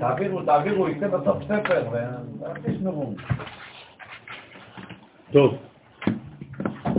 תעבירו, 0.00 0.42
תעבירו, 0.42 0.88
יצא 0.88 1.08
בסוף 1.08 1.42
ספר, 1.44 1.88
ותשמרו. 2.54 3.14
טוב, 5.32 5.56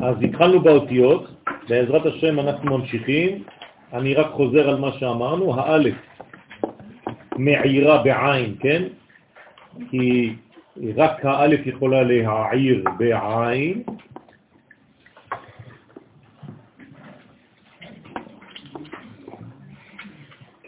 אז 0.01 0.15
התחלנו 0.23 0.59
באותיות, 0.59 1.29
בעזרת 1.69 2.05
השם 2.05 2.39
אנחנו 2.39 2.77
ממשיכים, 2.77 3.43
אני 3.93 4.13
רק 4.13 4.31
חוזר 4.31 4.69
על 4.69 4.79
מה 4.79 4.91
שאמרנו, 4.91 5.59
האלף 5.59 5.95
מעירה 7.37 8.03
בעין, 8.03 8.55
כן? 8.59 8.83
כי 9.89 10.35
רק 10.95 11.25
האלף 11.25 11.67
יכולה 11.67 12.03
להעיר 12.03 12.83
בעין, 12.97 13.83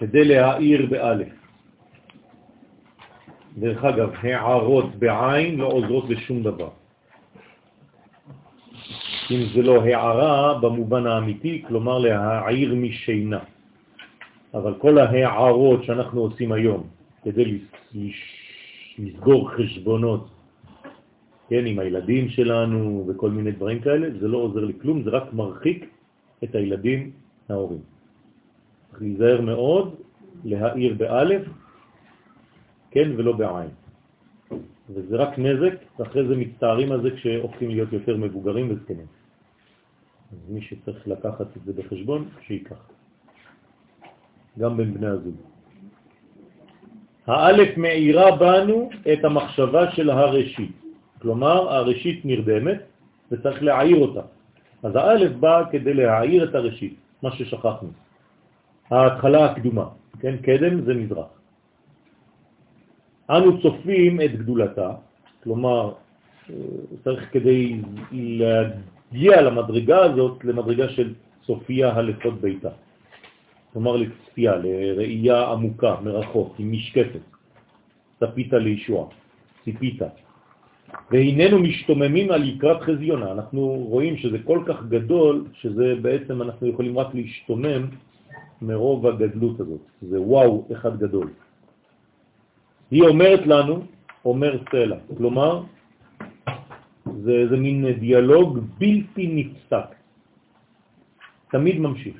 כדי 0.03 0.25
להעיר 0.35 0.85
באלף. 0.91 1.31
דרך 3.57 3.83
אגב, 3.83 4.09
הערות 4.19 4.95
בעין 4.99 5.55
לא 5.63 5.67
עוזרות 5.67 6.09
לשום 6.09 6.43
דבר. 6.43 6.69
אם 9.31 9.41
זה 9.55 9.61
לא 9.61 9.75
הערה 9.83 10.59
במובן 10.59 11.07
האמיתי, 11.07 11.63
כלומר 11.67 11.99
להעיר 11.99 12.75
משינה. 12.75 13.39
אבל 14.53 14.73
כל 14.83 14.97
ההערות 14.97 15.83
שאנחנו 15.83 16.21
עושים 16.21 16.51
היום 16.51 16.83
כדי 17.23 17.63
לסגור 18.99 19.49
חשבונות, 19.55 20.27
כן, 21.47 21.63
עם 21.65 21.79
הילדים 21.79 22.29
שלנו 22.29 23.05
וכל 23.07 23.29
מיני 23.29 23.51
דברים 23.51 23.79
כאלה, 23.79 24.19
זה 24.19 24.27
לא 24.27 24.37
עוזר 24.37 24.65
לכלום, 24.65 25.03
זה 25.03 25.09
רק 25.09 25.33
מרחיק 25.33 25.79
את 26.43 26.55
הילדים 26.55 27.11
ההורים. 27.49 27.81
צריך 28.93 29.01
להיזהר 29.01 29.41
מאוד, 29.41 30.02
להעיר 30.43 30.93
באלף, 30.93 31.43
כן, 32.91 33.11
ולא 33.17 33.31
בעין. 33.31 33.69
וזה 34.89 35.15
רק 35.17 35.39
נזק, 35.39 35.75
ואחרי 35.99 36.27
זה 36.27 36.35
מצטערים 36.35 36.91
על 36.91 37.01
זה 37.01 37.11
כשהופכים 37.11 37.69
להיות 37.69 37.93
יותר 37.93 38.17
מבוגרים 38.17 38.71
וזקנים. 38.71 39.05
אז 40.31 40.37
מי 40.49 40.61
שצריך 40.61 41.07
לקחת 41.07 41.47
את 41.57 41.61
זה 41.65 41.73
בחשבון, 41.73 42.29
שיקח. 42.41 42.81
גם 44.59 44.77
בין 44.77 44.93
בני 44.93 45.07
הזוג. 45.07 45.35
האלף 47.27 47.77
מאירה 47.77 48.35
בנו 48.35 48.89
את 49.13 49.25
המחשבה 49.25 49.91
של 49.91 50.09
הראשית. 50.09 50.75
כלומר, 51.21 51.73
הראשית 51.73 52.25
נרדמת 52.25 52.79
וצריך 53.31 53.63
להעיר 53.63 53.97
אותה. 53.97 54.21
אז 54.83 54.95
האלף 54.95 55.31
בא 55.39 55.63
כדי 55.71 55.93
להעיר 55.93 56.43
את 56.49 56.55
הראשית, 56.55 56.95
מה 57.23 57.31
ששכחנו. 57.31 57.89
ההתחלה 58.91 59.45
הקדומה, 59.45 59.87
כן? 60.23 60.35
קדם 60.39 60.81
זה 60.85 60.93
מזרח. 60.93 61.31
אנו 63.29 63.61
צופים 63.61 64.21
את 64.21 64.31
גדולתה, 64.39 64.89
כלומר, 65.43 65.93
אה, 66.49 66.55
צריך 67.03 67.23
כדי 67.31 67.81
להגיע 68.11 69.41
למדרגה 69.41 69.99
הזאת, 70.03 70.45
למדרגה 70.45 70.89
של 70.89 71.13
סופיה 71.43 71.91
הלכות 71.91 72.41
ביתה. 72.41 72.69
כלומר 73.73 73.95
לצפייה, 73.95 74.55
לראייה 74.55 75.51
עמוקה, 75.51 75.95
מרחוק, 76.03 76.55
עם 76.59 76.71
משקפת. 76.71 77.25
צפית 78.19 78.53
לישוע, 78.53 79.07
ציפית. 79.63 80.01
והננו 81.11 81.59
משתוממים 81.59 82.31
על 82.31 82.43
יקרת 82.47 82.81
חזיונה. 82.81 83.31
אנחנו 83.31 83.61
רואים 83.91 84.17
שזה 84.17 84.37
כל 84.47 84.63
כך 84.67 84.87
גדול, 84.87 85.45
שזה 85.53 85.95
בעצם 86.01 86.41
אנחנו 86.41 86.67
יכולים 86.67 86.99
רק 86.99 87.15
להשתומם 87.15 87.81
מרוב 88.63 89.07
הגדלות 89.07 89.59
הזאת. 89.59 89.83
זה 90.01 90.21
וואו 90.21 90.67
אחד 90.71 90.99
גדול. 90.99 91.29
היא 92.91 93.03
אומרת 93.03 93.47
לנו, 93.47 93.75
אומר 94.25 94.57
סלע, 94.71 94.97
כלומר, 95.17 95.63
זה 97.23 97.31
איזה 97.31 97.57
מין 97.57 97.91
דיאלוג 97.99 98.59
בלתי 98.77 99.25
נפסק, 99.27 99.89
תמיד 101.51 101.79
ממשיך. 101.79 102.17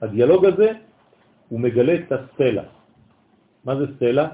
הדיאלוג 0.00 0.44
הזה 0.44 0.68
הוא 1.48 1.60
מגלה 1.60 1.94
את 1.94 2.12
הסלע. 2.12 2.62
מה 3.64 3.76
זה 3.76 3.86
סלע? 3.98 4.26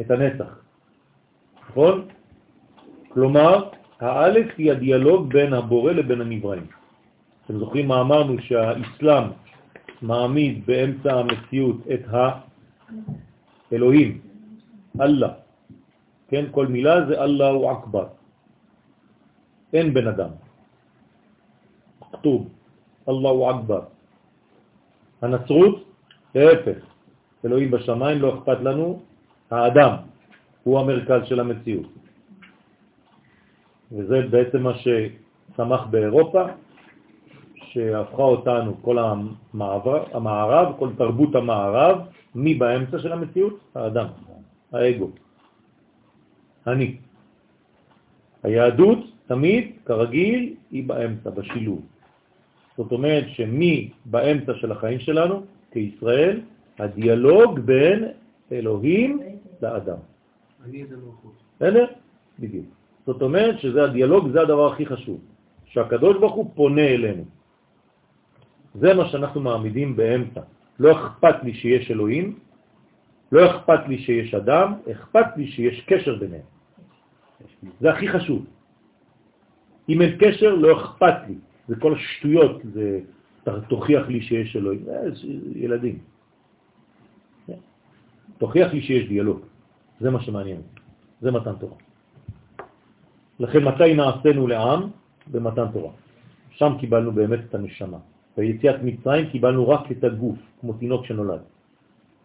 את 0.00 0.10
הנצח. 0.10 0.50
נכון? 1.70 1.96
כלומר, 3.08 3.70
האלף 4.00 4.48
היא 4.58 4.72
הדיאלוג 4.72 5.32
בין 5.32 5.52
הבורא 5.52 5.92
לבין 5.92 6.20
הנבראים. 6.20 6.66
אתם 7.44 7.58
זוכרים 7.58 7.88
מה 7.88 8.00
אמרנו 8.00 8.34
שהאסלאם 8.40 9.24
מעמיד 10.02 10.66
באמצע 10.66 11.12
המציאות 11.14 11.76
את 11.94 12.02
האלוהים, 13.72 14.20
אללה. 15.00 15.32
כן, 16.28 16.44
כל 16.50 16.66
מילה 16.66 17.06
זה 17.06 17.14
אללה 17.24 17.48
הוא 17.48 17.72
אכבר. 17.72 18.06
אין 19.72 19.94
בן 19.94 20.06
אדם. 20.06 20.30
כתוב, 22.12 22.48
אללה 23.08 23.28
הוא 23.28 23.50
אכבר. 23.50 23.82
הנצרות, 25.22 25.76
להפך, 26.34 26.78
אלוהים 27.44 27.70
בשמיים, 27.70 28.18
לא 28.22 28.38
אכפת 28.38 28.60
לנו, 28.60 29.02
האדם 29.50 29.92
הוא 30.62 30.80
המרכז 30.80 31.20
של 31.24 31.40
המציאות. 31.40 31.88
וזה 33.92 34.20
בעצם 34.30 34.62
מה 34.62 34.72
שצמח 34.78 35.82
באירופה, 35.90 36.42
שהפכה 37.78 38.22
אותנו, 38.22 38.82
כל 38.82 38.98
המעבר, 38.98 40.04
המערב, 40.12 40.66
כל 40.78 40.88
תרבות 40.98 41.34
המערב, 41.34 41.96
מי 42.34 42.54
באמצע 42.54 42.98
של 42.98 43.12
המציאות? 43.12 43.54
האדם, 43.74 44.06
האגו, 44.72 45.10
אני. 46.66 46.96
היהדות 48.42 48.98
תמיד, 49.26 49.64
כרגיל, 49.86 50.54
היא 50.70 50.88
באמצע, 50.88 51.30
בשילוב. 51.30 51.80
זאת 52.76 52.92
אומרת 52.92 53.24
שמי 53.28 53.90
באמצע 54.04 54.54
של 54.54 54.72
החיים 54.72 55.00
שלנו, 55.00 55.42
כישראל, 55.70 56.40
הדיאלוג 56.78 57.58
בין 57.58 57.98
אלוהים 58.52 59.20
לאדם. 59.62 60.02
אני 60.64 60.82
את 60.82 60.88
המלכות. 60.92 61.34
בסדר? 61.56 61.86
בדיוק. 62.38 62.66
זאת 63.06 63.22
אומרת 63.22 63.60
שזה 63.60 63.84
הדיאלוג, 63.84 64.30
זה 64.32 64.40
הדבר 64.42 64.72
הכי 64.72 64.86
חשוב. 64.86 65.18
שהקדוש 65.66 66.16
ברוך 66.18 66.34
הוא 66.34 66.50
פונה 66.54 66.86
אלינו. 66.88 67.37
זה 68.80 68.94
מה 68.94 69.08
שאנחנו 69.08 69.40
מעמידים 69.40 69.96
באמצע. 69.96 70.40
לא 70.78 70.92
אכפת 70.92 71.42
לי 71.42 71.54
שיש 71.54 71.90
אלוהים, 71.90 72.38
לא 73.32 73.50
אכפת 73.50 73.88
לי 73.88 73.98
שיש 73.98 74.34
אדם, 74.34 74.74
אכפת 74.92 75.26
לי 75.36 75.46
שיש 75.46 75.80
קשר 75.86 76.16
ביניהם. 76.16 76.46
זה 77.80 77.90
הכי 77.90 78.08
חשוב. 78.08 78.46
אם 79.88 80.02
אין 80.02 80.12
קשר, 80.18 80.54
לא 80.54 80.68
אכפת 80.76 81.16
לי. 81.28 81.34
זה 81.68 81.76
כל 81.76 81.94
השטויות, 81.94 82.62
זה 82.72 83.00
תוכיח 83.68 84.08
לי 84.08 84.20
שיש 84.22 84.56
אלוהים. 84.56 84.84
זה 84.84 84.94
ילדים. 85.54 85.98
תוכיח 88.38 88.72
לי 88.72 88.80
שיש 88.82 89.08
דיאלוג. 89.08 89.40
זה 90.00 90.10
מה 90.10 90.20
שמעניין. 90.20 90.62
זה 91.20 91.30
מתן 91.30 91.56
תורה. 91.58 91.76
לכן 93.40 93.64
מתי 93.64 93.94
נעשינו 93.94 94.46
לעם? 94.46 94.80
במתן 95.30 95.72
תורה. 95.72 95.92
שם 96.50 96.72
קיבלנו 96.80 97.12
באמת 97.12 97.40
את 97.48 97.54
הנשמה. 97.54 97.98
ביציאת 98.38 98.78
מצרים 98.82 99.34
קיבלנו 99.34 99.68
רק 99.68 99.92
את 99.92 100.04
הגוף, 100.04 100.38
כמו 100.60 100.72
תינוק 100.72 101.06
שנולד. 101.06 101.42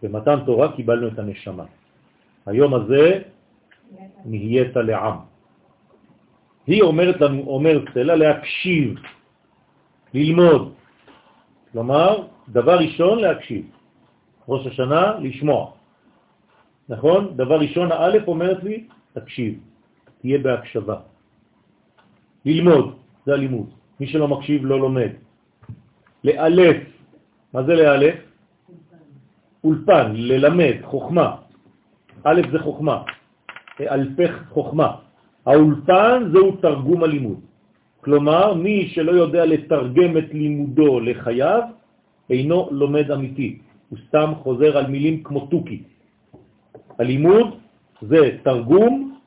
במתן 0.04 0.46
תורה 0.46 0.72
קיבלנו 0.78 1.08
את 1.08 1.20
הנשמה. 1.20 1.66
היום 2.46 2.74
הזה 2.74 3.22
נהיית 4.26 4.76
לעם. 4.76 5.18
היא 6.68 6.82
אומרת 6.82 7.22
לנו, 7.22 7.42
אומר 7.50 7.82
סלע, 7.94 8.16
להקשיב, 8.16 8.90
ללמוד. 10.14 10.74
כלומר, 11.72 12.28
דבר 12.50 12.76
ראשון 12.78 13.20
להקשיב. 13.20 13.66
ראש 14.48 14.68
השנה, 14.68 15.18
לשמוע. 15.20 15.72
נכון? 16.90 17.22
דבר 17.36 17.58
ראשון, 17.60 17.92
האלף 17.92 18.28
אומרת 18.28 18.64
לי, 18.64 18.86
תקשיב, 19.18 19.54
תהיה 20.22 20.38
בהקשבה. 20.40 20.98
ללמוד, 22.46 22.86
זה 23.26 23.34
הלימוד. 23.34 23.70
מי 24.00 24.06
שלא 24.08 24.28
מקשיב 24.28 24.66
לא 24.66 24.80
לומד. 24.80 25.23
לאלף, 26.24 26.78
מה 27.54 27.64
זה 27.64 27.74
לאלף? 27.76 28.16
אולפן, 29.64 30.12
ללמד, 30.16 30.76
חוכמה. 30.84 31.36
א' 32.24 32.42
זה 32.52 32.60
חוכמה, 32.60 33.04
אלפך 33.82 34.32
חוכמה. 34.50 34.96
האולפן 35.46 36.30
זהו 36.32 36.52
תרגום 36.52 37.04
הלימוד. 37.04 37.40
כלומר, 38.02 38.54
מי 38.54 38.88
שלא 38.88 39.12
יודע 39.12 39.46
לתרגם 39.46 40.18
את 40.18 40.34
לימודו 40.34 41.00
לחייו, 41.00 41.62
אינו 42.30 42.70
לומד 42.72 43.12
אמיתי. 43.12 43.60
הוא 43.90 44.00
סתם 44.08 44.34
חוזר 44.44 44.78
על 44.78 44.88
מילים 44.88 45.24
כמו 45.24 45.48
תוקי. 45.48 45.84
הלימוד 47.00 47.48
זה 48.02 48.38
תרגום, 48.44 49.18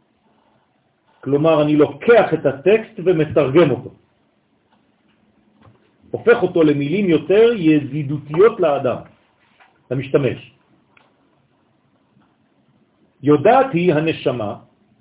כלומר 1.21 1.63
אני 1.63 1.77
לוקח 1.77 2.35
את 2.35 2.47
הטקסט 2.47 2.97
ומתרגם 3.05 3.71
אותו. 3.71 3.91
הופך 6.17 6.43
אותו 6.43 6.63
למילים 6.63 7.07
יותר 7.09 7.53
ידידותיות 7.53 8.61
לאדם, 8.61 9.01
למשתמש. 9.91 10.41
יודעת 13.23 13.69
היא 13.73 13.95
הנשמה 13.95 14.53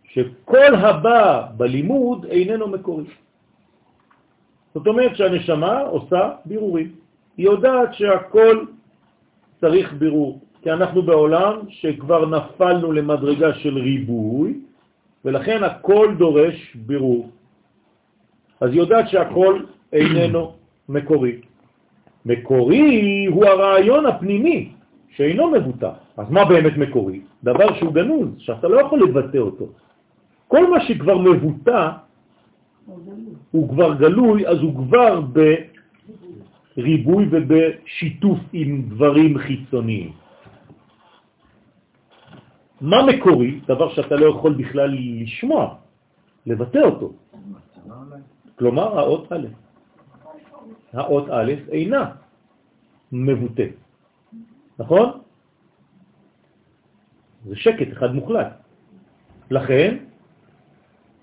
שכל 0.03 0.75
הבא 0.75 1.55
בלימוד 1.57 2.25
איננו 2.25 2.67
מקורי. 2.67 3.07
זאת 4.75 4.87
אומרת 4.87 5.15
שהנשמה 5.15 5.79
עושה 5.95 6.23
בירורים. 6.45 6.89
היא 7.37 7.45
יודעת 7.45 7.93
שהכל 7.93 8.65
צריך 9.63 9.93
בירור, 9.93 10.39
כי 10.61 10.71
אנחנו 10.71 10.99
בעולם 11.01 11.71
שכבר 11.79 12.25
נפלנו 12.25 12.91
למדרגה 12.91 13.53
של 13.63 13.77
ריבוי, 13.77 14.59
ולכן 15.25 15.63
הכל 15.63 16.19
דורש 16.19 16.75
בירור. 16.75 17.29
אז 18.59 18.69
היא 18.71 18.79
יודעת 18.79 19.07
שהכל 19.09 19.63
איננו 19.93 20.64
מקורי. 20.89 21.41
מקורי 22.25 23.25
הוא 23.25 23.45
הרעיון 23.45 24.05
הפנימי 24.05 24.71
שאינו 25.15 25.51
מבוטח. 25.51 25.95
אז 26.17 26.29
מה 26.29 26.45
באמת 26.45 26.77
מקורי? 26.77 27.21
דבר 27.43 27.73
שהוא 27.79 27.93
גנוז, 27.93 28.29
שאתה 28.37 28.67
לא 28.67 28.81
יכול 28.81 28.99
לבטא 29.03 29.37
אותו. 29.37 29.65
כל 30.47 30.71
מה 30.71 30.85
שכבר 30.87 31.17
מבוטא 31.17 31.89
הוא 33.51 33.69
כבר 33.69 33.93
גלוי, 33.93 34.47
אז 34.47 34.57
הוא 34.59 34.75
כבר 34.75 35.21
בריבוי 36.77 37.25
ובשיתוף 37.31 38.39
עם 38.53 38.81
דברים 38.89 39.37
חיצוניים. 39.37 40.11
מה 42.81 43.05
מקורי? 43.05 43.59
דבר 43.67 43.89
שאתה 43.93 44.15
לא 44.15 44.25
יכול 44.25 44.53
בכלל 44.53 44.89
לשמוע, 44.93 45.75
לבטא 46.45 46.77
אותו. 46.77 47.13
כלומר, 48.55 48.99
האות 48.99 49.31
א'. 49.31 49.64
האות 50.95 51.29
א' 51.29 51.51
אינה 51.71 52.05
מבוטא, 53.11 53.67
נכון? 54.79 55.07
זה 57.45 57.55
שקט 57.55 57.91
אחד 57.93 58.15
מוחלט. 58.15 58.51
לכן, 59.51 59.97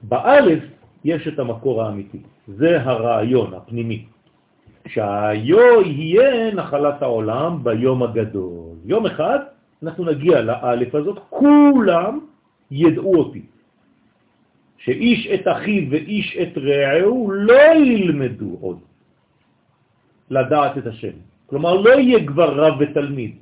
באלף 0.02 0.62
יש 1.04 1.28
את 1.28 1.38
המקור 1.38 1.82
האמיתי. 1.82 2.20
זה 2.48 2.82
הרעיון 2.82 3.54
הפנימי. 3.54 4.06
שהיו 4.86 5.82
יהיה 5.82 6.54
נחלת 6.54 7.02
העולם 7.02 7.64
ביום 7.64 8.02
הגדול. 8.02 8.76
יום 8.84 9.06
אחד 9.06 9.38
אנחנו 9.82 10.04
נגיע 10.04 10.40
לאלף 10.40 10.94
הזאת, 10.94 11.18
כולם 11.30 12.20
ידעו 12.70 13.14
אותי. 13.14 13.42
שאיש 14.78 15.26
את 15.34 15.44
אחיו 15.48 15.90
ואיש 15.90 16.36
את 16.42 16.58
רעהו 16.58 17.30
לא 17.30 17.74
ילמדו 17.74 18.56
עוד 18.60 18.78
לדעת 20.32 20.78
את 20.78 20.86
השם. 20.86 21.16
כלומר, 21.46 21.74
לא 21.74 21.92
יהיה 22.00 22.26
כבר 22.26 22.48
רב 22.56 22.74
ותלמיד, 22.80 23.32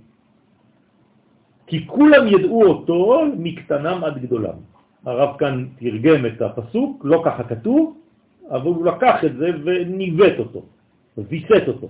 כי 1.67 1.87
כולם 1.87 2.27
ידעו 2.27 2.63
אותו 2.67 3.25
מקטנם 3.39 3.99
עד 4.05 4.19
גדולם. 4.19 4.59
הרב 5.07 5.37
כאן 5.39 5.55
תרגם 5.79 6.27
את 6.27 6.43
הפסוק, 6.43 7.05
לא 7.05 7.23
ככה 7.25 7.43
כתוב, 7.45 7.97
אבל 8.51 8.67
הוא 8.67 8.87
לקח 8.87 9.25
את 9.25 9.35
זה 9.39 9.49
וניווט 9.65 10.39
אותו, 10.39 10.63
ויסת 11.19 11.65
אותו. 11.69 11.89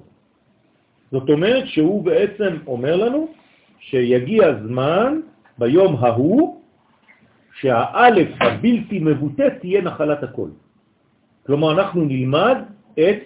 זאת 1.11 1.29
אומרת 1.29 1.65
שהוא 1.67 2.05
בעצם 2.05 2.53
אומר 2.67 2.97
לנו 2.97 3.29
שיגיע 3.79 4.45
זמן 4.69 5.21
ביום 5.59 5.97
ההוא 5.97 6.61
שהאלף 7.61 8.29
הבלתי 8.41 8.99
מבוטא 8.99 9.49
תהיה 9.61 9.81
נחלת 9.81 10.23
הכל. 10.23 10.49
כלומר, 11.47 11.73
אנחנו 11.73 12.05
נלמד 12.05 12.57
את 12.95 13.21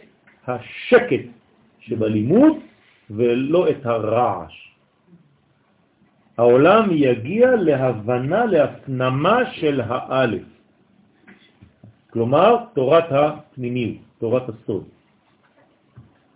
השקט 0.46 1.24
שבלימוד 1.88 2.52
ולא 3.10 3.70
את 3.70 3.86
הרעש. 3.86 4.54
העולם 6.38 6.84
יגיע 6.90 7.56
להבנה, 7.56 8.44
להפנמה 8.44 9.38
של 9.52 9.80
האלף. 9.80 10.42
כלומר, 12.10 12.56
תורת 12.74 13.04
הפנימיות, 13.10 13.98
תורת 14.18 14.48
הסוד. 14.48 14.84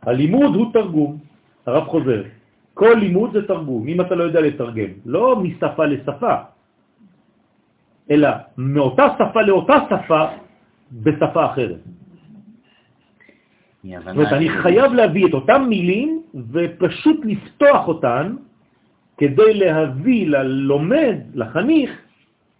הלימוד 0.03 0.55
הוא 0.55 0.73
תרגום, 0.73 1.19
הרב 1.67 1.85
חוזר. 1.85 2.23
כל 2.75 2.95
לימוד 3.01 3.33
זה 3.33 3.47
תרגום, 3.47 3.89
אם 3.89 4.01
אתה 4.01 4.15
לא 4.15 4.25
יודע 4.25 4.41
לתרגם, 4.41 4.91
לא 5.07 5.37
משפה 5.43 5.85
לשפה, 5.87 6.35
אלא 8.11 8.29
מאותה 8.59 9.07
שפה 9.19 9.43
לאותה 9.43 9.77
שפה 9.91 10.23
בשפה 10.93 11.43
אחרת. 11.53 11.83
זאת 13.97 14.09
אומרת, 14.09 14.33
אני 14.33 14.49
חייב 14.49 14.93
להביא 14.93 15.27
את 15.27 15.35
אותם 15.35 15.67
מילים 15.69 16.23
ופשוט 16.53 17.21
לפתוח 17.25 17.89
אותן 17.89 18.37
כדי 19.19 19.55
להביא 19.55 20.29
ללומד, 20.29 21.17
לחניך, 21.35 21.91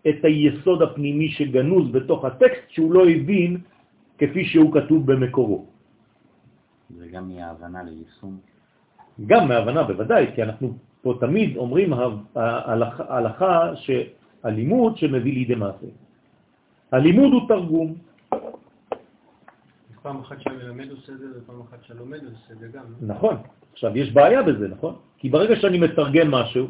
את 0.09 0.25
היסוד 0.25 0.83
הפנימי 0.83 1.29
שגנוז 1.29 1.93
בתוך 1.93 2.25
הטקסט 2.25 2.67
שהוא 2.69 2.93
לא 2.93 3.03
הבין 3.09 3.59
כפי 4.19 4.45
שהוא 4.45 4.73
כתוב 4.73 5.13
במקורו. 5.13 5.67
זה 6.97 7.07
גם 7.13 7.29
מההבנה 7.29 7.83
ליישום? 7.83 8.37
גם 9.27 9.49
מההבנה, 9.49 9.83
בוודאי, 9.83 10.27
כי 10.35 10.43
אנחנו 10.43 10.73
פה 11.03 11.15
תמיד 11.21 11.57
אומרים 11.57 11.93
ההלכה 12.37 13.73
שהלימוד 13.75 14.97
שמביא 14.97 15.33
לידי 15.33 15.55
מעשה. 15.55 15.87
הלימוד 16.93 17.33
הוא 17.33 17.49
תרגום. 17.49 18.08
פעם 20.09 20.21
אחת 20.21 20.41
שהמלמד 20.41 20.91
עושה 20.91 21.13
את 21.13 21.19
זה 21.19 21.27
ופעם 21.37 21.61
אחת 21.69 21.85
שהלומד 21.85 22.19
עושה 22.25 22.53
את 22.53 22.59
זה 22.59 22.69
גם. 22.73 22.85
נכון. 23.01 23.37
עכשיו, 23.73 23.97
יש 23.97 24.13
בעיה 24.13 24.43
בזה, 24.43 24.69
נכון? 24.69 24.95
כי 25.19 25.29
ברגע 25.29 25.57
שאני 25.57 25.79
מתרגם 25.79 26.31
משהו, 26.31 26.67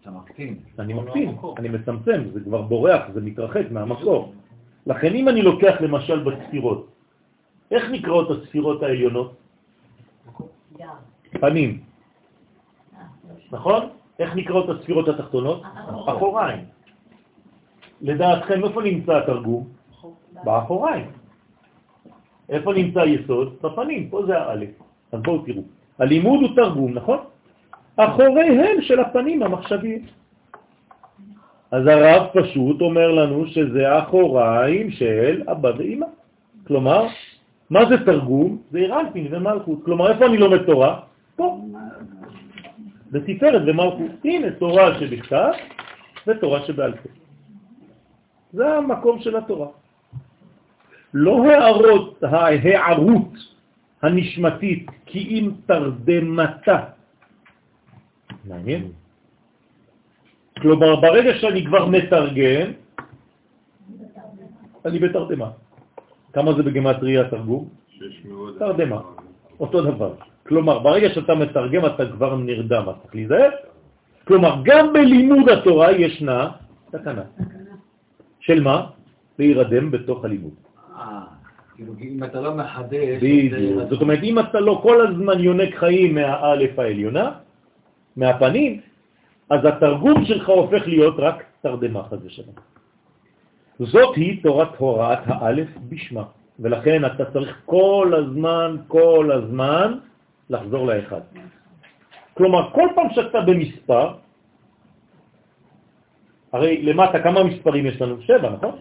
אתה 0.00 0.10
מקטין. 0.10 0.58
אני 0.78 0.94
מקטין, 0.94 1.36
אני 1.58 1.68
מצמצם, 1.68 2.20
זה 2.32 2.40
כבר 2.40 2.62
בורח, 2.62 3.02
זה 3.14 3.20
מתרחק 3.20 3.64
מהמקור. 3.70 4.32
לכן 4.86 5.12
אם 5.14 5.28
אני 5.28 5.42
לוקח 5.42 5.74
למשל 5.80 6.24
בספירות, 6.24 6.88
איך 7.70 7.84
נקראות 7.90 8.28
הספירות 8.30 8.82
העליונות? 8.82 9.36
פנים. 11.40 11.80
נכון? 13.52 13.82
איך 14.18 14.36
נקראות 14.36 14.68
הספירות 14.68 15.08
התחתונות? 15.08 15.62
אחוריים. 16.08 16.64
לדעתכם, 18.00 18.64
איפה 18.64 18.82
נמצא 18.82 19.12
התרגום? 19.16 19.68
באחוריים. 20.44 21.19
איפה 22.50 22.72
נמצא 22.72 23.00
היסוד? 23.00 23.54
בפנים, 23.62 24.08
פה 24.08 24.26
זה 24.26 24.38
האלף. 24.38 24.70
אז 25.12 25.20
בואו 25.22 25.38
תראו. 25.38 25.62
הלימוד 25.98 26.40
הוא 26.42 26.56
תרגום, 26.56 26.94
נכון? 26.94 27.18
אחוריהם 27.96 28.82
של 28.82 29.00
הפנים 29.00 29.42
המחשביים. 29.42 30.02
אז 31.70 31.86
הרב 31.86 32.26
פשוט 32.32 32.80
אומר 32.80 33.10
לנו 33.10 33.46
שזה 33.46 33.98
אחוריים 33.98 34.90
של 34.90 35.42
אבא 35.46 35.70
ואמא. 35.78 36.06
כלומר, 36.66 37.06
מה 37.70 37.80
זה 37.88 38.04
תרגום? 38.04 38.58
זה 38.70 38.78
אירנפין 38.78 39.26
ומלכות. 39.30 39.78
כלומר, 39.84 40.12
איפה 40.12 40.26
אני 40.26 40.38
לומד 40.38 40.62
תורה? 40.62 41.00
פה. 41.36 41.58
בתפארת 43.10 43.62
ומלכות. 43.66 44.12
הנה, 44.24 44.50
תורה 44.50 44.98
שבכתב 44.98 45.52
ותורה 46.26 46.60
שבעל 46.66 46.92
פה. 46.92 47.08
זה 48.52 48.76
המקום 48.76 49.20
של 49.20 49.36
התורה. 49.36 49.66
לא 51.14 51.44
הערות, 51.50 52.22
ההערות 52.22 53.32
הנשמתית, 54.02 54.86
כי 55.06 55.18
אם 55.18 55.50
תרדמתה. 55.66 56.78
מעניין? 58.44 58.82
כלומר, 60.60 61.00
ברגע 61.00 61.32
שאני 61.40 61.66
כבר 61.66 61.86
מתרגם, 61.86 62.66
אני 64.84 64.98
בתרדמה. 64.98 65.50
כמה 66.32 66.52
זה 66.52 66.62
בגמטריה 66.62 67.30
תרגום? 67.30 67.68
תרדמה. 68.58 69.00
אותו 69.60 69.78
דבר. 69.82 70.14
כלומר, 70.46 70.78
ברגע 70.78 71.08
שאתה 71.14 71.34
מתרגם 71.34 71.86
אתה 71.86 72.04
כבר 72.16 72.36
נרדם, 72.36 72.84
אז 72.88 72.94
צריך 73.02 73.14
להיזהר. 73.14 73.50
כלומר, 74.24 74.62
גם 74.64 74.92
בלימוד 74.92 75.48
התורה 75.48 75.92
ישנה 75.92 76.50
תקנה. 76.90 77.22
של 78.40 78.62
מה? 78.62 78.76
להירדם 79.38 79.90
בתוך 79.90 80.24
הלימוד. 80.24 80.54
כאילו, 81.74 81.92
אם 82.00 82.24
אתה 82.24 82.40
לא 82.40 82.54
מחדש... 82.54 83.22
בדיוק. 83.22 83.88
זאת 83.90 84.02
אומרת, 84.02 84.22
אם 84.22 84.38
אתה 84.38 84.60
לא 84.60 84.80
כל 84.82 85.06
הזמן 85.06 85.40
יונק 85.40 85.74
חיים 85.74 86.14
מהאלף 86.14 86.78
העליונה, 86.78 87.30
מהפנים, 88.16 88.80
אז 89.50 89.60
התרגום 89.64 90.24
שלך 90.24 90.48
הופך 90.48 90.82
להיות 90.86 91.14
רק 91.18 91.44
תרדמה 91.60 92.02
חזה 92.02 92.30
שלנו. 92.30 92.60
זאת 93.78 94.16
היא 94.16 94.42
תורת 94.42 94.76
הוראת 94.76 95.18
האלף 95.26 95.68
בשמה, 95.88 96.24
ולכן 96.60 97.04
אתה 97.04 97.24
צריך 97.32 97.56
כל 97.66 98.12
הזמן, 98.16 98.76
כל 98.88 99.30
הזמן, 99.32 99.98
לחזור 100.50 100.86
לאחד. 100.86 101.20
כלומר, 102.34 102.70
כל 102.70 102.88
פעם 102.94 103.06
שאתה 103.14 103.40
במספר, 103.40 104.14
הרי 106.52 106.82
למטה 106.82 107.22
כמה 107.22 107.44
מספרים 107.44 107.86
יש 107.86 108.00
לנו? 108.00 108.22
שבע, 108.22 108.50
נכון? 108.50 108.76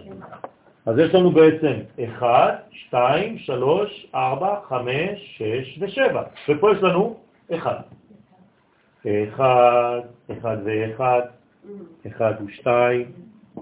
אז 0.90 0.98
יש 0.98 1.16
לנו 1.16 1.32
בעצם 1.32 1.74
1, 2.18 2.64
2, 2.72 3.38
3, 3.38 4.08
4, 4.16 4.56
5, 4.70 5.38
6 5.38 5.80
ו-7. 5.82 6.18
ופה 6.50 6.72
יש 6.72 6.84
לנו 6.84 7.16
1. 7.56 7.84
1, 9.34 9.46
1 10.32 10.58
ו-1, 10.64 11.02
1 12.08 12.38
ו-2, 12.42 12.68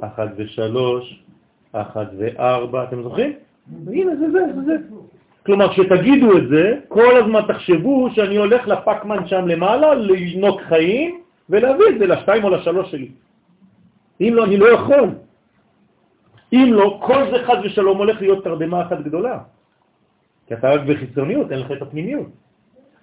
1 0.03 0.27
ו-3, 0.37 0.77
1 1.71 2.07
ו-4. 2.17 2.83
אתם 2.83 3.03
זוכרים? 3.03 3.33
הנה, 3.87 4.15
זה 4.15 4.31
זה, 4.31 4.39
זה 4.55 4.61
זה. 4.65 4.75
כלומר, 5.45 5.73
כשתגידו 5.73 6.37
את 6.37 6.47
זה, 6.49 6.79
כל 6.87 7.17
הזמן 7.17 7.41
תחשבו 7.47 8.09
שאני 8.11 8.35
הולך 8.35 8.67
לפקמן 8.67 9.27
שם 9.27 9.47
למעלה, 9.47 9.93
לנוק 9.95 10.61
חיים, 10.61 11.21
ולהביא 11.49 11.85
את 11.89 11.99
זה 11.99 12.07
לשתיים 12.07 12.43
או 12.43 12.49
לשלוש 12.49 12.91
שלי. 12.91 13.09
אם 14.21 14.31
לא, 14.33 14.45
אני 14.45 14.57
לא 14.57 14.65
יכול. 14.65 15.09
אם 16.53 16.69
לא, 16.73 16.99
כל 17.03 17.31
זה 17.31 17.45
חד 17.45 17.57
ושלום 17.63 17.97
הולך 17.97 18.21
להיות 18.21 18.43
תרדמה 18.43 18.81
אחת 18.81 18.99
גדולה. 19.01 19.39
כי 20.47 20.53
אתה 20.53 20.69
רק 20.69 20.81
בחיצוניות, 20.87 21.51
אין 21.51 21.59
לך 21.59 21.71
את 21.71 21.81
הפנימיות. 21.81 22.27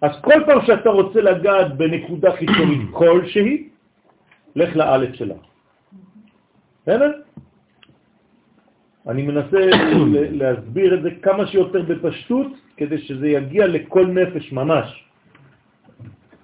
אז 0.01 0.11
כל 0.21 0.41
פעם 0.47 0.61
שאתה 0.67 0.91
רוצה 0.91 1.21
לגעת 1.21 1.77
בנקודה 1.77 2.33
חיצונית 2.33 2.81
כלשהי, 2.99 3.69
לך 4.57 4.77
לאלף 4.77 5.15
שלה. 5.15 5.35
בסדר? 6.83 7.13
אני 9.09 9.23
מנסה 9.23 9.61
להסביר 10.41 10.95
את 10.95 11.03
זה 11.03 11.11
כמה 11.23 11.47
שיותר 11.47 11.83
בפשטות, 11.83 12.53
כדי 12.77 12.99
שזה 12.99 13.29
יגיע 13.29 13.67
לכל 13.67 14.07
נפש 14.07 14.53
ממש. 14.53 15.05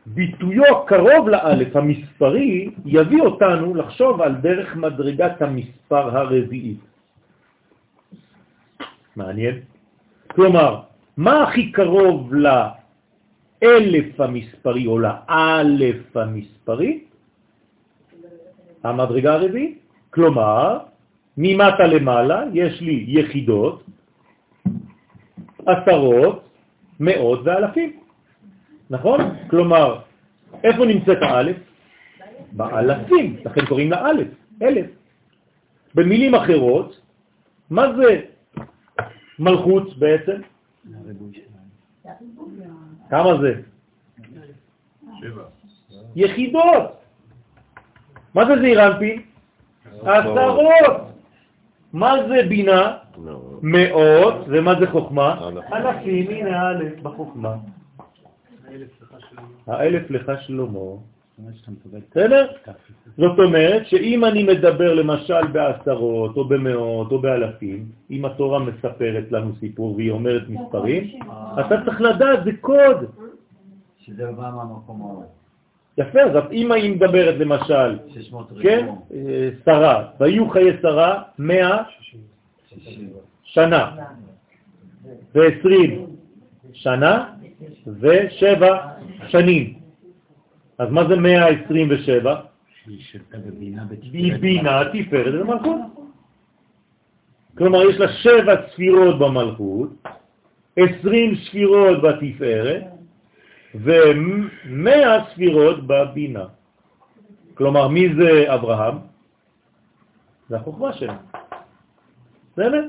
ביטויו 0.07 0.85
קרוב 0.87 1.29
לאלף 1.29 1.77
המספרי 1.77 2.71
יביא 2.87 3.21
אותנו 3.21 3.75
לחשוב 3.75 4.21
על 4.23 4.35
דרך 4.35 4.77
מדרגת 4.77 5.43
המספר 5.43 6.19
הרביעית. 6.19 6.90
מעניין. 9.17 9.61
כלומר, 10.31 10.81
מה 11.17 11.43
הכי 11.43 11.73
קרוב 11.73 12.35
לאלף 12.35 14.21
המספרי 14.21 14.87
או 14.87 14.99
לאלף 14.99 16.17
המספרי? 16.17 17.05
המדרגה 18.85 19.35
הרביעית. 19.35 19.79
כלומר, 20.11 20.79
ממטה 21.37 21.87
למעלה 21.87 22.45
יש 22.53 22.81
לי 22.81 23.05
יחידות, 23.09 23.85
עשרות, 25.67 26.49
מאות 27.01 27.41
ואלפים. 27.45 28.01
נכון? 28.91 29.21
כלומר, 29.51 30.01
איפה 30.65 30.85
נמצאת 30.87 31.23
האלף? 31.23 31.57
באלפים, 32.53 33.37
לכן 33.45 33.67
קוראים 33.67 33.91
לה 33.91 34.11
אלף, 34.11 34.29
אלף. 34.63 34.87
במילים 35.95 36.35
אחרות, 36.35 37.01
מה 37.71 37.95
זה 37.97 38.21
מלכות 39.41 39.99
בעצם? 39.99 40.41
כמה 43.11 43.31
זה? 43.41 43.61
שבע. 45.21 45.43
יחידות. 46.17 47.01
מה 48.35 48.47
זה 48.47 48.53
זעיר 48.61 48.87
אנפין? 48.87 49.23
עשרות. 50.03 50.61
מה 51.93 52.15
זה 52.29 52.49
בינה? 52.49 52.97
מאות. 53.63 54.35
ומה 54.47 54.81
זה 54.81 54.87
חוכמה? 54.91 55.49
אלפים, 55.73 56.31
הנה 56.31 56.63
האלף 56.63 57.01
בחוכמה. 57.01 57.57
האלף 59.67 60.11
לך 60.11 60.31
שלמה. 60.41 60.81
בסדר? 62.11 62.47
זאת 63.17 63.39
אומרת 63.39 63.87
שאם 63.87 64.25
אני 64.25 64.43
מדבר 64.43 64.95
למשל 64.95 65.47
בעשרות 65.53 66.37
או 66.37 66.45
במאות 66.45 67.13
או 67.13 67.19
באלפים, 67.19 67.87
אם 68.11 68.25
התורה 68.25 68.59
מספרת 68.59 69.33
לנו 69.33 69.53
סיפור 69.61 69.97
והיא 69.97 70.11
אומרת 70.11 70.43
מספרים, 70.49 71.21
אתה 71.61 71.77
צריך 71.85 72.01
לדעת, 72.01 72.45
זה 72.45 72.51
קוד. 72.61 73.05
שזה 73.99 74.33
בא 74.33 74.51
מהמקום 74.57 75.03
ההוא. 75.03 75.25
יפה, 75.99 76.21
אז 76.21 76.33
אם 76.53 76.73
היא 76.73 76.95
מדברת 76.95 77.35
למשל, 77.39 77.99
כן, 78.63 78.89
אה, 79.15 79.49
שרה, 79.65 80.09
והיו 80.21 80.51
חיי 80.51 80.77
שרה 80.83 81.23
מאה 81.39 81.83
שנה, 83.43 83.97
ועשרים 85.35 86.07
שנה, 86.73 87.33
ושבע 87.87 88.87
שנים. 89.29 89.80
אז 90.81 90.89
מה 90.91 91.09
זה 91.09 91.17
127? 91.17 92.41
היא 94.13 94.35
בינה 94.41 94.83
תפארת 94.93 95.35
במלכות. 95.41 95.81
כלומר, 97.59 97.91
יש 97.91 97.97
לה 97.97 98.13
שבע 98.13 98.55
ספירות 98.73 99.19
במלכות, 99.19 99.91
עשרים 100.77 101.35
ספירות 101.37 102.03
בתפארת, 102.03 102.83
ומאה 103.75 105.25
ספירות 105.33 105.87
בבינה. 105.87 106.45
כלומר, 107.55 107.89
מי 107.89 108.15
זה 108.15 108.55
אברהם? 108.55 108.99
זה 110.49 110.57
החוכמה 110.57 110.93
שלו. 110.93 111.13
בסדר? 112.53 112.89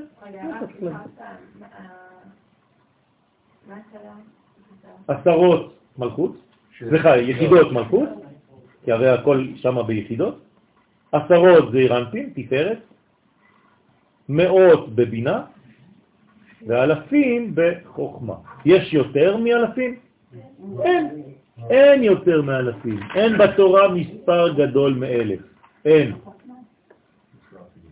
עשרות 5.08 5.74
מלכות, 5.98 6.51
סליחה, 6.88 7.16
יחידות 7.16 7.72
מלכות, 7.72 8.08
כי 8.84 8.92
הרי 8.92 9.08
הכל 9.08 9.46
שם 9.56 9.76
ביחידות, 9.86 10.38
עשרות 11.12 11.72
זה 11.72 11.78
אירנפין, 11.78 12.30
תפארת, 12.34 12.78
מאות 14.28 14.94
בבינה, 14.94 15.42
ואלפים 16.66 17.52
בחוכמה. 17.54 18.34
יש 18.64 18.94
יותר 18.94 19.36
מאלפים? 19.36 19.96
אין. 20.82 21.22
אין 21.70 22.02
יותר 22.02 22.42
מאלפים. 22.42 23.00
אין 23.14 23.38
בתורה 23.38 23.88
מספר 23.88 24.52
גדול 24.52 24.94
מאלף. 24.94 25.40
אין. 25.84 26.12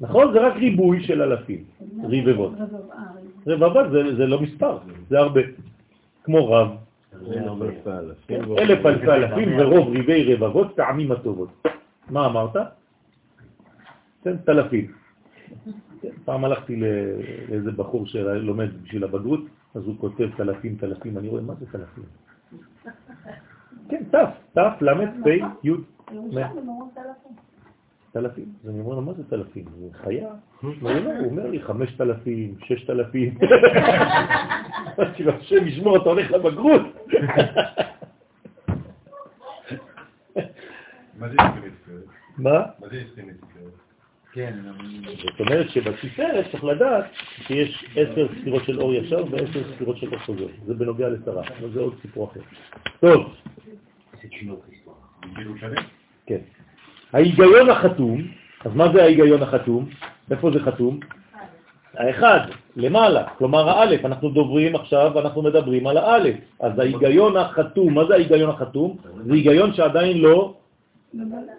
נכון? 0.01 0.33
זה 0.33 0.39
רק 0.41 0.57
ריבוי 0.57 1.03
של 1.03 1.23
אלפים, 1.23 1.65
ריבבות. 2.09 2.53
רבבות 3.47 3.91
זה, 3.91 4.17
זה 4.17 4.27
לא 4.27 4.41
מספר, 4.41 4.79
זה 5.09 5.19
הרבה. 5.19 5.41
כמו 6.25 6.51
רב, 6.51 6.69
אלף 8.59 8.87
אלפי 8.87 9.11
אלפים 9.11 9.49
ורוב 9.59 9.89
ריבי 9.89 10.35
רבבות 10.35 10.77
טעמים 10.77 11.13
הטובות. 11.13 11.67
מה 12.11 12.27
אמרת? 12.27 12.57
כן, 14.25 14.37
תלפים. 14.37 14.93
פעם 16.25 16.45
הלכתי 16.45 16.77
לאיזה 17.49 17.71
בחור 17.73 18.07
שלומד 18.07 18.83
בשביל 18.83 19.05
הבגרות, 19.05 19.41
אז 19.75 19.87
הוא 19.87 19.95
כותב 19.99 20.29
תלפים, 20.37 20.77
תלפים, 20.77 21.19
אני 21.19 21.29
רואה, 21.29 21.43
מה 21.43 21.55
זה 21.55 21.67
תלפים? 21.67 22.05
כן, 23.89 24.03
תף, 24.11 24.29
תף, 24.53 24.73
למד, 24.81 25.09
פי, 25.25 25.43
יוד. 25.63 25.85
תלפים. 28.13 28.45
אז 28.65 28.71
אני 28.71 28.81
אומר 28.81 28.95
לו, 28.95 29.03
מה 29.03 29.13
זה 29.13 29.25
תלפים? 29.25 29.65
זה 29.81 29.99
חיה? 30.05 30.29
הוא 30.63 30.73
אומר 31.31 31.47
לי, 31.47 31.63
חמשת 31.63 32.01
אלפים, 32.01 32.55
ששת 32.65 32.91
אלפים. 32.91 33.39
אמרתי 34.99 35.23
לו, 35.23 35.33
השם 35.33 35.67
ישמור, 35.67 35.97
אתה 35.97 36.09
הולך 36.09 36.31
לבגרות. 36.31 36.83
מה 41.19 41.29
זה 41.29 41.37
מה? 42.39 42.63
מה 42.81 42.89
זה 42.89 43.03
כן, 44.33 44.55
זאת 45.23 45.41
אומרת 45.41 45.71
שבתפארת 45.71 46.51
צריך 46.51 46.65
לדעת 46.65 47.05
שיש 47.47 47.85
עשר 47.97 48.29
ספירות 48.41 48.65
של 48.65 48.81
אור 48.81 48.95
ישר 48.95 49.25
ועשר 49.31 49.75
ספירות 49.75 49.97
של 49.97 50.09
אור 50.13 50.19
חוזר. 50.19 50.47
זה 50.67 50.75
בנוגע 50.75 51.09
לשרה, 51.09 51.43
אבל 51.59 51.71
זה 51.73 51.81
עוד 51.81 51.95
סיפור 52.03 52.31
אחר. 52.31 52.41
טוב. 53.01 53.35
כן. 56.27 56.41
ההיגיון 57.13 57.71
החתום, 57.71 58.21
אז 58.65 58.73
מה 58.75 58.93
זה 58.93 59.03
ההיגיון 59.03 59.43
החתום? 59.43 59.89
איפה 60.31 60.51
זה 60.51 60.61
חתום? 60.61 61.01
האחד, 61.95 62.41
למעלה, 62.77 63.25
כלומר 63.39 63.69
האלף, 63.69 64.05
אנחנו 64.05 64.31
דוברים 64.31 64.77
עכשיו, 64.77 65.21
אנחנו 65.21 65.43
מדברים 65.43 65.87
על 65.87 65.97
האלף. 65.97 66.37
אז 66.61 66.79
ההיגיון 66.79 67.37
החתום, 67.37 67.95
מה 67.95 68.05
זה 68.05 68.15
ההיגיון 68.15 68.51
החתום? 68.51 68.97
זה 69.27 69.35
היגיון 69.35 69.73
שעדיין 69.73 70.19
לא, 70.19 70.55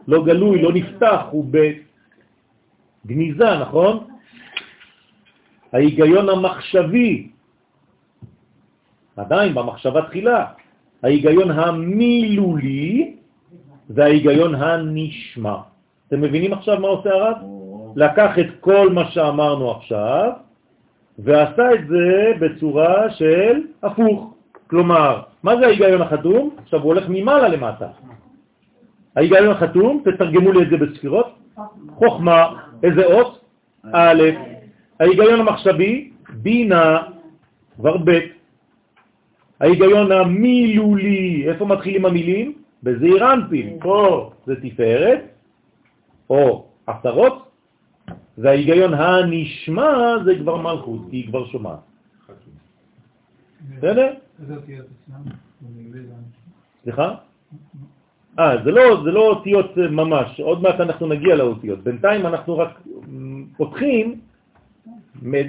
לא 0.07 0.23
גלוי, 0.25 0.61
לא 0.61 0.71
נפתח, 0.73 1.21
הוא 1.31 1.45
בגניזה, 3.05 3.57
נכון? 3.61 4.07
ההיגיון 5.73 6.29
המחשבי, 6.29 7.27
עדיין 9.17 9.53
במחשבה 9.53 10.01
תחילה, 10.01 10.45
ההיגיון 11.03 11.51
המילולי 11.51 13.15
וההיגיון 13.93 14.55
הנשמע. 14.55 15.55
אתם 16.07 16.21
מבינים 16.21 16.53
עכשיו 16.53 16.79
מה 16.79 16.87
עושה 16.87 17.09
הרב? 17.09 17.37
לקח 17.95 18.39
את 18.39 18.47
כל 18.59 18.89
מה 18.89 19.11
שאמרנו 19.11 19.71
עכשיו 19.71 20.31
ועשה 21.19 21.73
את 21.73 21.87
זה 21.87 22.31
בצורה 22.39 23.09
של 23.09 23.61
הפוך. 23.83 24.33
כלומר, 24.67 25.21
מה 25.43 25.57
זה 25.57 25.65
ההיגיון 25.65 26.01
החתום? 26.01 26.49
עכשיו 26.63 26.79
הוא 26.79 26.93
הולך 26.93 27.05
ממעלה 27.09 27.47
למטה. 27.47 27.87
ההיגיון 29.15 29.49
החתום, 29.49 30.03
תתרגמו 30.05 30.51
לי 30.51 30.61
את 30.63 30.69
זה 30.69 30.77
בספירות. 30.77 31.27
חוכמה, 31.95 32.47
איזה 32.83 33.05
אות? 33.05 33.39
א', 33.93 34.21
ההיגיון 34.99 35.39
המחשבי, 35.39 36.11
בינה, 36.29 36.97
כבר 37.75 37.97
ב', 37.97 38.19
ההיגיון 39.59 40.11
המילולי, 40.11 41.49
איפה 41.49 41.65
מתחילים 41.65 42.05
המילים? 42.05 42.53
בזעיר 42.83 43.33
אנפין, 43.33 43.79
פה 43.81 44.31
זה 44.45 44.61
תפארת, 44.61 45.21
או 46.29 46.65
עשרות, 46.87 47.51
וההיגיון 48.37 48.93
הנשמע 48.93 50.23
זה 50.25 50.35
כבר 50.39 50.57
מלכות, 50.57 51.01
כי 51.09 51.15
היא 51.15 51.27
כבר 51.27 51.45
שומעת. 51.45 51.79
בסדר? 53.77 54.13
סליחה? 56.83 57.15
אה, 58.39 58.63
זה 58.63 58.71
לא, 58.71 59.03
זה 59.03 59.11
לא 59.11 59.27
אותיות 59.27 59.77
ממש, 59.77 60.39
עוד 60.39 60.61
מעט 60.61 60.79
אנחנו 60.79 61.07
נגיע 61.07 61.35
לאותיות. 61.35 61.79
בינתיים 61.83 62.25
אנחנו 62.25 62.57
רק 62.57 62.81
פותחים 63.57 64.19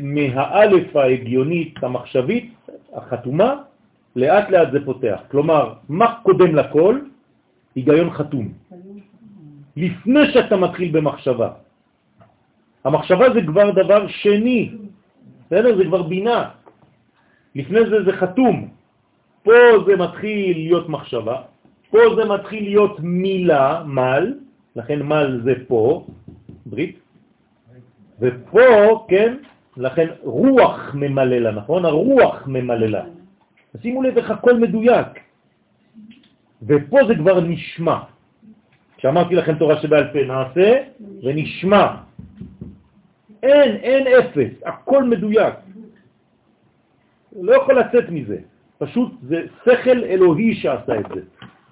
מהאלף 0.02 0.96
ההגיונית, 0.96 1.84
המחשבית, 1.84 2.52
החתומה, 2.92 3.54
לאט 4.16 4.50
לאט 4.50 4.72
זה 4.72 4.84
פותח. 4.84 5.20
כלומר, 5.30 5.74
מה 5.88 6.14
קודם 6.22 6.54
לכל? 6.54 6.98
היגיון 7.74 8.10
חתום. 8.10 8.52
לפני 9.76 10.32
שאתה 10.32 10.56
מתחיל 10.56 10.92
במחשבה. 10.92 11.50
המחשבה 12.84 13.26
זה 13.34 13.40
כבר 13.46 13.70
דבר 13.70 14.08
שני, 14.08 14.70
בסדר? 15.46 15.76
זה 15.76 15.84
כבר 15.84 16.02
בינה. 16.02 16.48
לפני 17.54 17.80
זה 17.90 18.04
זה 18.04 18.12
חתום. 18.12 18.68
פה 19.42 19.52
זה 19.86 19.96
מתחיל 19.96 20.56
להיות 20.56 20.88
מחשבה, 20.88 21.36
פה 21.90 21.98
זה 22.16 22.24
מתחיל 22.24 22.62
להיות 22.64 23.00
מילה, 23.00 23.82
מל, 23.86 24.34
לכן 24.76 25.02
מל 25.02 25.40
זה 25.44 25.54
פה, 25.66 26.06
ברית, 26.66 26.98
ופה, 28.20 29.06
כן, 29.08 29.36
לכן 29.76 30.06
רוח 30.22 30.94
ממללה, 30.94 31.50
נכון? 31.50 31.84
הרוח 31.84 32.46
ממללה. 32.46 33.04
שימו 33.82 34.02
לב 34.02 34.18
איך 34.18 34.30
הכל 34.30 34.54
מדויק. 34.58 35.08
ופה 36.66 36.98
זה 37.08 37.14
כבר 37.14 37.40
נשמע. 37.40 37.98
כשאמרתי 38.96 39.34
לכם 39.34 39.54
תורה 39.54 39.82
שבעל 39.82 40.12
פה, 40.12 40.18
נעשה 40.18 40.82
ונשמע. 41.22 41.86
אין, 43.42 43.76
אין 43.76 44.06
אפס, 44.06 44.52
הכל 44.66 45.04
מדויק. 45.04 45.54
לא 47.40 47.52
יכול 47.56 47.78
לצאת 47.78 48.08
מזה. 48.08 48.38
פשוט 48.78 49.12
זה 49.22 49.46
שכל 49.64 50.04
אלוהי 50.04 50.54
שעשה 50.54 51.00
את 51.00 51.06
זה. 51.14 51.20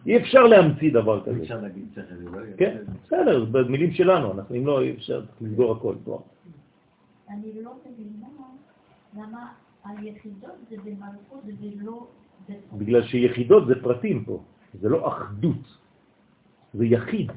אי 0.06 0.16
אפשר 0.16 0.42
להמציא 0.46 0.92
דבר 0.92 1.20
כזה. 1.20 1.36
אי 1.36 1.42
אפשר 1.42 1.60
להגיד 1.60 1.84
שכל 1.94 2.14
אלוהי. 2.20 2.50
כן, 2.56 2.76
בסדר, 3.04 3.44
במילים 3.44 3.92
שלנו, 3.92 4.32
אנחנו, 4.32 4.56
אם 4.56 4.66
לא, 4.66 4.82
אי 4.82 4.90
אפשר 4.90 5.22
לסגור 5.40 5.72
הכל. 5.72 5.94
אני 7.28 7.62
לא 7.62 7.70
מבינה 7.86 8.26
למה 9.16 9.46
היחידות 9.84 10.58
זה 10.70 10.76
במלכות 10.84 11.42
ולא... 11.44 12.06
בגלל 12.72 13.02
שיחידות 13.02 13.66
זה 13.66 13.82
פרטים 13.82 14.24
פה, 14.24 14.40
זה 14.74 14.88
לא 14.88 15.08
אחדות, 15.08 15.64
זה 16.74 16.84
יחיד. 16.84 17.32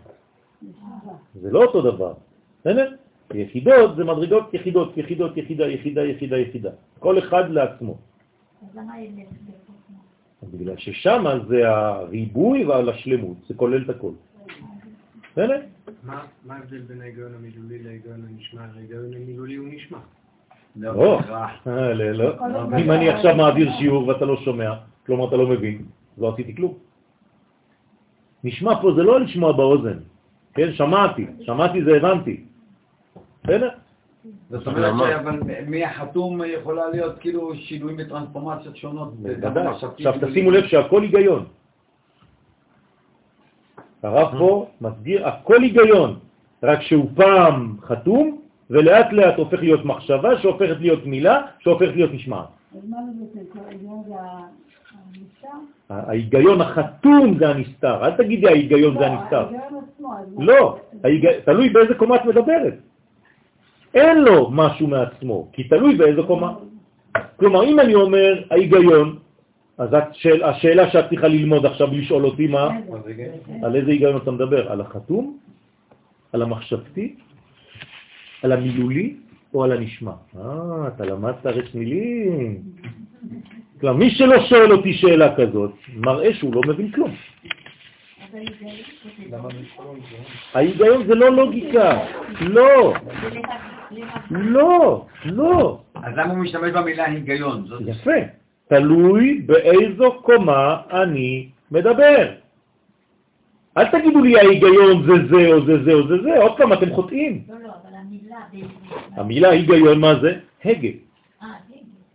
זה 1.42 1.52
לא 1.52 1.64
אותו 1.64 1.82
דבר, 1.82 2.14
בסדר? 2.62 2.96
יחידות 3.34 3.96
זה 3.96 4.04
מדרגות 4.04 4.54
יחידות, 4.54 4.98
יחידות, 4.98 5.38
יחידה, 5.38 5.68
יחידה, 5.68 6.02
יחידה, 6.06 6.38
יחידה. 6.38 6.72
כל 7.00 7.20
אחד 7.20 7.50
לעצמו. 7.50 7.98
אז 8.62 8.76
למה 8.76 8.98
אין 8.98 9.26
בגלל 10.52 10.78
ששם 10.78 11.24
זה 11.48 11.70
הריבוי 11.70 12.66
ועל 12.66 12.90
השלמות, 12.90 13.38
זה 13.48 13.54
כולל 13.54 13.84
את 13.84 13.90
הכל. 13.90 14.12
בסדר? 15.32 15.62
מה 16.04 16.26
ההבדל 16.50 16.80
בין 16.80 17.02
ההיגיון 17.02 17.32
המילולי 17.34 17.84
להיגיון 17.84 18.26
הנשמע? 18.30 18.62
ההיגיון 18.76 19.14
המילולי 19.14 19.56
הוא 19.56 19.68
נשמע. 19.72 19.98
לא, 20.76 21.20
אה, 21.68 21.94
לא. 21.94 22.34
אם 22.78 22.92
אני 22.92 23.10
עכשיו 23.10 23.36
מעביר 23.36 23.72
שיעור 23.78 24.08
ואתה 24.08 24.26
לא 24.26 24.38
שומע, 24.38 24.74
כלומר 25.06 25.28
אתה 25.28 25.38
לא 25.38 25.48
מבין, 25.48 25.86
לא 26.18 26.34
עשיתי 26.34 26.56
כלום. 26.56 26.74
נשמע 28.44 28.82
פה 28.82 28.94
זה 28.96 29.04
לא 29.04 29.20
לשמוע 29.20 29.52
באוזן, 29.52 29.98
כן? 30.54 30.74
שמעתי, 30.74 31.26
שמעתי 31.42 31.84
זה 31.84 31.96
הבנתי. 31.98 32.44
בסדר? 33.44 33.70
זאת 34.50 34.68
אומרת 34.68 34.94
אבל 35.22 35.40
מי 35.68 35.86
החתום 35.86 36.42
יכולה 36.48 36.90
להיות 36.90 37.20
כאילו 37.20 37.56
שינויים 37.56 37.98
וטרנספורמציות 38.00 38.78
שונות. 38.78 39.14
בוודאי. 39.14 39.68
עכשיו 39.68 40.14
תשימו 40.22 40.52
לב 40.52 40.68
שהכל 40.68 41.02
היגיון. 41.02 41.46
הרב 44.04 44.38
פה 44.38 44.68
מסביר, 44.82 45.28
הכל 45.28 45.62
היגיון, 45.62 46.20
רק 46.64 46.82
שהוא 46.82 47.10
פעם 47.16 47.76
חתום 47.82 48.42
ולאט 48.70 49.14
לאט 49.14 49.38
הופך 49.38 49.60
להיות 49.60 49.86
מחשבה 49.86 50.40
שהופכת 50.40 50.78
להיות 50.80 51.06
מילה 51.06 51.42
שהופכת 51.60 51.96
להיות 51.96 52.12
נשמעת. 52.14 52.48
ההיגיון 55.90 56.62
החתום 56.62 57.38
זה 57.40 57.50
הנסתר, 57.50 58.06
אל 58.06 58.12
תגידי 58.12 58.48
ההיגיון 58.48 58.98
זה 59.00 59.08
הנסתר. 59.08 59.46
לא, 60.40 60.80
תלוי 61.46 61.70
באיזה 61.70 61.94
קומה 61.94 62.16
את 62.16 62.26
מדברת. 62.26 62.74
אין 63.94 64.18
לו 64.18 64.50
משהו 64.52 64.88
מעצמו, 64.88 65.48
כי 65.54 65.64
תלוי 65.64 65.96
באיזו 65.96 66.28
קומה. 66.28 66.54
כלומר, 67.36 67.64
אם 67.64 67.80
אני 67.80 67.96
אומר 67.96 68.44
ההיגיון, 68.52 69.20
אז 69.78 69.90
השאל, 69.94 70.44
השאלה 70.44 70.92
שאת 70.92 71.10
צריכה 71.10 71.28
ללמוד 71.28 71.66
עכשיו, 71.66 71.88
לשאול 71.92 72.26
אותי 72.26 72.48
מה, 72.48 72.70
על 73.64 73.76
איזה 73.76 73.92
היגיון 73.92 74.18
אתה 74.18 74.32
מדבר? 74.32 74.72
על 74.72 74.82
החתום? 74.82 75.38
על 76.34 76.42
המחשבתי? 76.42 77.16
על 78.44 78.52
המילולי 78.52 79.16
או 79.54 79.64
על 79.64 79.72
הנשמע? 79.72 80.14
אה, 80.38 80.88
אתה 80.88 81.06
למדת 81.06 81.46
רש 81.46 81.76
מילים. 81.76 82.62
כלומר, 83.84 83.98
מי 83.98 84.10
שלא 84.10 84.46
שואל 84.46 84.72
אותי 84.72 84.94
שאלה 84.94 85.36
כזאת, 85.36 85.72
מראה 85.96 86.34
שהוא 86.34 86.56
לא 86.56 86.62
מבין 86.68 86.92
כלום. 86.92 87.12
ההיגיון 90.54 91.08
זה 91.08 91.16
לא 91.16 91.32
לוגיקה, 91.32 92.00
לא. 92.42 92.94
לא, 94.32 95.06
לא. 95.26 95.80
אז 95.96 96.14
למה 96.16 96.34
הוא 96.34 96.40
משתמש 96.40 96.72
במילה 96.72 97.06
היגיון? 97.06 97.66
יפה. 97.86 98.12
תלוי 98.68 99.42
באיזו 99.46 100.12
קומה 100.22 100.78
אני 100.92 101.50
מדבר. 101.72 102.32
אל 103.78 103.86
תגידו 103.86 104.22
לי 104.22 104.40
ההיגיון 104.40 105.04
זה 105.04 105.14
זה 105.30 105.54
או 105.54 105.66
זה 105.66 105.84
זה 105.84 105.94
או 105.94 106.08
זה 106.08 106.22
זה, 106.24 106.38
עוד 106.42 106.58
פעם 106.58 106.74
אתם 106.74 106.90
חוטאים. 106.90 107.42
לא, 107.50 107.56
לא, 107.64 107.70
אבל 107.70 107.96
המילה... 108.00 108.68
המילה 109.16 109.50
היגיון 109.50 110.00
מה 110.00 110.20
זה? 110.22 110.40
הגה. 110.66 110.90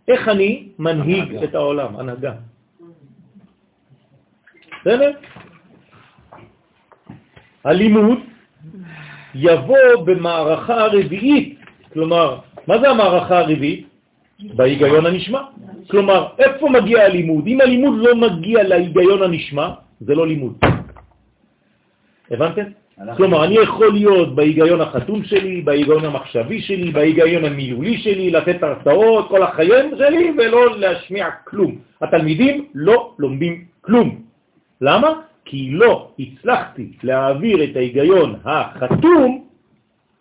איך 0.09 0.27
אני 0.27 0.67
מנהיג 0.79 1.43
את 1.43 1.55
העולם, 1.55 1.95
הנהגה. 1.99 2.33
בסדר? 4.81 5.11
הלימוד 7.63 8.17
יבוא 9.35 10.05
במערכה 10.05 10.73
הרביעית, 10.73 11.59
כלומר, 11.93 12.39
מה 12.67 12.79
זה 12.79 12.89
המערכה 12.89 13.39
הרביעית? 13.39 13.87
בהיגיון 14.39 15.05
הנשמע. 15.05 15.41
כלומר, 15.91 16.27
איפה 16.39 16.69
מגיע 16.69 17.05
הלימוד? 17.05 17.47
אם 17.47 17.61
הלימוד 17.61 17.93
לא 17.97 18.15
מגיע 18.15 18.63
להיגיון 18.63 19.23
הנשמע, 19.23 19.67
זה 19.99 20.15
לא 20.15 20.27
לימוד. 20.27 20.57
הבנתם? 22.31 22.63
כלומר, 23.17 23.45
אני 23.45 23.55
יכול 23.55 23.93
להיות 23.93 24.35
בהיגיון 24.35 24.81
החתום 24.81 25.23
שלי, 25.23 25.61
בהיגיון 25.61 26.05
המחשבי 26.05 26.61
שלי, 26.61 26.91
בהיגיון 26.91 27.45
המילולי 27.45 27.97
שלי, 27.97 28.31
לתת 28.31 28.63
הרצאות 28.63 29.29
כל 29.29 29.43
החיים 29.43 29.91
שלי 29.97 30.31
ולא 30.37 30.77
להשמיע 30.77 31.27
כלום. 31.43 31.75
התלמידים 32.01 32.67
לא 32.75 33.13
לומדים 33.19 33.65
כלום. 33.81 34.21
למה? 34.81 35.09
כי 35.45 35.71
לא 35.71 36.11
הצלחתי 36.19 36.91
להעביר 37.03 37.63
את 37.63 37.75
ההיגיון 37.75 38.35
החתום 38.45 39.47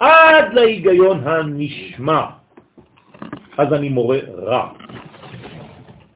עד 0.00 0.54
להיגיון 0.54 1.20
הנשמע. 1.24 2.22
אז 3.58 3.72
אני 3.72 3.88
מורה 3.88 4.18
רע. 4.34 4.68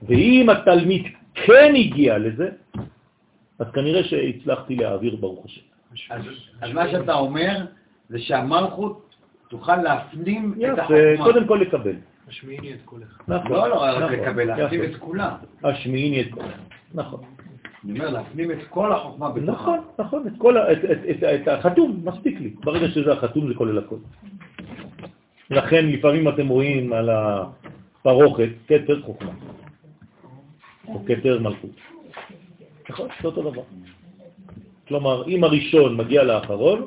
ואם 0.03 0.47
התלמיד 0.51 1.07
כן 1.35 1.73
הגיע 1.77 2.19
לזה, 2.19 2.49
אז 3.59 3.67
כנראה 3.75 4.05
שהצלחתי 4.05 4.77
להעביר 4.77 5.17
ברוך 5.17 5.45
השם. 5.45 5.72
אז, 6.61 6.73
מה 6.73 6.89
שאתה 6.91 7.15
אומר 7.15 7.67
זה 8.09 8.19
שהמלכות 8.19 9.15
תוכל 9.49 9.77
להפנים 9.77 10.53
את 10.57 10.61
יפה, 10.61 10.83
החוכמה. 10.83 11.25
קודם 11.25 11.47
כל 11.47 11.59
לקבל. 11.69 11.95
השמיעיני 12.29 12.73
את 12.73 12.79
קולך. 12.85 13.21
נכון, 13.29 13.51
לא, 13.53 13.69
לא 13.69 13.75
רק 13.83 14.03
נכון, 14.03 14.13
לקבל, 14.13 14.45
להפנים. 14.45 14.83
את 14.85 14.97
כולה. 14.97 15.37
השמיעיני 15.65 16.21
את 16.21 16.31
כולם. 16.35 16.49
נכון. 16.95 17.21
אני 17.85 17.93
אומר, 17.99 18.11
להפנים 18.11 18.51
את 18.51 18.59
כל 18.71 18.93
החוכמה 18.93 19.31
בתוכה. 19.31 19.53
נכון, 19.53 19.79
נכון, 19.99 20.27
את 20.27 20.33
כל 20.39 20.57
ה- 20.57 20.73
את- 20.73 20.85
את- 20.85 20.99
את- 21.11 21.25
את 21.43 21.49
החתום, 21.49 22.01
מספיק 22.05 22.41
לי. 22.41 22.49
ברגע 22.65 22.89
שזה 22.89 23.13
החתום 23.13 23.49
זה 23.49 23.55
כולל 23.55 23.79
הכל. 23.79 23.97
לכן 25.51 25.87
לפעמים 25.87 26.29
אתם 26.29 26.49
רואים 26.49 26.93
על 26.93 27.11
הפרוכת 27.11 28.49
כתר 28.69 29.03
חוכמה, 29.03 29.33
או 30.89 31.03
כתר 31.07 31.39
מלכות. 31.41 31.71
נכון? 32.91 33.09
זה 33.23 33.29
אותו 33.29 33.51
דבר. 33.51 33.63
כלומר, 34.93 35.29
אם 35.29 35.45
הראשון 35.45 35.97
מגיע 35.97 36.23
לאחרון, 36.23 36.87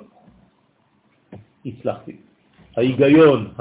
הצלחתי. 1.66 2.16
ההיגיון 2.78 3.54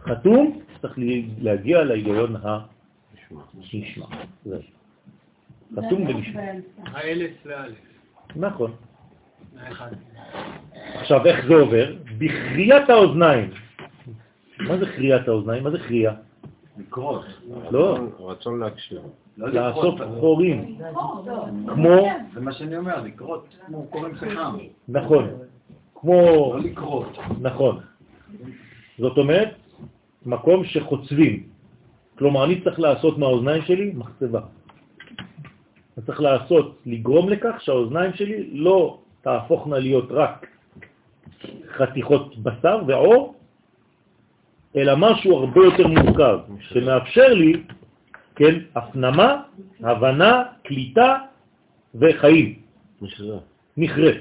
חתום 0.00 0.60
צריך 0.82 0.94
להגיע 1.40 1.84
להיגיון 1.84 2.36
הנשמע. 2.42 4.06
חתום 5.76 6.06
ונשמע. 6.08 6.42
האלף 6.86 7.46
לאלף. 7.46 7.78
נכון. 8.36 8.72
עכשיו, 10.94 11.26
איך 11.26 11.46
זה 11.46 11.54
עובר? 11.54 11.96
בכריית 12.18 12.90
האוזניים. 12.90 13.50
מה 14.60 14.78
זה 14.78 14.86
כריית 14.86 15.28
האוזניים? 15.28 15.64
מה 15.64 15.70
זה 15.70 15.78
כרייה? 15.78 16.25
לקרות. 16.78 17.24
לא. 17.70 17.98
רצון 18.20 18.60
להקשיב. 18.60 18.98
לא 19.38 19.48
לעשות 19.48 19.94
חורים. 20.20 20.78
כמו, 21.66 22.08
זה 22.34 22.40
מה 22.40 22.52
שאני 22.52 22.76
אומר, 22.76 23.02
לקרות, 23.02 23.56
כמו 23.66 23.86
קוראים 23.90 24.14
פחם. 24.14 24.56
נכון, 24.88 25.28
כמו, 25.94 26.20
לא 26.54 26.60
לקרות. 26.60 27.18
נכון. 27.40 27.80
זאת 28.98 29.18
אומרת, 29.18 29.54
מקום 30.26 30.64
שחוצבים. 30.64 31.42
כלומר, 32.18 32.44
אני 32.44 32.60
צריך 32.60 32.80
לעשות 32.80 33.18
מהאוזניים 33.18 33.62
שלי 33.62 33.92
מחצבה. 33.94 34.40
אני 35.96 36.06
צריך 36.06 36.20
לעשות, 36.20 36.78
לגרום 36.86 37.28
לכך 37.28 37.54
שהאוזניים 37.60 38.12
שלי 38.14 38.50
לא 38.52 38.98
תהפוכנה 39.20 39.78
להיות 39.78 40.08
רק 40.10 40.46
חתיכות 41.76 42.38
בשר 42.38 42.82
ועור, 42.86 43.34
אלא 44.76 44.92
משהו 44.96 45.36
הרבה 45.36 45.60
יותר 45.64 45.86
מורכב, 45.86 46.38
שמאפשר 46.60 47.34
לי, 47.34 47.52
כן, 48.36 48.54
הפנמה, 48.74 49.42
הבנה, 49.80 50.42
קליטה 50.64 51.18
וחיים. 51.94 52.54
מכרה. 53.76 54.12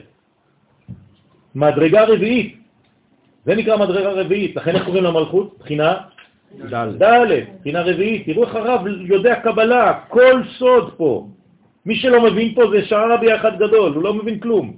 מדרגה 1.56 2.04
רביעית. 2.06 2.58
זה 3.46 3.56
נקרא 3.56 3.78
מדרגה 3.78 4.12
רביעית. 4.12 4.56
לכן 4.56 4.76
איך 4.76 4.86
קוראים 4.86 5.04
למלכות? 5.04 5.58
בחינה 5.60 5.98
ד'. 6.72 7.04
בחינה 7.60 7.82
רביעית. 7.82 8.26
תראו 8.26 8.44
איך 8.44 8.56
הרב 8.56 8.82
יודע 8.88 9.40
קבלה, 9.42 10.00
כל 10.10 10.42
סוד 10.58 10.94
פה. 10.98 11.28
מי 11.86 11.96
שלא 11.96 12.24
מבין 12.32 12.56
פה 12.56 12.62
זה 12.72 12.86
שרבי 12.86 13.36
אחד 13.36 13.56
גדול, 13.60 13.94
הוא 13.94 14.04
לא 14.04 14.14
מבין 14.14 14.40
כלום. 14.40 14.76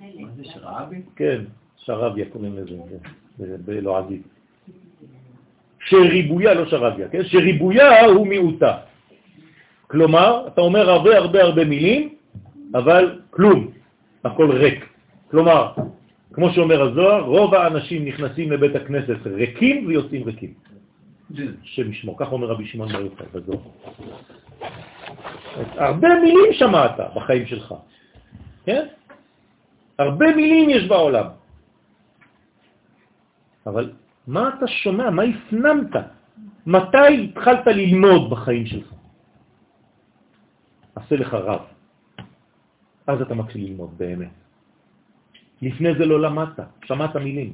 מה 0.00 0.28
זה 0.36 0.44
שרעבי? 0.44 1.02
כן, 1.16 1.40
שרביה 1.76 2.24
קוראים 2.32 2.56
לזה, 2.56 2.76
זה- 2.76 2.82
זה 2.90 2.96
בלועזית. 3.64 4.22
שריבויה, 5.84 6.54
לא 6.54 6.66
שרביה, 6.66 7.08
כן? 7.08 7.24
שריבויה 7.24 8.04
הוא 8.04 8.26
מיעוטה. 8.26 8.76
כלומר, 9.86 10.46
אתה 10.46 10.60
אומר 10.60 10.90
הרבה 10.90 11.16
הרבה 11.16 11.42
הרבה 11.42 11.64
מילים, 11.64 12.14
אבל 12.74 13.20
כלום, 13.30 13.70
הכל 14.24 14.50
ריק. 14.50 14.86
כלומר, 15.30 15.72
כמו 16.32 16.50
שאומר 16.50 16.82
הזוהר, 16.82 17.20
רוב 17.22 17.54
האנשים 17.54 18.04
נכנסים 18.04 18.52
לבית 18.52 18.74
הכנסת 18.76 19.26
ריקים 19.26 19.86
ויוצאים 19.86 20.22
ריקים. 20.22 20.52
השם 21.62 22.14
כך 22.18 22.32
אומר 22.32 22.46
רבי 22.46 22.66
שמעון 22.66 22.92
בר 22.92 23.00
יוחאי 23.00 23.26
בזוהר. 23.34 23.58
הרבה 25.76 26.08
מילים 26.22 26.52
שמעת 26.52 26.96
בחיים 27.14 27.46
שלך, 27.46 27.74
כן? 28.64 28.86
הרבה 29.98 30.26
מילים 30.36 30.70
יש 30.70 30.84
בעולם. 30.88 31.39
אבל 33.66 33.92
מה 34.26 34.48
אתה 34.48 34.66
שומע? 34.66 35.10
מה 35.10 35.22
הפנמת? 35.22 35.94
מתי 36.66 37.24
התחלת 37.24 37.66
ללמוד 37.66 38.30
בחיים 38.30 38.66
שלך? 38.66 38.94
עשה 40.94 41.16
לך 41.16 41.34
רב. 41.34 41.60
אז 43.06 43.20
אתה 43.22 43.34
מתחיל 43.34 43.64
ללמוד 43.64 43.90
באמת. 43.98 44.34
לפני 45.62 45.94
זה 45.94 46.06
לא 46.06 46.20
למדת, 46.20 46.60
שמעת 46.84 47.16
מילים. 47.16 47.52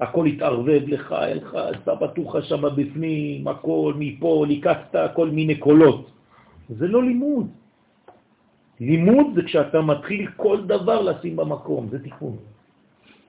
הכל 0.00 0.26
התערבב 0.26 0.82
לך, 0.86 1.12
היה 1.12 1.34
לך 1.34 1.56
סבתוך 1.84 2.36
שם 2.42 2.62
בפנים, 2.76 3.48
הכל 3.48 3.94
מפה, 3.98 4.44
ליקקת 4.48 5.14
כל 5.14 5.30
מיני 5.30 5.56
קולות. 5.56 6.10
זה 6.68 6.86
לא 6.88 7.02
לימוד. 7.02 7.46
לימוד 8.80 9.26
זה 9.34 9.42
כשאתה 9.42 9.80
מתחיל 9.80 10.30
כל 10.36 10.66
דבר 10.66 11.02
לשים 11.02 11.36
במקום, 11.36 11.88
זה 11.90 12.02
תיקון. 12.02 12.36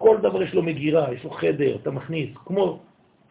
כל 0.04 0.18
דבר 0.20 0.44
יש 0.44 0.54
לו 0.54 0.63
מגירה, 0.63 1.13
יש 1.13 1.24
לו 1.24 1.32
חדר, 1.32 1.76
אתה 1.76 1.92
מכניס, 1.92 2.30
כמו, 2.46 2.80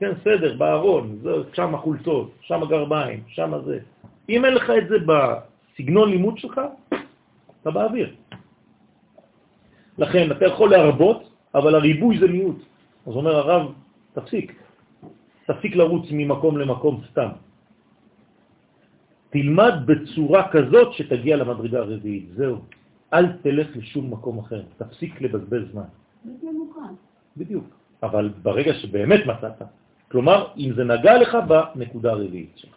כן, 0.01 0.13
סדר, 0.25 0.57
בארון, 0.57 1.19
שם 1.53 1.75
החולצות, 1.75 2.29
שם 2.41 2.63
הגרביים, 2.63 3.21
שם 3.29 3.53
זה. 3.65 3.79
אם 4.29 4.45
אין 4.45 4.55
לך 4.55 4.67
את 4.71 4.89
זה 4.89 4.97
בסגנון 5.05 6.11
לימוד 6.11 6.39
שלך, 6.39 6.61
אתה 7.61 7.71
באוויר. 7.71 8.09
לכן, 9.99 10.33
אתה 10.33 10.45
יכול 10.47 10.71
להרבות, 10.71 11.21
אבל 11.55 11.75
הריבוי 11.75 12.19
זה 12.19 12.29
מיעוט. 12.29 12.61
אז 13.07 13.13
אומר 13.13 13.37
הרב, 13.37 13.73
תפסיק. 14.17 14.57
תפסיק 15.47 15.77
לרוץ 15.77 16.07
ממקום 16.11 16.59
למקום 16.59 16.95
סתם. 17.13 17.31
תלמד 19.31 19.75
בצורה 19.87 20.49
כזאת 20.49 20.93
שתגיע 20.93 21.37
למדרגה 21.37 21.79
הרביעית. 21.79 22.27
זהו. 22.33 22.57
אל 23.13 23.27
תלך 23.45 23.77
לשום 23.77 24.13
מקום 24.13 24.39
אחר. 24.39 24.63
תפסיק 24.81 25.21
לבזבז 25.21 25.69
זמן. 25.73 26.02
בדיוק. 27.37 27.65
אבל 28.03 28.31
ברגע 28.43 28.75
שבאמת 28.75 29.27
מצאת, 29.27 29.63
כלומר, 30.11 30.47
אם 30.57 30.73
זה 30.77 30.85
נגע 30.85 31.19
לך 31.19 31.37
בנקודה 31.49 32.11
הרביעית 32.11 32.53
שלך. 32.57 32.77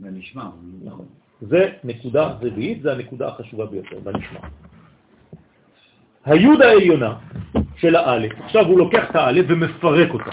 זה 0.00 0.10
נשמע. 0.10 0.48
נכון. 0.84 1.06
זה 1.40 1.72
נקודה 1.84 2.26
רביעית, 2.40 2.82
זה 2.82 2.92
הנקודה 2.92 3.28
החשובה 3.28 3.66
ביותר, 3.66 3.98
בנשמע. 4.00 4.40
היוד 6.24 6.62
העליונה 6.62 7.18
של 7.76 7.96
האלף, 7.96 8.32
עכשיו 8.40 8.66
הוא 8.66 8.78
לוקח 8.78 9.10
את 9.10 9.16
האלף 9.16 9.46
ומפרק 9.48 10.10
אותה. 10.14 10.30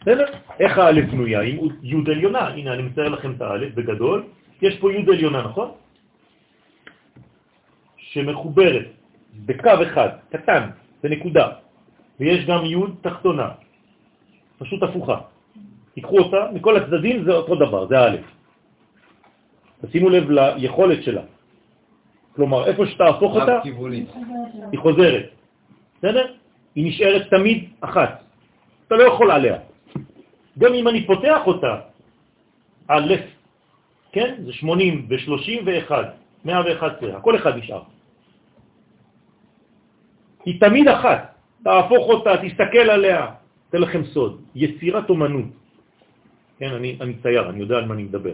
בסדר? 0.00 0.24
איך 0.60 0.78
האלף 0.78 1.10
בנויה? 1.10 1.40
עם 1.40 1.56
יוד 1.82 2.10
עליונה. 2.10 2.48
הנה, 2.48 2.74
אני 2.74 2.82
מצייר 2.82 3.08
לכם 3.08 3.32
את 3.32 3.40
האלף 3.40 3.74
בגדול. 3.74 4.24
יש 4.62 4.78
פה 4.78 4.92
יוד 4.92 5.08
עליונה, 5.08 5.42
נכון? 5.42 5.70
שמחוברת 7.96 8.97
בקו 9.46 9.70
אחד, 9.82 10.08
קטן, 10.30 10.70
בנקודה. 11.02 11.48
ויש 12.20 12.46
גם 12.46 12.64
יוד 12.64 12.94
תחתונה, 13.00 13.48
פשוט 14.58 14.82
הפוכה. 14.82 15.18
תיקחו 15.94 16.18
אותה, 16.18 16.50
מכל 16.54 16.76
הצדדים 16.76 17.24
זה 17.24 17.32
אותו 17.32 17.54
דבר, 17.54 17.86
זה 17.86 17.98
האלף. 17.98 18.26
תשימו 19.86 20.10
לב 20.10 20.30
ליכולת 20.30 21.02
שלה. 21.02 21.22
כלומר, 22.36 22.66
איפה 22.66 22.86
שתהפוך 22.86 23.34
אותה, 23.34 23.56
רב-כיוונית. 23.56 24.08
היא 24.72 24.80
חוזרת. 24.80 25.26
בסדר? 25.98 26.26
היא 26.74 26.88
נשארת 26.88 27.30
תמיד 27.30 27.68
אחת. 27.80 28.22
אתה 28.86 28.94
לא 28.94 29.02
יכול 29.02 29.30
עליה. 29.30 29.56
גם 30.58 30.74
אם 30.74 30.88
אני 30.88 31.06
פותח 31.06 31.40
אותה, 31.46 31.74
א', 32.88 33.14
כן? 34.12 34.34
זה 34.46 34.52
80 34.52 35.06
ו-30 35.08 35.62
ו-1, 35.66 35.92
111, 36.44 37.16
הכל 37.16 37.36
אחד 37.36 37.56
נשאר. 37.56 37.82
היא 40.48 40.60
תמיד 40.60 40.88
אחת. 40.88 41.20
תהפוך 41.64 42.04
אותה, 42.08 42.32
תסתכל 42.40 42.86
עליה. 42.88 43.20
אתן 43.68 43.80
לכם 43.84 44.02
סוד, 44.16 44.32
יצירת 44.54 45.10
אומנות. 45.10 45.52
כן, 46.58 46.72
אני, 46.72 46.96
אני 47.00 47.14
צייר, 47.20 47.52
אני 47.52 47.58
יודע 47.60 47.76
על 47.76 47.84
מה 47.84 47.94
אני 47.94 48.08
מדבר. 48.08 48.32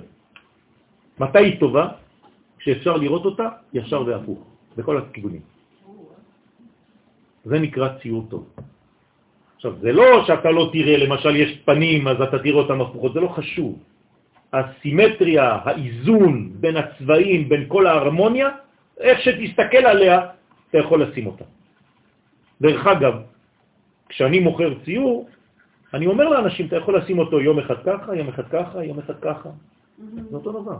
מתי 1.19 1.39
היא 1.39 1.61
טובה? 1.61 1.85
כשאפשר 2.59 2.97
לראות 2.97 3.25
אותה 3.25 3.49
ישר 3.75 4.03
והפוך, 4.07 4.39
בכל 4.79 4.97
הכיוונים. 4.99 5.43
זה 7.45 7.57
נקרא 7.59 7.89
ציור 7.99 8.27
טוב. 8.31 8.45
עכשיו, 9.57 9.73
זה 9.83 9.91
לא 9.93 10.25
שאתה 10.27 10.51
לא 10.51 10.71
תראה, 10.73 10.97
למשל 10.97 11.35
יש 11.37 11.51
פנים, 11.67 12.09
אז 12.09 12.21
אתה 12.21 12.39
תראה 12.39 12.59
אותם 12.63 12.79
הפוכות, 12.81 13.13
זה 13.13 13.21
לא 13.21 13.29
חשוב. 13.29 13.73
הסימטריה, 14.53 15.47
האיזון 15.67 16.63
בין 16.63 16.77
הצבעים, 16.77 17.49
בין 17.49 17.63
כל 17.69 17.87
ההרמוניה, 17.87 18.49
איך 19.03 19.19
שתסתכל 19.21 19.85
עליה, 19.85 20.17
אתה 20.71 20.79
יכול 20.79 21.03
לשים 21.03 21.27
אותה. 21.27 21.45
דרך 22.61 22.87
אגב, 22.87 23.15
כשאני 24.09 24.39
מוכר 24.39 24.75
ציור, 24.85 25.29
אני 25.95 26.07
אומר 26.07 26.29
לאנשים, 26.29 26.67
אתה 26.67 26.77
יכול 26.77 26.99
לשים 26.99 27.19
אותו 27.19 27.41
יום 27.41 27.59
אחד 27.59 27.75
ככה, 27.85 28.15
יום 28.15 28.29
אחד 28.29 28.47
ככה, 28.49 28.85
יום 28.85 28.99
אחד 28.99 29.19
ככה. 29.21 29.51
זה 30.31 30.37
אותו 30.37 30.53
דבר. 30.53 30.79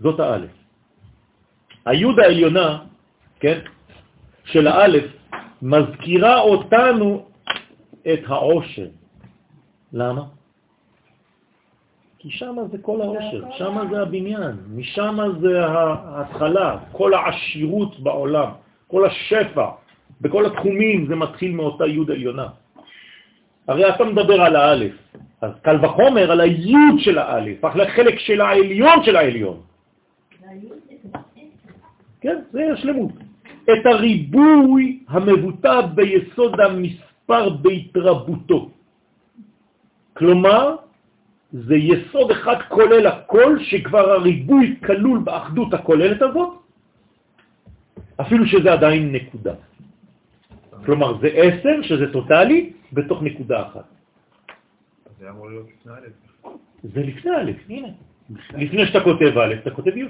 זאת 0.00 0.20
האלף. 0.20 0.50
היוד 1.84 2.20
העליונה, 2.20 2.78
כן, 3.40 3.58
של 4.44 4.66
האלף, 4.66 5.04
מזכירה 5.62 6.40
אותנו 6.40 7.26
את 8.12 8.20
העושר. 8.26 8.88
למה? 9.92 10.24
כי 12.18 12.30
שם 12.30 12.56
זה 12.72 12.78
כל 12.78 13.00
העושר, 13.00 13.42
שם 13.58 13.74
זה 13.90 14.02
הבניין, 14.02 14.56
משם 14.74 15.18
זה 15.40 15.66
ההתחלה, 15.66 16.78
כל 16.92 17.14
העשירות 17.14 18.00
בעולם, 18.00 18.63
כל 18.94 19.06
השפע, 19.06 19.66
בכל 20.20 20.46
התחומים 20.46 21.06
זה 21.06 21.16
מתחיל 21.16 21.52
מאותה 21.52 21.86
יוד 21.86 22.10
עליונה. 22.10 22.46
הרי 23.68 23.88
אתה 23.88 24.04
מדבר 24.04 24.38
על 24.40 24.56
האלף, 24.56 24.94
אז 25.42 25.50
קל 25.62 25.84
וחומר 25.84 26.32
על 26.32 26.40
היוד 26.40 26.96
של 26.98 27.18
האלף, 27.18 27.64
החלק 27.64 28.18
של 28.18 28.40
העליון 28.40 28.98
של 29.02 29.16
העליון. 29.16 29.60
כן, 32.20 32.38
זה 32.52 32.60
השלמות. 32.72 33.12
את 33.64 33.82
הריבוי 33.86 35.02
המבוטא 35.08 35.80
ביסוד 35.98 36.60
המספר 36.60 37.48
בהתרבותו. 37.50 38.70
כלומר, 40.14 40.76
זה 41.52 41.74
יסוד 41.74 42.30
אחד 42.30 42.56
כולל 42.68 43.06
הכל, 43.06 43.58
שכבר 43.58 44.10
הריבוי 44.10 44.76
כלול 44.86 45.18
באחדות 45.18 45.74
הכוללת 45.74 46.22
הזאת, 46.22 46.63
אפילו 48.20 48.46
שזה 48.46 48.72
עדיין 48.72 49.12
נקודה. 49.12 49.54
כלומר, 50.84 51.18
זה 51.20 51.28
עשר, 51.28 51.82
שזה 51.82 52.12
טוטלי, 52.12 52.72
בתוך 52.92 53.22
נקודה 53.22 53.62
אחת. 53.62 53.84
זה 55.18 55.30
אמור 55.30 55.48
להיות 55.48 55.66
לפני 55.80 55.92
א'. 55.92 56.48
זה 56.82 57.00
לפני 57.02 57.30
א', 57.30 57.52
הנה. 57.68 57.88
לפני 58.58 58.86
שאתה 58.86 59.00
כותב 59.00 59.38
א', 59.38 59.54
אתה 59.62 59.70
כותב 59.70 59.96
י'. 59.96 60.04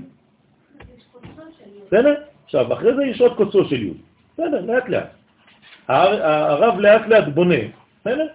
בסדר? 1.87 2.15
עכשיו, 2.45 2.73
אחרי 2.73 2.95
זה 2.97 3.05
יש 3.05 3.21
עוד 3.21 3.37
קוצו 3.37 3.65
של 3.65 3.83
י'. 3.83 3.93
בסדר, 4.35 4.61
לאט 4.61 4.89
לאט. 4.89 5.11
הרב 5.89 6.79
לאט 6.79 7.07
לאט 7.09 7.29
בונה, 7.35 7.63
בסדר? 8.01 8.27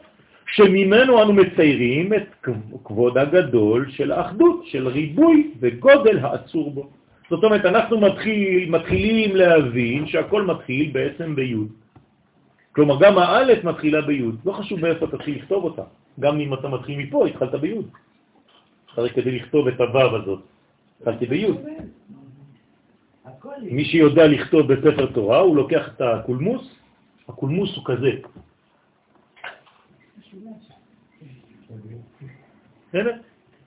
שממנו 0.48 1.24
אנו 1.24 1.34
מציירים 1.34 2.14
את 2.14 2.46
כבוד 2.84 3.18
הגדול 3.18 3.92
של 3.92 4.12
האחדות, 4.12 4.66
של 4.66 4.88
ריבוי 4.88 5.52
וגודל 5.60 6.20
האצור 6.20 6.72
בו. 6.72 6.90
זאת 7.30 7.44
אומרת, 7.44 7.66
אנחנו 7.66 8.02
מתחיל, 8.02 8.70
מתחילים 8.70 9.36
להבין 9.36 10.08
שהכל 10.08 10.42
מתחיל 10.46 10.92
בעצם 10.92 11.36
בי'. 11.36 11.56
כלומר, 12.72 12.96
גם 13.02 13.18
האלף 13.18 13.64
מתחילה 13.64 14.02
בי', 14.02 14.26
לא 14.46 14.52
חשוב 14.52 14.80
מאיפה 14.80 15.08
תתחיל 15.08 15.36
לכתוב 15.38 15.64
אותה. 15.64 15.84
גם 16.20 16.40
אם 16.40 16.54
אתה 16.54 16.68
מתחיל 16.68 16.98
מפה, 17.00 17.28
התחלת 17.28 17.56
בי'. 17.56 17.78
הרי 18.98 19.10
כדי 19.10 19.32
לכתוב 19.32 19.68
את 19.68 19.80
הו' 19.80 20.16
הזאת, 20.16 20.42
התחלתי 21.00 21.26
בי'. 21.26 21.48
מי 23.62 23.86
שיודע 23.86 24.28
לכתוב 24.28 24.74
בספר 24.74 25.06
תורה, 25.06 25.40
הוא 25.40 25.56
לוקח 25.56 25.88
את 25.88 26.02
הקולמוס, 26.02 26.76
הקולמוס 27.30 27.76
הוא 27.76 27.86
כזה. 27.86 28.12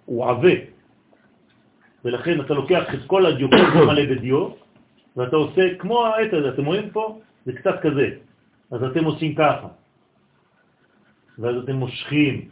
הוא 0.04 0.24
עווה. 0.24 0.71
ולכן 2.04 2.40
אתה 2.40 2.54
לוקח 2.54 2.94
את 2.94 3.00
כל 3.06 3.26
הדיוקות 3.26 3.60
מלא 3.88 4.04
בדיו, 4.04 4.48
ואתה 5.16 5.36
עושה 5.36 5.62
כמו 5.78 6.06
העט 6.06 6.32
הזה, 6.32 6.48
אתם 6.48 6.64
רואים 6.64 6.90
פה? 6.90 7.20
זה 7.46 7.52
קצת 7.52 7.80
כזה. 7.82 8.08
אז 8.70 8.84
אתם 8.84 9.04
עושים 9.04 9.34
ככה. 9.34 9.68
ואז 11.38 11.56
אתם 11.64 11.76
מושכים. 11.76 12.48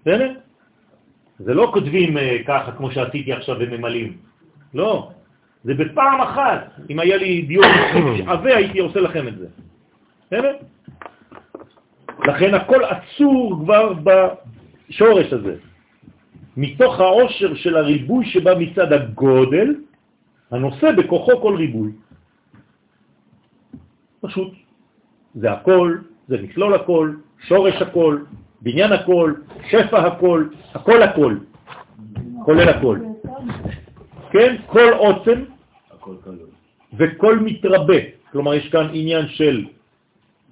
בסדר? 0.00 0.32
זה 1.38 1.54
לא 1.54 1.70
כותבים 1.74 2.16
uh, 2.16 2.20
ככה 2.46 2.72
כמו 2.72 2.90
שעשיתי 2.90 3.32
עכשיו 3.32 3.56
וממלאים. 3.58 4.16
לא. 4.74 5.10
זה 5.64 5.74
בפעם 5.74 6.20
אחת. 6.20 6.70
אם 6.90 6.98
היה 6.98 7.16
לי 7.16 7.42
דיוק 7.42 7.64
עבה 8.26 8.56
הייתי 8.56 8.78
עושה 8.78 9.00
לכם 9.00 9.28
את 9.28 9.38
זה. 9.38 9.46
בסדר? 10.26 10.56
לכן 12.26 12.54
הכל 12.54 12.84
עצור 12.84 13.58
כבר 13.62 13.92
בשורש 14.02 15.32
הזה. 15.32 15.56
מתוך 16.56 17.00
העושר 17.00 17.54
של 17.54 17.76
הריבוי 17.76 18.26
שבא 18.26 18.54
מצד 18.58 18.92
הגודל, 18.92 19.74
הנושא 20.50 20.92
בכוחו 20.92 21.40
כל 21.40 21.54
ריבוי. 21.56 21.92
פשוט. 24.20 24.52
זה 25.34 25.52
הכל, 25.52 25.98
זה 26.28 26.36
מכלול 26.42 26.74
הכל, 26.74 27.12
שורש 27.48 27.82
הכל, 27.82 28.18
בניין 28.62 28.92
הכל, 28.92 29.34
שפע 29.68 29.98
הכל, 30.06 30.48
הכל 30.74 31.02
הכל, 31.02 31.36
כולל 32.44 32.68
הכל. 32.68 32.98
כן? 34.30 34.56
כל 34.66 34.92
עוצם 34.92 35.44
וכל 36.96 37.38
מתרבה. 37.38 38.00
כלומר, 38.32 38.54
יש 38.54 38.68
כאן 38.68 38.86
עניין 38.92 39.28
של 39.28 39.66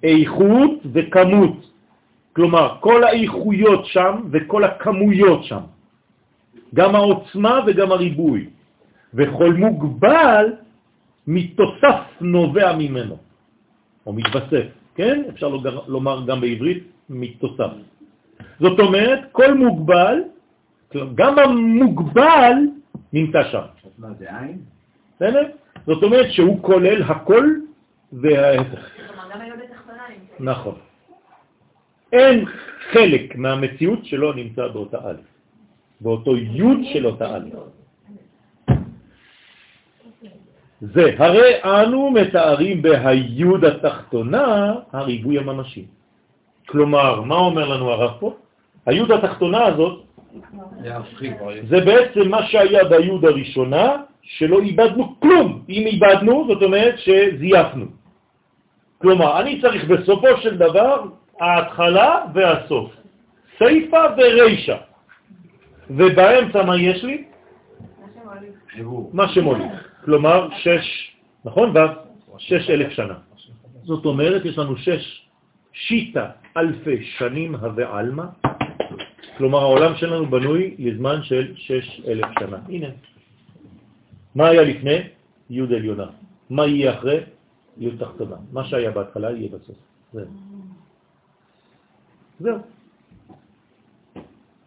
איכות 0.03 0.71
וכמות. 0.93 1.71
כלומר, 2.33 2.75
כל 2.79 3.03
האיכויות 3.03 3.85
שם 3.85 4.13
וכל 4.31 4.63
הכמויות 4.63 5.43
שם. 5.43 5.74
גם 6.75 6.95
העוצמה 6.95 7.59
וגם 7.67 7.91
הריבוי. 7.91 8.49
וכל 9.13 9.53
מוגבל 9.53 10.45
מתוסף 11.27 11.99
נובע 12.21 12.75
ממנו. 12.77 13.17
או 14.05 14.13
מתווסף, 14.13 14.67
כן? 14.95 15.23
אפשר 15.29 15.47
לומר 15.87 16.25
גם 16.27 16.41
בעברית 16.41 16.83
מתוסף. 17.09 17.71
זאת 18.59 18.79
אומרת, 18.79 19.19
כל 19.31 19.53
מוגבל, 19.53 20.17
גם 21.15 21.39
המוגבל 21.39 22.53
נמצא 23.13 23.43
שם. 23.51 23.65
מה 23.97 24.13
זה 24.19 24.25
עין? 24.39 24.57
בסדר? 25.15 25.43
זאת 25.85 26.03
אומרת 26.03 26.31
שהוא 26.31 26.63
כולל 26.63 27.03
הכל 27.03 27.45
וההפך. 28.13 28.83
נכון. 30.39 30.75
אין 32.13 32.45
חלק 32.91 33.35
מהמציאות 33.35 34.05
שלא 34.05 34.35
נמצא 34.35 34.67
באותה 34.67 34.97
א', 34.97 35.34
באותו 36.01 36.37
י' 36.37 36.93
של 36.93 37.05
אותה 37.05 37.35
א'. 37.35 37.49
זה, 40.81 41.15
הרי 41.17 41.51
אנו 41.63 42.11
מתארים 42.11 42.81
בהיוד 42.81 43.65
התחתונה 43.65 44.73
הריבוי 44.91 45.39
הממשי. 45.39 45.85
כלומר, 46.67 47.21
מה 47.21 47.35
אומר 47.35 47.67
לנו 47.67 47.91
הרב 47.91 48.11
פה? 48.19 48.33
היוד 48.85 49.11
התחתונה 49.11 49.65
הזאת, 49.65 50.03
זה 51.69 51.79
בעצם 51.85 52.29
מה 52.29 52.45
שהיה 52.47 52.83
ביוד 52.83 53.25
הראשונה, 53.25 54.03
שלא 54.21 54.59
איבדנו 54.59 55.19
כלום. 55.19 55.63
אם 55.69 55.83
איבדנו, 55.87 56.45
זאת 56.47 56.63
אומרת 56.63 56.95
שזייפנו. 56.99 57.85
כלומר, 58.97 59.41
אני 59.41 59.61
צריך 59.61 59.85
בסופו 59.85 60.37
של 60.41 60.57
דבר 60.57 61.03
ההתחלה 61.39 62.25
והסוף, 62.33 62.91
סייפה 63.57 64.03
ורישה. 64.17 64.77
ובאמצע 65.89 66.63
מה 66.63 66.77
יש 66.77 67.03
לי? 67.03 67.23
מה 69.13 69.27
שמוליך. 69.27 69.73
כלומר 70.05 70.49
שש, 70.57 71.15
נכון? 71.45 71.77
ו', 71.77 71.79
שש 72.37 72.69
אלף 72.69 72.89
שנה. 72.91 73.17
זאת 73.83 74.05
אומרת, 74.05 74.45
יש 74.45 74.57
לנו 74.57 74.77
שש 74.77 75.29
שיטה 75.73 76.29
אלפי 76.57 77.03
שנים 77.03 77.55
הווה 77.55 77.99
אלמה, 77.99 78.25
כלומר 79.37 79.59
העולם 79.59 79.95
שלנו 79.95 80.25
בנוי 80.25 80.75
לזמן 80.79 81.23
של 81.23 81.53
שש 81.55 82.01
אלף 82.07 82.27
שנה. 82.39 82.57
הנה. 82.69 82.87
מה 84.35 84.47
היה 84.47 84.63
לפני? 84.63 84.97
י' 85.49 85.61
עליונה. 85.61 86.07
מה 86.49 86.67
יהיה 86.67 86.93
אחרי? 86.93 87.19
י' 87.77 87.97
תחתונה. 87.99 88.35
מה 88.51 88.65
שהיה 88.65 88.91
בהתחלה 88.91 89.31
יהיה 89.31 89.49
בסוף. 89.49 89.77
זהו. 90.13 90.25
זהו. 92.39 92.57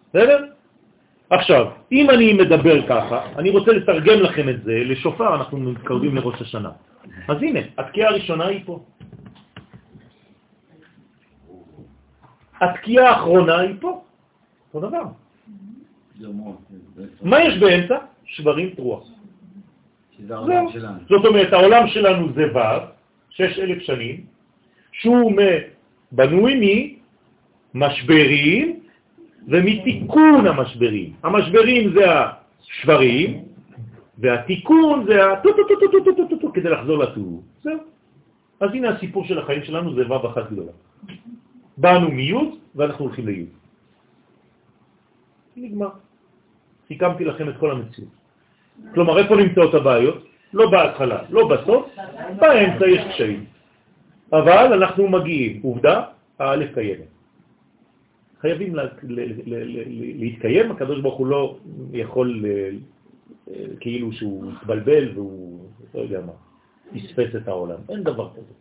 בסדר? 0.08 0.57
עכשיו, 1.30 1.66
אם 1.92 2.10
אני 2.10 2.32
מדבר 2.32 2.86
ככה, 2.88 3.18
אני 3.36 3.50
רוצה 3.50 3.72
לתרגם 3.72 4.20
לכם 4.20 4.48
את 4.48 4.62
זה 4.62 4.74
לשופר, 4.84 5.34
אנחנו 5.34 5.58
מתקרבים 5.58 6.16
לראש 6.16 6.42
השנה. 6.42 6.70
אז 7.28 7.36
הנה, 7.42 7.60
התקיעה 7.78 8.10
הראשונה 8.10 8.46
היא 8.46 8.60
פה. 8.64 8.80
התקיעה 12.60 13.08
האחרונה 13.10 13.58
היא 13.58 13.74
פה, 13.80 14.02
אותו 14.74 14.88
דבר. 14.88 15.04
מה 17.22 17.42
יש 17.42 17.58
באמצע? 17.58 17.96
שברים 18.24 18.70
תרוח. 18.70 19.08
זאת 21.08 21.24
אומרת, 21.24 21.52
העולם 21.52 21.88
שלנו 21.88 22.32
זה 22.32 22.44
ו', 22.54 22.58
שש 23.30 23.58
אלף 23.58 23.82
שנים, 23.82 24.24
שהוא 24.92 25.32
בנוי 26.12 26.54
ממשברים 27.74 28.80
ומתיקון 29.48 30.46
המשברים. 30.46 31.12
המשברים 31.22 31.92
זה 31.92 32.04
השברים, 32.10 33.44
והתיקון 34.18 35.06
זה 35.08 35.32
הטו-טו-טו-טו-טו-טו 35.32 36.52
כדי 36.52 36.68
לחזור 36.68 36.98
לטור. 36.98 37.42
זהו. 37.62 37.78
אז 38.60 38.70
הנה 38.74 38.88
הסיפור 38.88 39.24
של 39.24 39.38
החיים 39.38 39.62
שלנו 39.64 39.94
זה 39.94 40.02
ו' 40.10 40.26
אחת 40.26 40.52
גדולה. 40.52 40.72
באנו 41.76 42.08
מי' 42.10 42.34
ואנחנו 42.74 43.04
הולכים 43.04 43.26
לי'. 43.26 43.46
נגמר. 45.56 45.90
סיכמתי 46.88 47.24
לכם 47.24 47.48
את 47.48 47.56
כל 47.56 47.70
המציאות. 47.70 48.10
כלומר, 48.94 49.18
איפה 49.18 49.36
נמצאות 49.36 49.74
הבעיות? 49.74 50.24
לא 50.52 50.70
בהתחלה, 50.70 51.18
לא 51.30 51.48
בסוף, 51.48 51.84
באמצע 52.38 52.86
יש 52.86 53.02
קשיים. 53.14 53.44
אבל 54.32 54.72
אנחנו 54.72 55.08
מגיעים, 55.08 55.60
עובדה, 55.62 56.02
האלף 56.38 56.74
קיימת. 56.74 57.17
חייבים 58.40 58.74
לה, 58.74 58.84
ל, 58.84 59.20
ל, 59.22 59.54
ל, 59.54 59.82
להתקיים, 60.20 60.70
הקדוש 60.70 61.00
ברוך 61.00 61.18
הוא 61.18 61.26
לא 61.26 61.58
יכול 61.92 62.44
אה, 62.46 62.70
כאילו 63.80 64.12
שהוא 64.12 64.52
התבלבל 64.52 65.08
והוא, 65.14 65.68
לא 65.94 66.00
יודע 66.00 66.20
מה, 66.20 66.32
פספס 66.92 67.36
את 67.36 67.48
העולם. 67.48 67.78
אין 67.88 68.02
דבר 68.02 68.30
כזה. 68.30 68.54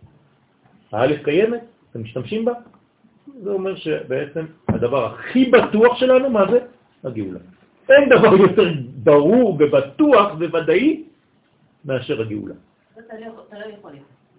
האלף 0.91 1.23
קיימת, 1.23 1.61
אתם 1.91 2.01
משתמשים 2.01 2.45
בה, 2.45 2.53
זה 3.43 3.49
אומר 3.49 3.75
שבעצם 3.75 4.45
הדבר 4.67 5.05
הכי 5.05 5.51
בטוח 5.51 5.97
שלנו, 5.97 6.29
מה 6.29 6.51
זה? 6.51 6.59
הגאולה. 7.03 7.39
אין 7.89 8.09
דבר 8.09 8.33
יותר 8.35 8.73
ברור 9.03 9.57
ובטוח 9.59 10.33
וודאי 10.39 11.03
מאשר 11.85 12.21
הגאולה. 12.21 12.55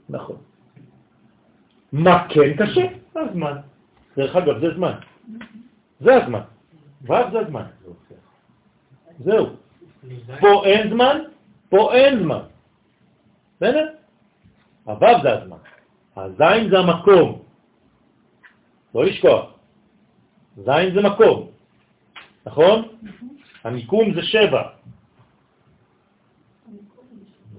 נכון. 0.08 0.36
מה 1.92 2.28
כן 2.28 2.56
קשה? 2.56 2.86
הזמן. 3.16 3.56
דרך 4.16 4.36
אגב, 4.36 4.58
זה 4.60 4.74
זמן. 4.74 4.92
זה 6.00 6.14
הזמן. 6.14 6.40
רק 7.08 7.32
זה 7.32 7.38
הזמן. 7.38 7.66
זהו. 9.18 9.46
פה 10.40 10.64
אין 10.64 10.90
זמן, 10.90 11.18
פה 11.68 11.94
אין 11.94 12.22
זמן. 12.22 12.42
בסדר? 13.56 13.86
הוו 14.84 15.06
זה 15.22 15.32
הזמן. 15.32 15.56
הזין 16.16 16.70
זה 16.70 16.78
המקום. 16.78 17.42
לא 18.94 19.04
לשכוח. 19.04 19.50
זין 20.56 20.94
זה 20.94 21.00
מקום. 21.02 21.50
נכון? 22.46 22.88
המיקום 23.64 24.14
זה 24.14 24.22
שבע. 24.22 24.62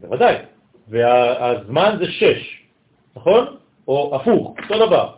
בוודאי. 0.01 0.35
והזמן 0.87 1.95
זה 1.99 2.11
שש, 2.11 2.63
נכון? 3.15 3.57
או 3.87 4.15
הפוך, 4.15 4.55
אותו 4.63 4.85
דבר. 4.87 5.15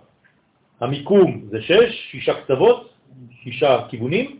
המיקום 0.81 1.45
זה 1.49 1.61
שש, 1.61 2.11
שישה 2.11 2.43
קצוות, 2.43 2.93
שישה 3.43 3.87
כיוונים, 3.89 4.39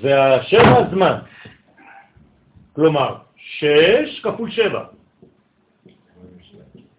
והשבע 0.00 0.90
זמן. 0.90 1.18
כלומר, 2.72 3.16
שש 3.36 4.20
כפול 4.22 4.50
שבע. 4.50 4.84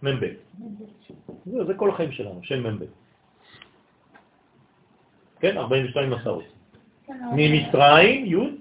מ"ב. 0.04 0.26
זה, 1.46 1.66
זה 1.66 1.74
כל 1.74 1.90
החיים 1.90 2.12
שלנו, 2.12 2.40
שם 2.44 2.68
מ"ב. 2.68 2.86
כן, 5.40 5.58
42 5.58 6.10
מסעות. 6.10 6.44
ממצרים 7.36 8.26
י' 8.26 8.58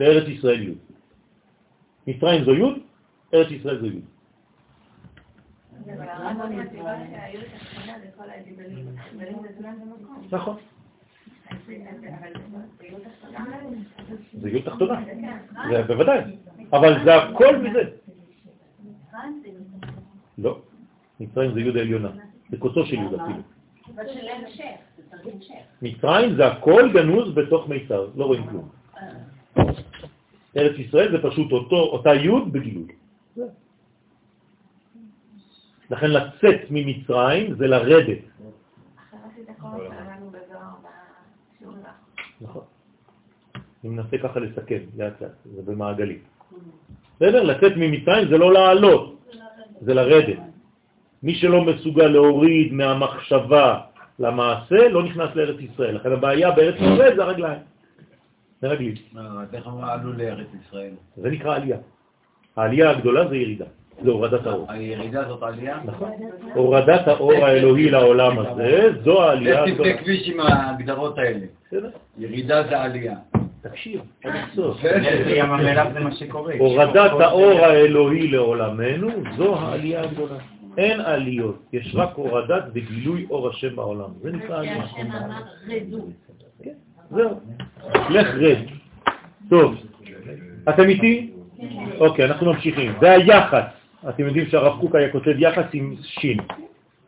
לארץ 0.00 0.28
ישראל 0.28 0.68
י'. 0.68 0.74
מצרים 2.06 2.44
זו 2.44 2.54
י', 2.54 2.82
ארץ 3.34 3.50
ישראל 3.50 3.80
זו 3.80 3.86
י'. 3.86 4.00
נכון. 10.32 10.56
זה 14.40 14.50
י' 14.50 14.62
תחתונה, 14.62 15.00
זה 15.70 15.82
בוודאי, 15.82 16.20
אבל 16.72 17.04
זה 17.04 17.16
הכל 17.16 17.56
בזה. 17.56 17.82
לא, 20.38 20.58
מצרים 21.20 21.54
זה 21.54 21.60
י' 21.60 21.78
העליונה, 21.78 22.10
זה 22.50 22.56
קוצו 22.56 22.86
של 22.86 22.94
י' 22.94 23.06
אפילו. 23.06 23.42
מצרים 25.82 26.36
זה 26.36 26.46
הכל 26.46 26.90
גנוז 26.92 27.34
בתוך 27.34 27.68
מיצר, 27.68 28.08
לא 28.16 28.24
רואים 28.24 28.46
כלום. 28.46 28.68
ארץ 30.56 30.78
ישראל 30.78 31.12
זה 31.12 31.30
פשוט 31.30 31.52
אותה 31.72 32.14
י' 32.14 32.30
בגילוי. 32.52 33.01
לכן 35.92 36.10
לצאת 36.10 36.60
ממצרים 36.70 37.54
זה 37.54 37.66
לרדת. 37.66 38.18
נכון. 42.40 42.62
אני 43.84 43.90
מנסה 43.90 44.18
ככה 44.18 44.40
לסכם 44.40 44.78
לאט 44.96 45.22
לאט, 45.22 45.30
זה 45.44 45.62
במעגלים. 45.64 46.18
בסדר? 47.16 47.42
לצאת 47.42 47.72
ממצרים 47.76 48.28
זה 48.28 48.38
לא 48.38 48.52
לעלות, 48.52 49.20
זה 49.80 49.94
לרדת. 49.94 50.38
מי 51.22 51.34
שלא 51.34 51.64
מסוגל 51.64 52.06
להוריד 52.06 52.72
מהמחשבה 52.72 53.80
למעשה, 54.18 54.88
לא 54.88 55.02
נכנס 55.02 55.30
לארץ 55.34 55.60
ישראל. 55.60 55.96
לכן 55.96 56.12
הבעיה 56.12 56.50
בארץ 56.50 56.74
ישראל 56.74 57.16
זה 57.16 57.22
הרגליים. 57.22 57.62
זה 58.60 58.68
רגלים. 58.68 58.94
איך 59.52 59.66
עלו 59.66 60.12
לארץ 60.12 60.48
ישראל? 60.66 60.94
זה 61.16 61.30
נקרא 61.30 61.56
עלייה. 61.56 61.78
העלייה 62.56 62.90
הגדולה 62.90 63.28
זה 63.28 63.36
ירידה, 63.36 63.64
זה 64.04 64.10
הורדת 64.10 64.46
האור. 64.46 64.66
הירידה 64.68 65.24
זאת 65.28 65.42
עלייה? 65.42 65.78
נכון. 65.84 66.10
הורדת 66.54 67.08
האור 67.08 67.32
האלוהי 67.32 67.90
לעולם 67.90 68.38
הזה, 68.38 68.90
זו 69.04 69.22
העלייה 69.22 69.64
איך 69.64 69.68
הגדולה. 69.68 69.90
תבנה 69.92 70.02
כביש 70.04 70.28
עם 70.28 70.40
ההגדרות 70.40 71.18
האלה? 71.18 71.46
בסדר? 71.66 71.90
ירידה 72.18 72.62
זה 72.62 72.80
עלייה. 72.80 73.14
תקשיב, 73.62 74.00
עד 74.24 74.32
הסוף. 74.34 74.76
ים 75.26 75.50
המלח 75.50 75.86
זה 75.92 76.00
מה 76.00 76.12
שקורה. 76.12 76.54
הורדת 76.58 77.20
האור 77.20 77.64
האלוהי 77.64 78.28
לעולמנו, 78.28 79.08
זו 79.36 79.56
העלייה 79.56 80.02
הגדולה. 80.02 80.36
אין 80.78 81.00
עליות, 81.00 81.62
יש 81.72 81.94
רק 81.94 82.10
הורדת 82.14 82.64
וגילוי 82.74 83.26
אור 83.30 83.48
השם 83.48 83.76
בעולם. 83.76 84.08
זה 84.22 84.32
נקרא 84.32 84.58
עלייה. 84.58 84.82
השם 84.82 85.10
אמר 85.12 85.42
רדו. 85.68 86.06
זהו. 87.10 87.40
לך 88.10 88.28
רד. 88.34 88.56
טוב. 89.50 89.74
אתם 90.68 90.88
איתי? 90.88 91.30
אוקיי, 92.00 92.24
אנחנו 92.24 92.52
ממשיכים. 92.52 92.92
זה 93.00 93.10
היחס. 93.12 93.81
אתם 94.08 94.26
יודעים 94.26 94.46
שהרב 94.46 94.80
קוק 94.80 94.94
היה 94.94 95.12
כותב 95.12 95.34
יחס 95.38 95.66
עם 95.72 95.94
שין. 96.02 96.38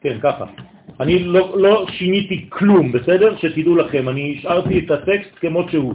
כן, 0.00 0.18
ככה. 0.22 0.44
אני 1.00 1.18
לא, 1.18 1.58
לא 1.58 1.86
שיניתי 1.90 2.46
כלום, 2.48 2.92
בסדר? 2.92 3.36
שתדעו 3.36 3.76
לכם, 3.76 4.08
אני 4.08 4.34
השארתי 4.38 4.78
את 4.78 4.90
הטקסט 4.90 5.30
כמות 5.40 5.70
שהוא. 5.70 5.94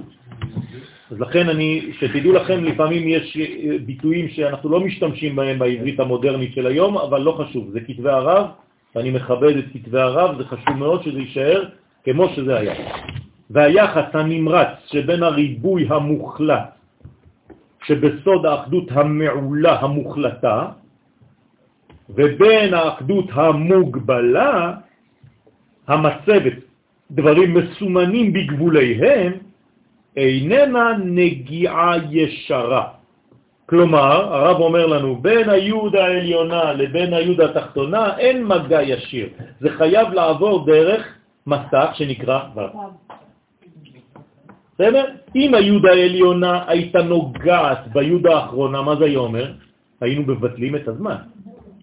אז 1.11 1.19
לכן 1.19 1.49
אני, 1.49 1.91
שתדעו 1.99 2.33
לכם, 2.33 2.63
לפעמים 2.63 3.07
יש 3.07 3.37
אה, 3.37 3.77
ביטויים 3.85 4.29
שאנחנו 4.29 4.69
לא 4.69 4.79
משתמשים 4.79 5.35
בהם 5.35 5.59
בעברית 5.59 5.99
המודרנית 5.99 6.53
של 6.53 6.67
היום, 6.67 6.97
אבל 6.97 7.21
לא 7.21 7.31
חשוב, 7.31 7.69
זה 7.71 7.79
כתבי 7.79 8.09
הרב, 8.09 8.45
ואני 8.95 9.11
מכבד 9.11 9.57
את 9.57 9.65
כתבי 9.73 9.99
הרב, 9.99 10.37
זה 10.37 10.43
חשוב 10.43 10.75
מאוד 10.77 11.03
שזה 11.03 11.19
יישאר 11.19 11.63
כמו 12.03 12.29
שזה 12.29 12.57
היה. 12.57 12.73
והיחס 13.49 14.09
הנמרץ 14.13 14.67
שבין 14.85 15.23
הריבוי 15.23 15.87
המוחלט 15.89 16.69
שבסוד 17.85 18.45
האחדות 18.45 18.91
המעולה 18.91 19.79
המוחלטה 19.79 20.67
ובין 22.09 22.73
האחדות 22.73 23.25
המוגבלה 23.33 24.73
המצבת 25.87 26.53
דברים 27.11 27.53
מסומנים 27.53 28.33
בגבוליהם 28.33 29.33
איננה 30.17 30.97
נגיעה 31.05 31.93
ישרה. 32.11 32.87
כלומר, 33.65 34.33
הרב 34.35 34.57
אומר 34.57 34.85
לנו, 34.85 35.15
בין 35.15 35.49
היוד 35.49 35.95
העליונה 35.95 36.73
לבין 36.73 37.13
היוד 37.13 37.41
התחתונה 37.41 38.17
אין 38.17 38.45
מגע 38.45 38.81
ישיר. 38.81 39.29
זה 39.59 39.69
חייב 39.69 40.13
לעבור 40.13 40.65
דרך 40.65 41.01
מסך 41.47 41.89
שנקרא 41.93 42.39
ו'. 42.55 42.61
בסדר? 44.73 45.05
אם 45.35 45.55
היוד 45.55 45.85
העליונה 45.85 46.63
הייתה 46.67 47.01
נוגעת 47.01 47.87
ביוד 47.93 48.27
האחרונה, 48.27 48.81
מה 48.81 48.95
זה 48.95 49.05
היה 49.05 49.19
אומר? 49.19 49.51
היינו 50.01 50.21
מבטלים 50.21 50.75
את 50.75 50.87
הזמן, 50.87 51.15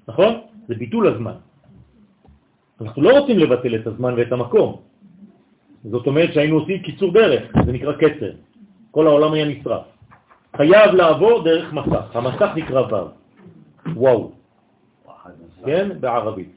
נכון? 0.09 0.41
זה 0.69 0.75
ביטול 0.75 1.07
הזמן. 1.07 1.35
אנחנו 2.81 3.03
לא 3.03 3.19
רוצים 3.19 3.39
לבטל 3.39 3.75
את 3.75 3.87
הזמן 3.87 4.15
ואת 4.15 4.33
המקום. 4.33 4.81
זאת 5.85 6.07
אומרת 6.07 6.33
שהיינו 6.35 6.59
עושים 6.59 6.79
קיצור 6.83 7.13
דרך, 7.13 7.43
זה 7.67 7.73
נקרא 7.73 7.93
קצר. 7.93 8.33
כל 8.91 9.07
העולם 9.07 9.33
היה 9.33 9.45
נשרף. 9.45 9.85
חייב 10.57 10.95
לעבור 10.95 11.45
דרך 11.45 11.73
מסך, 11.73 12.17
המסך 12.17 12.51
נקרא 12.57 12.81
ו', 12.81 13.09
וואו, 13.97 14.33
כן? 15.65 16.01
בערבית. 16.01 16.53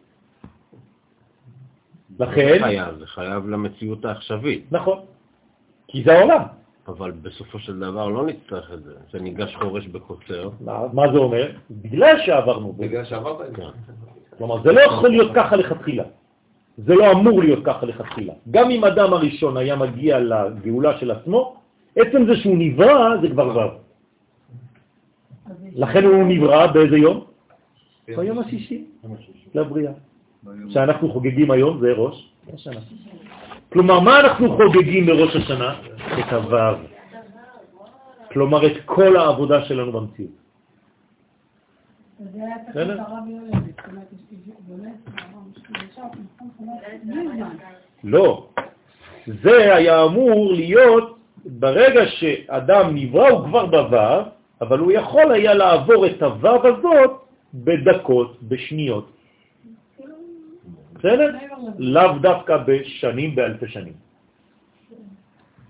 לכן, 2.19 2.53
זה 2.53 2.59
חייב, 2.59 2.99
זה 2.99 3.07
חייב 3.07 3.49
למציאות 3.49 4.05
העכשווית, 4.05 4.71
נכון, 4.71 4.99
כי 5.87 6.03
זה 6.03 6.13
העולם. 6.13 6.43
אבל 6.89 7.11
בסופו 7.11 7.59
של 7.59 7.79
דבר 7.79 8.07
לא 8.09 8.25
נצטרך 8.25 8.71
את 8.73 8.83
זה. 8.83 8.93
זה 9.11 9.19
ניגש 9.19 9.55
חורש 9.55 9.87
בקוצר. 9.87 10.49
מה 10.93 11.11
זה 11.13 11.17
אומר? 11.17 11.51
בגלל 11.71 12.15
שעברנו 12.25 12.73
בו. 12.73 12.83
בגלל 12.83 13.05
שעברת 13.05 13.37
זה. 13.55 13.63
כלומר, 14.37 14.63
זה 14.63 14.71
לא 14.71 14.81
יכול 14.81 15.09
להיות 15.09 15.31
ככה 15.35 15.55
לכתחילה. 15.55 16.03
זה 16.77 16.95
לא 16.95 17.11
אמור 17.11 17.39
להיות 17.39 17.65
ככה 17.65 17.85
לכתחילה. 17.85 18.33
גם 18.51 18.71
אם 18.71 18.85
אדם 18.85 19.13
הראשון 19.13 19.57
היה 19.57 19.75
מגיע 19.75 20.19
לגאולה 20.19 20.97
של 20.97 21.11
עצמו, 21.11 21.55
עצם 21.95 22.25
זה 22.25 22.35
שהוא 22.37 22.55
נברא 22.57 23.21
זה 23.21 23.27
כבר 23.29 23.57
ו'. 23.57 23.89
לכן 25.75 26.03
הוא 26.03 26.23
נברא 26.23 26.67
באיזה 26.67 26.97
יום? 26.97 27.25
ביום 28.07 28.39
השישי 28.39 28.85
לבריאה. 29.55 29.91
שאנחנו 30.69 31.11
חוגגים 31.11 31.51
היום 31.51 31.79
זה 31.79 31.91
ראש 31.91 32.33
השנה. 32.53 32.79
כלומר, 33.69 33.99
מה 33.99 34.19
אנחנו 34.19 34.57
חוגגים 34.57 35.05
בראש 35.05 35.35
השנה? 35.35 35.75
את 36.19 36.33
הוו. 36.33 36.77
כלומר, 38.31 38.65
את 38.67 38.77
כל 38.85 39.17
העבודה 39.17 39.65
שלנו 39.65 39.91
במציאות. 39.91 40.31
לא. 48.03 48.47
זה 49.43 49.75
היה 49.75 50.03
אמור 50.03 50.53
להיות, 50.53 51.17
ברגע 51.45 52.05
שאדם 52.07 52.95
נברא 52.95 53.29
הוא 53.29 53.45
כבר 53.45 53.65
בוו, 53.65 54.21
אבל 54.61 54.79
הוא 54.79 54.91
יכול 54.91 55.31
היה 55.31 55.53
לעבור 55.53 56.05
את 56.05 56.21
הוו 56.21 56.67
הזאת 56.67 57.11
בדקות, 57.53 58.37
בשניות. 58.43 59.18
בסדר? 60.99 61.35
לאו 61.77 62.19
דווקא 62.19 62.57
בשנים, 62.67 63.35
באלפי 63.35 63.67
שנים. 63.67 63.93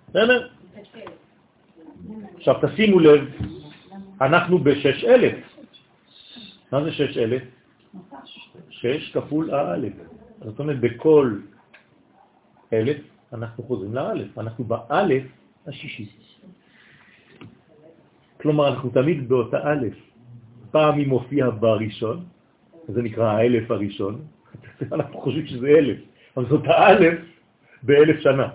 בסדר? 0.09 0.47
עכשיו 2.37 2.55
תשימו 2.61 2.99
לב 2.99 3.21
אנחנו 4.21 4.59
בשש 4.59 5.03
אלף. 5.03 5.37
מה 6.71 6.83
זה 6.83 6.91
שש 6.91 7.17
אלף? 7.17 7.43
מטש. 7.93 8.51
שש 8.69 9.11
כפול 9.13 9.51
האלף. 9.51 9.93
זאת 10.43 10.59
אומרת, 10.59 10.79
בכל 10.79 11.39
אלף 12.73 12.97
אנחנו 13.33 13.63
חוזרים 13.63 13.93
לאלף. 13.93 14.37
אנחנו 14.37 14.63
באלף 14.63 15.23
השישי. 15.67 16.09
כלומר, 18.41 18.67
אנחנו 18.67 18.89
תמיד 18.89 19.29
באותה 19.29 19.71
אלף. 19.71 19.93
פעם 20.71 20.97
היא 20.97 21.07
מופיעה 21.07 21.51
בראשון, 21.51 22.25
זה 22.87 23.01
נקרא 23.01 23.25
האלף 23.31 23.71
הראשון, 23.71 24.21
אנחנו 24.95 25.19
חושבים 25.19 25.45
שזה 25.47 25.67
אלף, 25.67 25.97
אבל 26.37 26.45
זאת 26.49 26.61
האלף 26.65 27.19
באלף 27.83 28.19
שנה. 28.19 28.47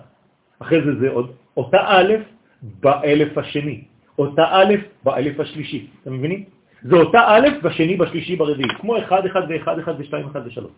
אחרי 0.59 0.81
זה 0.81 0.99
זה 0.99 1.09
עוד, 1.09 1.31
אותה 1.57 1.99
אלף 1.99 2.21
באלף 2.61 3.37
השני, 3.37 3.83
אותה 4.19 4.61
אלף 4.61 4.81
באלף 5.03 5.39
השלישי, 5.39 5.87
אתם 6.01 6.13
מבינים? 6.13 6.43
זה 6.81 6.95
אותה 6.95 7.37
אלף 7.37 7.63
בשני, 7.63 7.97
בשלישי, 7.97 8.35
ברביעי, 8.35 8.69
כמו 8.79 8.97
אחד, 8.97 9.25
אחד 9.25 9.41
ואחד, 9.49 9.79
אחד 9.79 9.93
ושתיים, 9.97 10.25
אחד 10.25 10.47
ושלוש. 10.47 10.71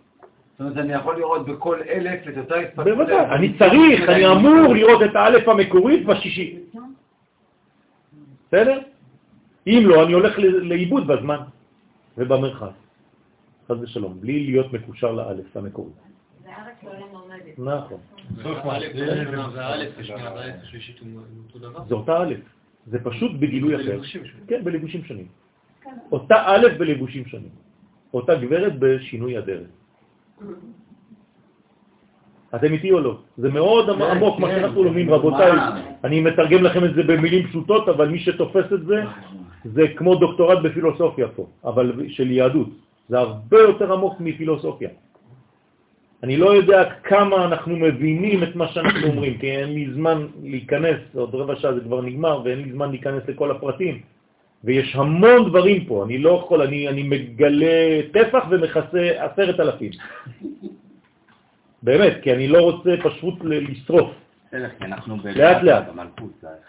זאת 0.57 0.59
אומרת, 0.59 0.77
אני 0.77 0.93
יכול 0.93 1.15
לראות 1.15 1.45
בכל 1.45 1.77
אלף 1.89 2.27
את 2.27 2.37
אותה 2.37 2.55
התפתחות. 2.55 2.87
בוודאי, 2.87 3.25
אני 3.25 3.53
צריך, 3.59 4.09
אני 4.09 4.27
אמור 4.27 4.73
לראות 4.73 5.03
את 5.03 5.15
האלף 5.15 5.47
המקורית 5.47 6.05
בשישי. 6.05 6.59
בסדר? 8.47 8.79
אם 9.67 9.83
לא, 9.85 10.03
אני 10.03 10.13
הולך 10.13 10.39
לאיבוד 10.39 11.07
בזמן 11.07 11.37
ובמרחב. 12.17 12.71
חס 13.67 13.77
ושלום, 13.81 14.17
בלי 14.19 14.45
להיות 14.45 14.73
מקושר 14.73 15.11
לאלף 15.11 15.57
המקורית. 15.57 15.93
זה 16.43 16.49
הארץ 16.55 16.75
לעולם 16.83 17.15
עומדת. 17.15 17.59
נכון. 17.59 17.99
אותו 21.47 21.59
דבר? 21.59 21.79
זה 21.87 21.95
אותה 21.95 22.17
א', 22.17 22.33
זה 22.87 22.97
פשוט 23.03 23.31
בגילוי 23.39 23.75
אחר. 23.75 23.99
כן, 24.47 24.63
בלבושים 24.63 25.03
שונים. 25.03 25.27
אותה 26.11 26.35
א' 26.45 26.67
בלבושים 26.77 27.25
שונים. 27.25 27.51
אותה 28.13 28.35
גברת 28.35 28.73
בשינוי 28.79 29.37
אדרת. 29.37 29.71
אתם 32.55 32.73
איתי 32.73 32.91
או 32.91 32.99
לא? 32.99 33.17
זה 33.37 33.49
מאוד 33.49 33.85
כן, 33.85 34.01
עמוק 34.01 34.39
מה 34.39 34.47
כן. 34.47 34.55
שאנחנו 34.55 34.83
לומדים, 34.83 35.09
רבותיי. 35.09 35.51
מה? 35.51 35.81
אני 36.03 36.21
מתרגם 36.21 36.63
לכם 36.63 36.85
את 36.85 36.93
זה 36.95 37.03
במילים 37.03 37.47
פשוטות, 37.47 37.89
אבל 37.89 38.07
מי 38.07 38.19
שתופס 38.19 38.73
את 38.73 38.85
זה, 38.85 39.03
זה 39.65 39.83
כמו 39.95 40.15
דוקטורט 40.15 40.59
בפילוסופיה 40.63 41.27
פה, 41.35 41.47
אבל 41.63 42.07
של 42.07 42.31
יהדות. 42.31 42.86
זה 43.09 43.19
הרבה 43.19 43.59
יותר 43.59 43.93
עמוק 43.93 44.19
מפילוסופיה. 44.19 44.89
אני 46.23 46.37
לא 46.37 46.55
יודע 46.55 46.89
כמה 47.03 47.45
אנחנו 47.45 47.75
מבינים 47.75 48.43
את 48.43 48.55
מה 48.55 48.67
שאנחנו 48.67 49.07
אומרים, 49.07 49.37
כי 49.37 49.51
אין 49.51 49.69
לי 49.73 49.93
זמן 49.93 50.27
להיכנס, 50.43 50.99
עוד 51.15 51.35
רבע 51.35 51.55
שעה 51.55 51.73
זה 51.73 51.81
כבר 51.81 52.01
נגמר, 52.01 52.41
ואין 52.45 52.59
לי 52.59 52.71
זמן 52.71 52.89
להיכנס 52.89 53.23
לכל 53.27 53.51
הפרטים. 53.51 54.01
ויש 54.63 54.95
המון 54.95 55.49
דברים 55.49 55.85
פה, 55.85 56.05
אני 56.05 56.17
לא 56.17 56.41
יכול, 56.43 56.61
אני, 56.61 56.87
אני 56.87 57.03
מגלה 57.03 58.01
טפח 58.11 58.43
ומכסה 58.49 59.11
עשרת 59.25 59.59
אלפים. 59.59 59.91
באמת, 61.83 62.13
כי 62.21 62.33
אני 62.33 62.47
לא 62.47 62.59
רוצה 62.61 62.95
פשוט 63.03 63.33
לשרוף. 63.43 64.11
בסדר, 64.47 64.69
כי 64.77 64.85
אנחנו 64.85 65.17
לאט 65.35 65.63
לאט. 65.63 65.83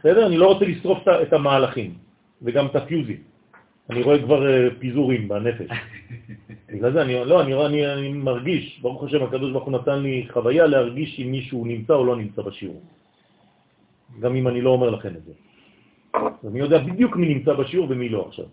בסדר? 0.01 0.27
אני 0.27 0.37
לא 0.37 0.47
רוצה 0.47 0.65
לשרוף 0.65 1.09
את 1.23 1.33
המהלכים, 1.33 1.95
וגם 2.43 2.67
את 2.67 2.77
הפיוזים. 2.77 3.38
אני 3.91 4.03
רואה 4.03 4.23
כבר 4.23 4.47
אה, 4.47 4.69
פיזורים 4.79 5.29
בנפש. 5.29 5.71
בגלל 6.73 6.93
זה 6.93 7.03
אני, 7.03 7.25
לא, 7.25 7.43
אני, 7.43 7.67
אני, 7.67 7.93
אני 7.93 8.13
מרגיש, 8.13 8.81
ברוך 8.83 9.05
השם, 9.05 9.23
הקדוש 9.23 9.53
ברוך 9.53 9.65
הוא 9.65 9.73
נתן 9.73 9.99
לי 9.99 10.27
חוויה 10.33 10.67
להרגיש 10.67 11.21
אם 11.21 11.31
מישהו 11.31 11.65
נמצא 11.65 11.93
או 11.93 12.05
לא 12.05 12.17
נמצא 12.17 12.43
בשיעור. 12.43 12.83
גם 14.21 14.37
אם 14.37 14.49
אני 14.49 14.61
לא 14.61 14.71
אומר 14.71 14.91
לכם 14.91 15.09
את 15.09 15.25
זה. 15.25 15.33
אז 16.15 16.51
אני 16.51 16.59
יודע 16.59 16.79
בדיוק 16.79 17.17
מי 17.17 17.35
נמצא 17.35 17.53
בשיעור 17.53 17.87
ומי 17.91 18.09
לא 18.09 18.25
עכשיו. 18.29 18.45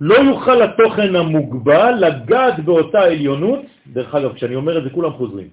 לא 0.00 0.14
יוכל 0.14 0.62
התוכן 0.62 1.16
המוגבל 1.16 1.94
לגעת 2.00 2.64
באותה 2.64 3.00
עליונות, 3.00 3.60
דרך 3.92 4.14
אגב, 4.14 4.34
כשאני 4.34 4.54
אומר 4.54 4.78
את 4.78 4.84
זה 4.84 4.90
כולם 4.90 5.12
חוזרים, 5.12 5.48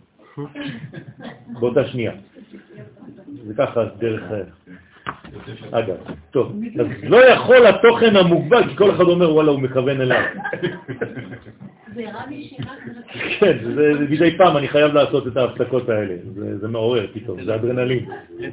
באותה 1.59 1.87
שנייה. 1.87 2.11
זה 3.47 3.53
ככה 3.57 3.85
דרך... 3.97 4.23
אגב, 5.71 5.95
טוב, 6.31 6.53
אז 6.79 6.87
לא 7.03 7.25
יכול 7.25 7.65
התוכן 7.67 8.15
המוגבל, 8.15 8.69
כי 8.69 8.75
כל 8.75 8.91
אחד 8.91 9.03
אומר, 9.03 9.33
וואלה, 9.33 9.51
הוא 9.51 9.59
מכוון 9.59 10.01
אליו. 10.01 10.21
זה 10.61 10.93
כזה. 10.99 11.19
כן, 13.39 13.57
זה 13.63 13.93
זה 13.93 14.05
מדי 14.09 14.37
פעם 14.37 14.57
אני 14.57 14.67
חייב 14.67 14.93
לעשות 14.93 15.27
את 15.27 15.37
ההפסקות 15.37 15.89
האלה, 15.89 16.15
זה 16.35 16.57
זה 16.57 16.67
מעורר 16.67 17.07
פתאום, 17.13 17.43
זה 17.43 17.55
אדרנלין. 17.55 18.05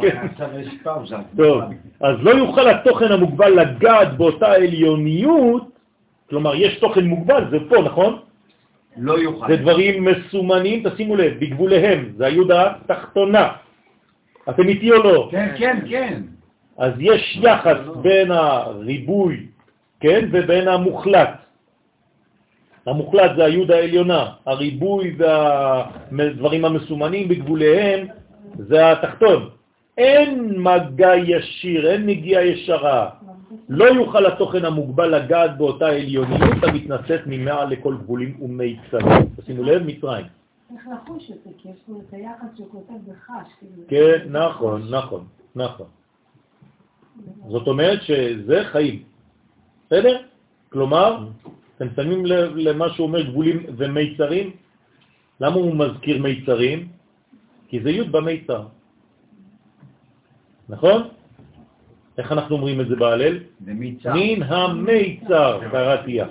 כן. 0.00 0.16
עכשיו 0.32 0.48
יש 0.60 0.68
פאוזה. 0.82 1.16
טוב, 1.36 1.62
אז 2.00 2.16
לא 2.20 2.30
יוכל 2.30 2.68
התוכן 2.70 3.12
המוגבל 3.12 3.60
לגעת 3.60 4.16
באותה 4.16 4.52
עליוניות, 4.52 5.68
כלומר 6.30 6.54
יש 6.54 6.78
תוכן 6.78 7.04
מוגבל, 7.04 7.44
זה 7.50 7.58
פה, 7.68 7.76
נכון? 7.82 8.18
לא 8.96 9.18
יוכל. 9.18 9.46
זה 9.48 9.56
דברים 9.56 10.04
מסומנים, 10.04 10.88
תשימו 10.88 11.16
לב, 11.16 11.32
בגבוליהם, 11.40 12.12
זה 12.16 12.26
היוד 12.26 12.50
התחתונה. 12.50 13.48
אתם 14.48 14.68
איתי 14.68 14.90
או 14.90 14.96
לא? 14.96 15.28
כן, 15.30 15.54
כן, 15.58 15.78
כן. 15.90 16.22
אז 16.78 16.92
יש 16.98 17.38
יחס 17.42 17.76
בין 18.02 18.30
הריבוי, 18.30 19.46
כן, 20.00 20.28
ובין 20.32 20.68
המוחלט. 20.68 21.30
המוחלט 22.86 23.30
זה 23.36 23.44
היוד 23.44 23.70
העליונה, 23.70 24.30
הריבוי 24.46 25.16
והדברים 25.18 26.64
המסומנים 26.64 27.28
בגבוליהם 27.28 28.06
זה 28.58 28.92
התחתון. 28.92 29.48
אין 29.98 30.60
מגע 30.60 31.16
ישיר, 31.16 31.90
אין 31.90 32.06
נגיעה 32.06 32.44
ישרה. 32.44 33.08
לא 33.68 33.84
יוכל 33.84 34.26
התוכן 34.26 34.64
המוגבל 34.64 35.16
לגעת 35.16 35.58
באותה 35.58 35.88
עליוניות 35.88 36.62
המתנשאת 36.62 37.20
ממעל 37.26 37.70
לכל 37.70 37.94
גבולים 38.02 38.36
ומיצרים. 38.40 39.22
תשימו 39.40 39.62
לב, 39.62 39.82
מצרים. 39.86 40.26
צריך 40.68 40.88
לחוש 40.88 41.30
את 41.30 41.36
זה, 41.44 41.50
כי 41.58 41.68
יש 41.68 41.78
לו 41.88 42.00
את 42.00 42.14
היחס 42.14 42.46
שהוא 42.56 42.70
כותב 42.70 43.10
בחש. 43.10 43.48
כאילו. 43.58 43.82
כן, 43.88 44.26
נכון, 44.30 44.94
נכון, 44.94 45.26
נכון. 45.56 45.86
זאת 47.48 47.66
אומרת 47.66 48.02
שזה 48.02 48.64
חיים. 48.64 49.02
בסדר? 49.86 50.22
כלומר, 50.68 51.28
אתם 51.76 51.86
שמים 51.96 52.26
לב 52.26 52.56
למה 52.56 52.88
שהוא 52.88 53.06
אומר 53.06 53.22
גבולים 53.22 53.66
ומיצרים? 53.76 54.50
למה 55.40 55.54
הוא 55.54 55.76
מזכיר 55.76 56.22
מיצרים? 56.22 56.88
כי 57.68 57.82
זה 57.82 57.90
י' 57.90 58.04
במיצר. 58.04 58.66
נכון? 60.68 61.08
איך 62.18 62.32
אנחנו 62.32 62.56
אומרים 62.56 62.80
את 62.80 62.88
זה 62.88 62.96
בהלל? 62.96 63.38
זה 63.64 63.74
מיצה. 63.74 64.14
מן 64.14 64.42
המיצר 64.42 65.60
קראתיה. 65.70 66.26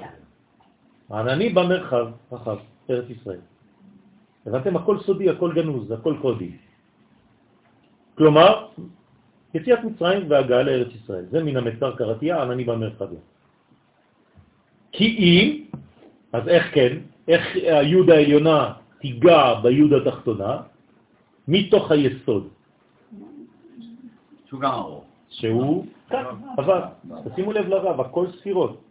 ענני 1.12 1.50
במרחב, 1.50 2.08
רחב, 2.32 2.58
ארץ 2.90 3.10
ישראל. 3.10 3.40
הבנתם? 4.46 4.76
הכל 4.76 5.00
סודי, 5.00 5.30
הכל 5.30 5.54
גנוז, 5.54 5.92
הכל 5.92 6.16
קודי. 6.22 6.52
כלומר, 8.18 8.68
יציאת 9.54 9.84
מצרים 9.84 10.22
והגעה 10.30 10.64
לארץ 10.64 10.92
ישראל. 10.96 11.26
זה 11.32 11.44
מן 11.44 11.58
המצר 11.58 11.96
קראתיה, 11.96 12.42
ענני 12.42 12.64
במרחביה. 12.64 13.20
כי 14.92 15.06
אם, 15.20 15.46
אז 16.34 16.48
איך 16.48 16.64
כן? 16.74 16.94
איך 17.28 17.44
היוד 17.56 18.10
העליונה 18.10 18.74
תיגע 19.00 19.60
ביוד 19.64 19.94
התחתונה? 19.94 20.52
מתוך 21.48 21.92
היסוד, 21.92 22.48
שהוא 24.46 24.62
גם 24.62 24.72
ארוך. 24.72 25.06
שהוא 25.30 25.86
אבל, 26.58 26.82
תשימו 27.30 27.52
לב 27.52 27.68
לרב, 27.68 28.02
הכל 28.02 28.26
ספירות. 28.40 28.82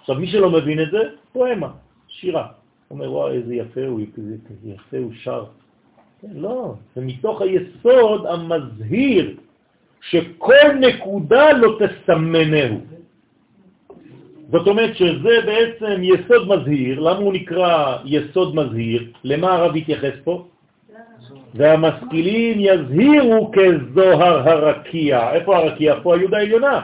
עכשיו, 0.00 0.14
מי 0.16 0.26
שלא 0.26 0.50
מבין 0.50 0.82
את 0.82 0.90
זה, 0.90 0.98
פואמה, 1.32 1.70
שירה. 2.08 2.61
אומר, 2.92 3.12
וואי, 3.12 3.32
איזה 3.32 3.54
יפה 3.54 3.86
הוא, 3.86 4.00
איזה 4.18 4.36
יפה 4.64 4.96
הוא 4.96 5.12
שר. 5.14 5.44
כן, 6.20 6.28
לא, 6.34 6.74
זה 6.96 7.00
מתוך 7.00 7.42
היסוד 7.42 8.26
המזהיר, 8.26 9.36
שכל 10.00 10.72
נקודה 10.80 11.52
לא 11.52 11.78
תסמנהו. 11.80 12.80
זאת 14.50 14.66
אומרת 14.66 14.96
שזה 14.96 15.34
בעצם 15.46 16.00
יסוד 16.02 16.48
מזהיר, 16.48 17.00
למה 17.00 17.18
הוא 17.18 17.32
נקרא 17.32 17.98
יסוד 18.04 18.54
מזהיר? 18.54 19.12
למה 19.24 19.52
הרב 19.52 19.76
התייחס 19.76 20.14
פה? 20.24 20.46
והמשכילים 21.54 22.58
יזהירו 22.60 23.52
כזוהר 23.52 24.48
הרקיע. 24.48 25.32
איפה 25.32 25.56
הרקיע? 25.56 25.94
פה 26.02 26.14
היהודה 26.14 26.36
העליונה. 26.36 26.80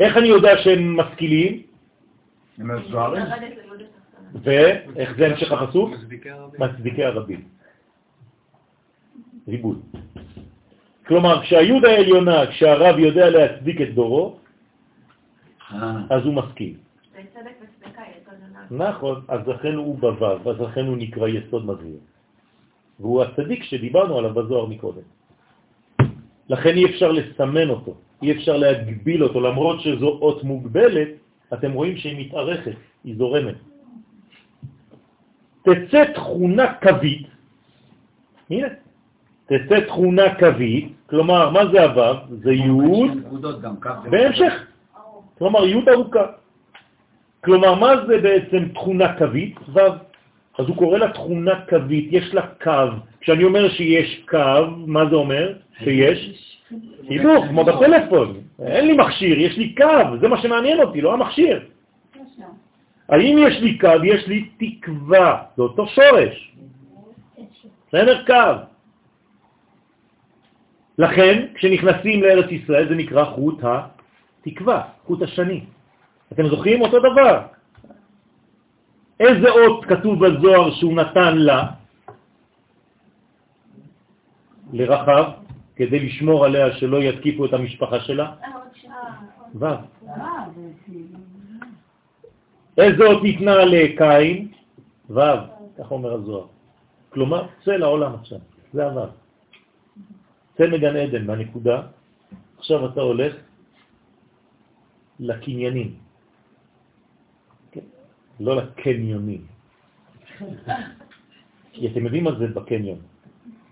איך 0.00 0.16
אני 0.16 0.28
יודע 0.28 0.58
שהם 0.62 0.96
משכילים? 0.96 1.62
הם 2.58 2.76
מזוהרים. 2.76 3.22
ואיך 4.42 5.16
זה 5.18 5.26
המשך 5.26 5.52
הפסוק? 5.52 5.90
מצדיקי 6.58 7.04
הרבים. 7.04 7.42
ריבוי. 9.48 9.76
כלומר, 11.06 11.42
כשהיהודה 11.42 11.88
העליונה, 11.88 12.46
כשהרב 12.46 12.98
יודע 12.98 13.30
להצדיק 13.30 13.80
את 13.80 13.94
דורו, 13.94 14.38
אה. 15.72 16.06
אז 16.10 16.22
הוא 16.24 16.34
ענק. 18.46 18.70
נכון, 18.70 19.16
אז 19.28 19.40
לכן 19.46 19.74
הוא 19.74 19.98
בוו, 19.98 20.50
אז 20.50 20.60
לכן 20.60 20.86
הוא 20.86 20.96
נקרא 20.96 21.28
יסוד 21.28 21.66
מזהיר. 21.66 21.98
והוא 23.00 23.22
הצדיק 23.22 23.62
שדיברנו 23.64 24.18
עליו 24.18 24.34
בזוהר 24.34 24.66
מקודם. 24.66 25.06
לכן 26.48 26.74
אי 26.76 26.84
אפשר 26.84 27.12
לסמן 27.12 27.68
אותו, 27.70 27.94
אי 28.22 28.32
אפשר 28.32 28.56
להגביל 28.56 29.24
אותו, 29.24 29.40
למרות 29.40 29.80
שזו 29.80 30.08
אות 30.08 30.44
מוגבלת, 30.44 31.08
אתם 31.54 31.72
רואים 31.72 31.96
שהיא 31.96 32.26
מתארכת, 32.26 32.76
היא 33.04 33.16
זורמת. 33.16 33.69
תצא 35.62 36.04
תכונה 36.14 36.74
קווית, 36.74 37.26
הנה, 38.50 38.68
תצא 39.46 39.80
תכונה 39.80 40.34
קווית, 40.34 40.92
כלומר, 41.06 41.50
מה 41.50 41.60
זה 41.72 41.84
הוו? 41.84 42.14
זה 42.42 42.52
י' 42.52 42.68
בהמשך, 44.10 44.52
כלומר 45.38 45.66
י' 45.66 45.90
ארוכה. 45.90 46.26
כלומר, 47.44 47.74
מה 47.74 48.06
זה 48.06 48.18
בעצם 48.18 48.68
תכונה 48.74 49.18
קווית? 49.18 49.56
ו'. 49.74 49.80
אז 50.58 50.66
הוא 50.68 50.76
קורא 50.76 50.98
לה 50.98 51.12
תכונה 51.12 51.60
קווית, 51.68 52.08
יש 52.10 52.34
לה 52.34 52.46
קו. 52.62 52.70
כשאני 53.20 53.44
אומר 53.44 53.68
שיש 53.68 54.24
קו, 54.28 54.66
מה 54.86 55.08
זה 55.10 55.16
אומר? 55.16 55.52
שיש 55.84 56.20
חיבור, 57.08 57.46
כמו 57.48 57.64
בטלפון. 57.64 58.40
אין 58.62 58.86
לי 58.86 58.92
מכשיר, 58.92 59.38
יש 59.38 59.58
לי 59.58 59.74
קו, 59.74 60.16
זה 60.20 60.28
מה 60.28 60.42
שמעניין 60.42 60.80
אותי, 60.80 61.00
לא 61.00 61.12
המכשיר. 61.12 61.60
האם 63.10 63.38
יש 63.38 63.60
לי 63.60 63.78
קו? 63.78 64.04
יש 64.04 64.26
לי 64.26 64.50
תקווה, 64.58 65.42
זה 65.56 65.62
אותו 65.62 65.86
שורש. 65.86 66.54
בסדר? 67.88 68.26
קו. 68.26 68.62
לכן, 70.98 71.46
כשנכנסים 71.54 72.22
לארץ 72.22 72.50
ישראל 72.50 72.88
זה 72.88 72.94
נקרא 72.94 73.24
חוט 73.24 73.60
התקווה, 73.64 74.82
חוט 75.06 75.22
השני. 75.22 75.64
אתם 76.32 76.48
זוכרים? 76.48 76.82
אותו 76.82 76.98
דבר. 76.98 77.42
איזה 79.20 79.50
אות 79.50 79.84
כתוב 79.84 80.26
בזוהר 80.26 80.70
שהוא 80.70 80.94
נתן 80.94 81.36
לה? 81.36 81.66
לרחב, 84.72 85.24
כדי 85.76 85.98
לשמור 86.06 86.44
עליה 86.44 86.72
שלא 86.72 87.02
יתקיפו 87.02 87.46
את 87.46 87.52
המשפחה 87.52 88.00
שלה? 88.00 88.32
ו'. 89.54 89.66
איזה 92.80 93.04
אות 93.04 93.22
ניתנה 93.22 93.64
לקין? 93.64 94.48
ו', 95.10 95.20
כך 95.78 95.90
אומר 95.90 96.12
הזוהר. 96.12 96.46
כלומר, 97.08 97.46
צא 97.64 97.70
לעולם 97.70 98.14
עכשיו, 98.14 98.38
זה 98.72 98.84
הו'. 98.84 99.06
צא 100.56 100.66
מגן 100.66 100.96
עדן 100.96 101.26
מהנקודה, 101.26 101.82
עכשיו 102.58 102.86
אתה 102.86 103.00
הולך 103.00 103.34
לקניינים, 105.20 105.94
כן? 107.72 107.86
לא 108.40 108.56
לקניונים. 108.56 109.46
כי 111.72 111.86
אתם 111.88 112.04
יודעים 112.04 112.24
מה 112.24 112.30
זה 112.38 112.46
בקניון. 112.46 112.98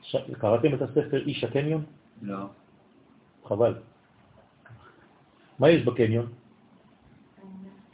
ש... 0.02 0.16
קראתם 0.38 0.74
את 0.74 0.82
הספר 0.82 1.26
איש 1.26 1.44
הקניון? 1.44 1.84
לא. 2.22 2.46
חבל. 3.44 3.74
מה 5.58 5.70
יש 5.70 5.82
בקניון? 5.84 6.26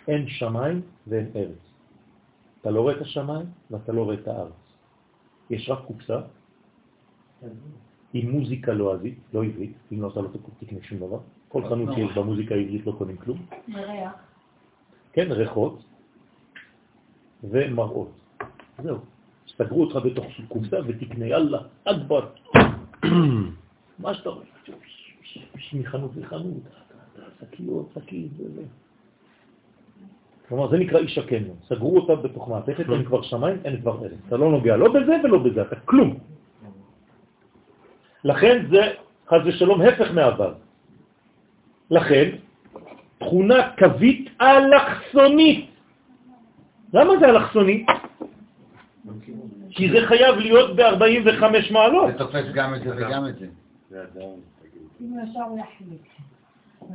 אין 0.08 0.28
שמיים 0.28 0.82
ואין 1.06 1.30
ארץ. 1.36 1.64
אתה 2.60 2.70
לא 2.70 2.80
רואה 2.80 2.96
את 2.96 3.00
השמיים 3.00 3.46
ואתה 3.70 3.92
לא 3.92 4.02
רואה 4.02 4.14
את 4.14 4.28
הארץ. 4.28 4.52
יש 5.50 5.70
רק 5.70 5.78
קופסה 5.86 6.20
עם 8.14 8.30
מוזיקה 8.30 8.72
לועזית, 8.72 9.18
לא 9.32 9.44
עברית, 9.44 9.72
אם 9.92 10.02
לא 10.02 10.08
אתה 10.08 10.20
לא 10.20 10.28
תקנה 10.60 10.78
שום 10.82 10.98
דבר. 10.98 11.18
כל 11.48 11.68
חנות 11.68 11.94
שיש 11.94 12.16
במוזיקה 12.16 12.54
העברית 12.54 12.86
לא 12.86 12.92
קונים 12.98 13.16
כלום. 13.16 13.46
וריח. 13.68 14.12
כן, 15.12 15.32
ריחות 15.32 15.82
ומראות. 17.44 18.10
זהו. 18.82 18.98
סגרו 19.48 19.84
אותך 19.84 20.06
בתוך 20.06 20.26
קופסה 20.48 20.76
ותקנה, 20.86 21.26
יאללה, 21.26 21.58
אכבר. 21.84 22.30
מה 23.98 24.14
שאתה 24.14 24.30
רואה, 24.30 24.44
מחנות 25.72 26.16
לחנות, 26.16 26.62
שקיות, 27.40 27.90
שקית, 27.94 28.32
וזה. 28.38 28.62
כלומר, 30.48 30.68
זה 30.70 30.76
נקרא 30.78 30.98
איש 30.98 31.18
הקניון. 31.18 31.56
סגרו 31.68 31.96
אותה 31.96 32.14
בתוך 32.14 32.48
מעטפת, 32.48 32.84
אין 32.90 33.04
כבר 33.04 33.22
שמיים, 33.22 33.56
אין 33.64 33.80
כבר 33.80 34.02
ארץ. 34.02 34.12
אתה 34.28 34.36
לא 34.36 34.50
נוגע 34.50 34.76
לא 34.76 34.92
בזה 34.92 35.16
ולא 35.24 35.38
בזה, 35.38 35.62
אתה 35.62 35.76
כלום. 35.76 36.18
לכן 38.24 38.66
זה, 38.70 38.80
חז 39.28 39.40
ושלום, 39.44 39.80
הפך 39.80 40.10
מהוו. 40.14 40.44
לכן, 41.90 42.30
תכונה 43.18 43.70
קווית 43.78 44.30
אלכסונית. 44.40 45.70
למה 46.92 47.12
זה 47.20 47.26
אלכסונית? 47.26 47.86
כי 49.70 49.90
זה 49.90 50.06
חייב 50.06 50.36
להיות 50.36 50.76
ב-45 50.76 51.72
מעלות. 51.72 52.12
זה 52.12 52.18
תופס 52.18 52.44
גם 52.54 52.74
את 52.74 52.82
זה 52.82 52.90
וגם 52.96 53.28
את 53.28 53.38
זה. 53.38 53.46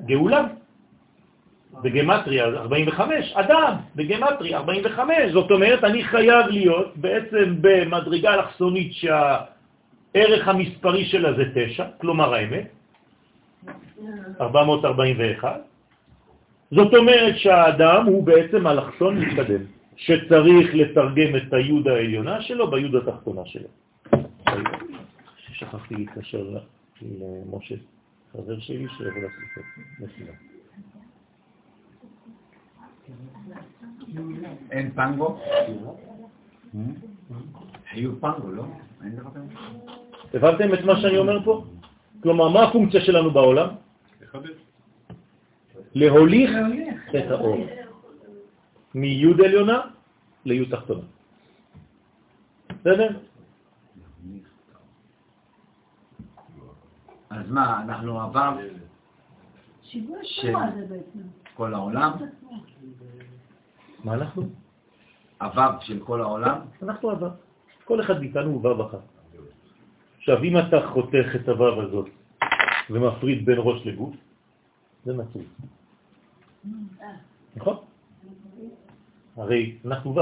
גאולה. 0.06 0.47
בגמטריה 1.74 2.46
45, 2.46 3.34
אדם 3.34 3.74
בגמטריה 3.96 4.58
45, 4.58 5.32
זאת 5.34 5.52
אומרת 5.52 5.84
אני 5.84 6.04
חייב 6.04 6.48
להיות 6.48 6.98
בעצם 6.98 7.56
במדרגה 7.62 8.34
אלכסונית 8.34 8.94
שהערך 8.94 10.48
המספרי 10.48 11.06
שלה 11.06 11.34
זה 11.34 11.44
9, 11.54 11.86
כלומר 11.98 12.34
האמת, 12.34 12.68
441, 14.42 15.62
זאת 16.72 16.94
אומרת 16.94 17.38
שהאדם 17.38 18.06
הוא 18.06 18.24
בעצם 18.24 18.68
אלכסון 18.68 19.20
מתקדם, 19.20 19.62
שצריך 19.96 20.76
לתרגם 20.76 21.36
את 21.36 21.54
היוד 21.54 21.88
העליונה 21.88 22.42
שלו 22.42 22.72
ביוד 22.72 22.96
התחתונה 22.96 23.42
שלו. 23.46 23.68
שכחתי 25.54 25.96
להתקשר 25.96 26.44
למשה, 27.02 27.76
חבר 28.34 28.60
שלי 28.60 28.88
שיבוא 28.98 29.22
לעשות 29.22 29.66
משימה. 30.00 30.49
אין 34.72 34.91
פנגו? 34.91 35.39
חיוב 37.89 38.20
פנגו, 38.20 38.51
לא? 38.51 38.64
הבנתם 40.34 40.74
את 40.74 40.80
מה 40.86 40.93
שאני 41.01 41.18
אומר 41.18 41.43
פה? 41.43 41.64
כלומר, 42.24 42.47
מה 42.49 42.64
הפונקציה 42.64 43.01
שלנו 43.01 43.32
בעולם? 43.32 43.68
להוליך 45.95 46.51
את 47.10 47.32
האור. 47.32 47.66
מיוד 48.95 49.41
עליונה 49.41 49.82
ליוד 50.45 50.76
תחתונה. 50.76 51.01
בסדר? 52.70 53.20
אז 57.30 57.51
מה, 57.51 57.82
אנחנו 57.84 58.22
עבר 58.22 58.57
שיווי 59.84 60.18
ש- 60.24 60.45
התורה 60.45 60.70
זה 60.76 60.86
בעצם. 60.86 61.20
כל 61.60 61.74
העולם? 61.74 62.12
מה 64.03 64.14
אנחנו? 64.14 64.43
הוו 65.41 65.82
של 65.82 65.99
כל 65.99 66.22
העולם? 66.22 66.57
אנחנו 66.84 67.12
הוו. 67.12 67.28
כל 67.84 68.01
אחד 68.01 68.20
מאיתנו 68.20 68.49
הוא 68.49 68.62
וו 68.62 68.88
אחת. 68.88 69.03
עכשיו, 70.18 70.43
אם 70.43 70.57
אתה 70.57 70.88
חותך 70.93 71.36
את 71.36 71.49
הוו 71.49 71.82
הזאת 71.82 72.10
ומפריד 72.89 73.45
בין 73.45 73.57
ראש 73.60 73.86
לגוף, 73.86 74.16
זה 75.05 75.14
נצור. 75.14 75.43
נכון? 77.55 77.78
הרי 79.36 79.78
אנחנו 79.86 80.16
וו. 80.16 80.22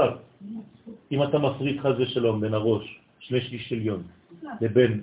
אם 1.12 1.22
אתה 1.22 1.38
מפריד 1.38 1.80
חז 1.80 2.00
ושלום 2.00 2.40
בין 2.40 2.54
הראש, 2.54 3.00
שני 3.18 3.40
שליש 3.40 3.72
עליון, 3.72 4.02
לבין 4.60 5.02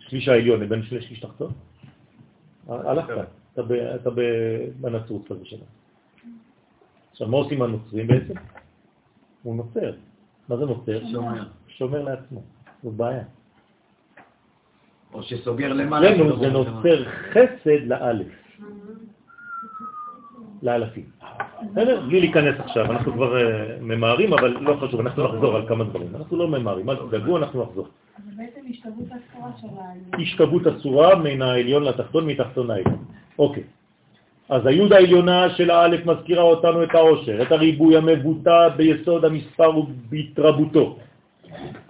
השליש 0.00 0.28
העליון 0.28 0.60
לבין 0.60 0.82
שני 0.82 1.00
שליש 1.00 1.20
תחתון, 1.20 1.52
הלכת, 2.68 3.35
אתה 3.56 3.64
ב- 3.64 3.72
אתה 3.72 4.10
ב- 4.10 4.68
בנצרות 4.80 5.28
חז 5.28 5.36
ושלום. 5.42 5.62
עכשיו, 7.12 7.28
מה 7.28 7.36
עושים 7.36 7.62
הנוצרים 7.62 8.06
בעצם? 8.06 8.34
הוא 9.42 9.56
נוצר. 9.56 9.92
מה 10.48 10.56
זה 10.56 10.64
נוצר? 10.64 11.00
שומר. 11.12 11.42
שומר 11.68 12.02
לעצמו. 12.02 12.42
זו 12.82 12.90
בעיה. 12.90 13.24
או 15.12 15.22
שסוגר 15.22 15.72
למעלה. 15.72 16.12
אצלנו 16.12 16.40
זה 16.40 16.50
נוצר 16.50 17.04
חסד 17.32 17.86
לאלף. 17.86 18.26
לאלפים. 20.62 21.04
בסדר? 21.72 22.00
בלי 22.06 22.20
להיכנס 22.20 22.54
עכשיו, 22.60 22.84
אנחנו 22.92 23.12
כבר 23.12 23.36
אה, 23.36 23.76
ממהרים, 23.80 24.32
אבל 24.32 24.50
לא 24.60 24.76
חשוב, 24.80 25.00
אנחנו 25.00 25.24
נחזור 25.24 25.56
על 25.56 25.68
כמה 25.68 25.84
דברים. 25.84 26.16
אנחנו 26.16 26.36
לא 26.36 26.48
ממהרים, 26.48 26.90
אל 26.90 26.96
תדאגו, 26.96 27.36
אנחנו 27.36 27.62
נחזור. 27.62 27.88
זה 28.26 28.32
בעצם 28.36 28.60
השתלבות 28.70 29.06
הצורה 29.06 29.50
של 29.60 29.66
ה... 29.66 30.22
השתוות 30.22 30.66
הצורה 30.66 31.16
מן 31.16 31.42
העליון 31.42 31.82
לתחתון, 31.84 32.26
מתחתון 32.26 32.70
העליון. 32.70 33.04
אוקיי. 33.38 33.62
אז 34.48 34.66
היוד 34.66 34.92
העליונה 34.92 35.50
של 35.56 35.70
האלף 35.70 36.06
מזכירה 36.06 36.42
אותנו 36.42 36.82
את 36.82 36.94
העושר, 36.94 37.42
את 37.42 37.52
הריבוי 37.52 37.96
המבוטא 37.96 38.68
ביסוד 38.76 39.24
המספר 39.24 39.78
ובהתרבותו. 39.78 40.96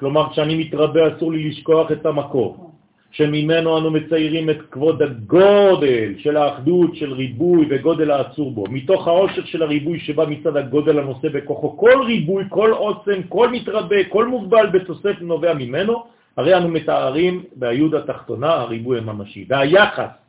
כלומר, 0.00 0.30
כשאני 0.32 0.54
מתרבה 0.54 1.16
אסור 1.16 1.32
לי 1.32 1.48
לשכוח 1.48 1.92
את 1.92 2.06
המקור, 2.06 2.70
שממנו 3.10 3.78
אנו 3.78 3.90
מציירים 3.90 4.50
את 4.50 4.60
כבוד 4.70 5.02
הגודל 5.02 6.14
של 6.18 6.36
האחדות, 6.36 6.96
של 6.96 7.12
ריבוי 7.12 7.66
וגודל 7.70 8.10
העצור 8.10 8.50
בו. 8.50 8.64
מתוך 8.70 9.08
העושר 9.08 9.44
של 9.44 9.62
הריבוי 9.62 9.98
שבא 10.00 10.24
מצד 10.28 10.56
הגודל 10.56 10.98
הנושא 10.98 11.28
בכוחו, 11.28 11.76
כל 11.76 12.02
ריבוי, 12.06 12.44
כל 12.48 12.70
עוצם, 12.72 13.22
כל 13.28 13.48
מתרבה, 13.50 14.04
כל 14.08 14.26
מוגבל 14.26 14.66
בתוסף 14.66 15.16
נובע 15.20 15.54
ממנו, 15.54 16.04
הרי 16.36 16.56
אנו 16.56 16.68
מתארים 16.68 17.42
ביוד 17.56 17.94
התחתונה 17.94 18.52
הריבוי 18.52 18.98
הממשי. 18.98 19.44
והיחס 19.48 20.25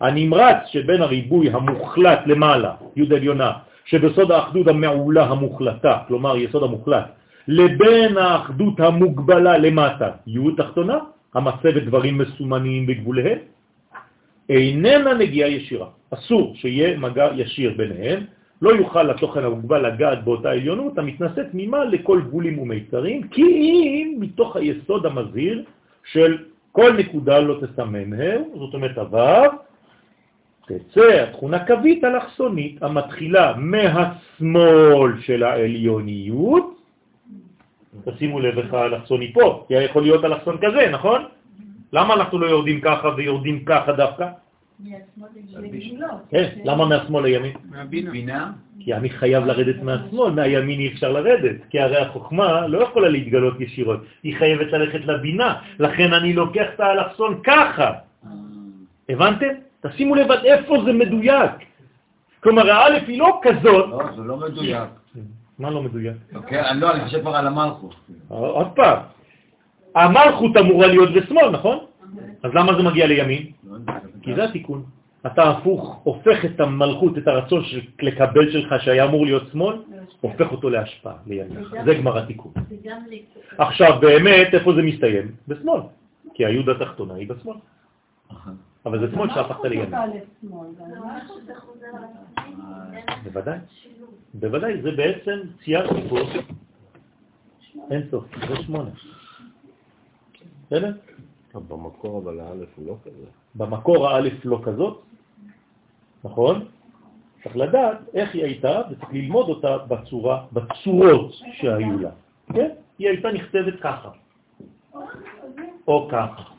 הנמרץ 0.00 0.56
שבין 0.66 1.02
הריבוי 1.02 1.50
המוחלט 1.50 2.20
למעלה, 2.26 2.72
יוד 2.96 3.12
עליונה, 3.12 3.52
שבסוד 3.84 4.30
האחדות 4.30 4.66
המעולה 4.68 5.24
המוחלטה, 5.24 5.98
כלומר 6.08 6.36
יסוד 6.36 6.62
המוחלט, 6.62 7.06
לבין 7.48 8.16
האחדות 8.16 8.80
המוגבלה 8.80 9.58
למטה, 9.58 10.10
יוד 10.26 10.54
תחתונה, 10.56 10.98
המצבת 11.34 11.82
דברים 11.82 12.18
מסומניים 12.18 12.86
בגבוליהם, 12.86 13.38
איננה 14.48 15.14
נגיעה 15.14 15.48
ישירה. 15.48 15.88
אסור 16.10 16.54
שיהיה 16.56 16.98
מגע 16.98 17.28
ישיר 17.36 17.74
ביניהם, 17.76 18.24
לא 18.62 18.70
יוכל 18.70 19.10
התוכן 19.10 19.44
המוגבל 19.44 19.86
לגעת 19.86 20.24
באותה 20.24 20.50
עליונות 20.50 20.98
המתנשאת 20.98 21.50
תמימה 21.50 21.84
לכל 21.84 22.20
גבולים 22.20 22.58
ומיתרים, 22.58 23.28
כי 23.28 23.42
אם 23.42 24.16
מתוך 24.20 24.56
היסוד 24.56 25.06
המזהיר 25.06 25.64
של 26.12 26.38
כל 26.72 26.92
נקודה 26.92 27.40
לא 27.40 27.60
תסמן 27.60 28.12
הם, 28.12 28.42
זאת 28.54 28.74
אומרת 28.74 28.98
עבר, 28.98 29.42
תצא 30.66 31.22
התכונה 31.22 31.66
קווית 31.66 32.04
אלכסונית 32.04 32.82
המתחילה 32.82 33.52
מהשמאל 33.56 35.20
של 35.20 35.42
העליוניות, 35.42 36.80
תשימו 38.04 38.40
לב 38.40 38.58
איך 38.58 38.74
האלכסוני 38.74 39.32
פה, 39.32 39.64
כי 39.68 39.74
יכול 39.74 40.02
להיות 40.02 40.24
אלכסון 40.24 40.56
כזה, 40.62 40.90
נכון? 40.92 41.24
למה 41.92 42.14
אנחנו 42.14 42.38
לא 42.38 42.46
יורדים 42.46 42.80
ככה 42.80 43.08
ויורדים 43.16 43.64
ככה 43.64 43.92
דווקא? 43.92 44.28
כן, 46.30 46.48
למה 46.64 46.86
מהשמאל 46.86 47.22
לימין? 47.22 47.52
מהבינה. 47.70 48.52
כי 48.80 48.94
אני 48.94 49.10
חייב 49.10 49.44
לרדת 49.44 49.82
מהשמאל, 49.82 50.30
מהימין 50.32 50.80
אי 50.80 50.88
אפשר 50.88 51.12
לרדת, 51.12 51.56
כי 51.70 51.80
הרי 51.80 51.96
החוכמה 51.96 52.66
לא 52.66 52.78
יכולה 52.78 53.08
להתגלות 53.08 53.60
ישירות, 53.60 54.00
היא 54.22 54.36
חייבת 54.36 54.72
ללכת 54.72 55.00
לבינה, 55.04 55.54
לכן 55.78 56.12
אני 56.12 56.32
לוקח 56.32 56.66
את 56.74 56.80
האלכסון 56.80 57.40
ככה. 57.44 57.92
הבנתם? 59.08 59.63
תשימו 59.86 60.14
לב 60.14 60.30
עד 60.30 60.44
איפה 60.44 60.74
זה 60.84 60.92
מדויק. 60.92 61.50
כלומר, 62.40 62.70
האלף 62.70 63.02
היא 63.08 63.18
לא 63.18 63.40
כזאת. 63.42 63.88
לא, 63.90 64.00
זה 64.16 64.22
לא 64.22 64.36
מדויק. 64.36 64.88
מה 65.58 65.70
לא 65.70 65.82
מדויק? 65.82 66.16
אוקיי, 66.34 66.62
לא, 66.74 66.92
אני 66.92 67.04
חושב 67.04 67.20
כבר 67.20 67.36
על 67.36 67.46
המלכות. 67.46 67.94
עוד 68.28 68.66
פעם, 68.74 68.98
המלכות 69.94 70.56
אמורה 70.56 70.86
להיות 70.86 71.10
בשמאל, 71.14 71.50
נכון? 71.50 71.78
אז 72.42 72.50
למה 72.54 72.74
זה 72.74 72.82
מגיע 72.82 73.06
לימין? 73.06 73.42
כי 74.22 74.34
זה 74.34 74.44
התיקון. 74.44 74.84
אתה 75.26 75.50
הפוך, 75.50 76.00
הופך 76.04 76.44
את 76.44 76.60
המלכות, 76.60 77.18
את 77.18 77.28
הרצון 77.28 77.64
של, 77.64 77.80
לקבל 78.02 78.52
שלך 78.52 78.74
שהיה 78.82 79.04
אמור 79.04 79.26
להיות 79.26 79.42
שמאל, 79.52 79.76
הופך 80.20 80.52
אותו 80.52 80.70
להשפעה, 80.70 81.14
לימין. 81.26 81.64
זה 81.84 81.94
גמר 81.94 82.18
התיקון. 82.18 82.52
עכשיו, 83.58 83.98
באמת, 84.00 84.54
איפה 84.54 84.72
זה 84.74 84.82
מסתיים? 84.82 85.32
בשמאל. 85.48 85.80
כי 86.34 86.46
היוד 86.46 86.68
התחתונה 86.68 87.14
היא 87.14 87.28
בשמאל. 87.28 87.56
אבל 88.86 89.00
זה 89.00 89.12
שמאל 89.12 89.28
שהפכת 89.34 89.64
לימין. 89.64 89.92
בוודאי. 93.24 93.58
בוודאי, 94.34 94.82
זה 94.82 94.90
בעצם 94.90 95.40
ציירתי 95.64 96.08
פה 96.08 96.16
אין 97.90 98.02
סוף, 98.10 98.24
זה 98.48 98.56
שמונה. 98.62 98.90
בסדר? 100.66 100.92
במקור 101.54 102.18
אבל 102.18 102.40
האלף 102.40 102.68
הוא 102.76 102.86
לא 102.86 102.96
כזה. 103.04 103.26
במקור 103.54 104.08
האלף 104.08 104.44
לא 104.44 104.60
כזאת, 104.64 105.02
נכון? 106.24 106.64
צריך 107.42 107.56
לדעת 107.56 107.98
איך 108.14 108.34
היא 108.34 108.44
הייתה 108.44 108.82
וצריך 108.90 109.12
ללמוד 109.12 109.48
אותה 109.48 109.78
בצורה, 109.78 110.46
בצורות 110.52 111.32
שהיו 111.52 111.98
לה. 111.98 112.10
כן? 112.52 112.70
היא 112.98 113.08
הייתה 113.08 113.32
נכתבת 113.32 113.80
ככה, 113.80 114.10
או 115.88 116.08
ככה. 116.12 116.53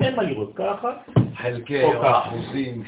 אין 0.00 0.16
מה 0.16 0.22
לראות 0.22 0.52
ככה, 0.54 0.92
חלקי. 1.34 1.82
אחוזים. 2.02 2.82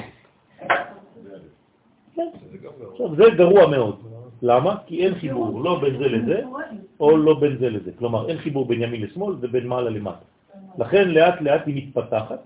זה 3.17 3.23
גרוע 3.37 3.67
מאוד. 3.67 3.95
למה? 4.41 4.75
כי 4.85 5.05
אין 5.05 5.15
חיבור, 5.15 5.63
לא 5.63 5.79
בין 5.79 5.97
זה 5.97 6.07
לזה, 6.07 6.41
או 6.99 7.17
לא 7.17 7.39
בין 7.39 7.57
זה 7.57 7.69
לזה. 7.69 7.91
כלומר, 7.99 8.29
אין 8.29 8.37
חיבור 8.37 8.65
בין 8.65 8.81
ימין 8.81 9.01
לשמאל 9.01 9.35
ובין 9.41 9.67
מעלה 9.67 9.89
למטה. 9.89 10.25
לכן 10.77 11.09
לאט 11.09 11.41
לאט 11.41 11.61
היא 11.67 11.75
מתפתחת, 11.75 12.41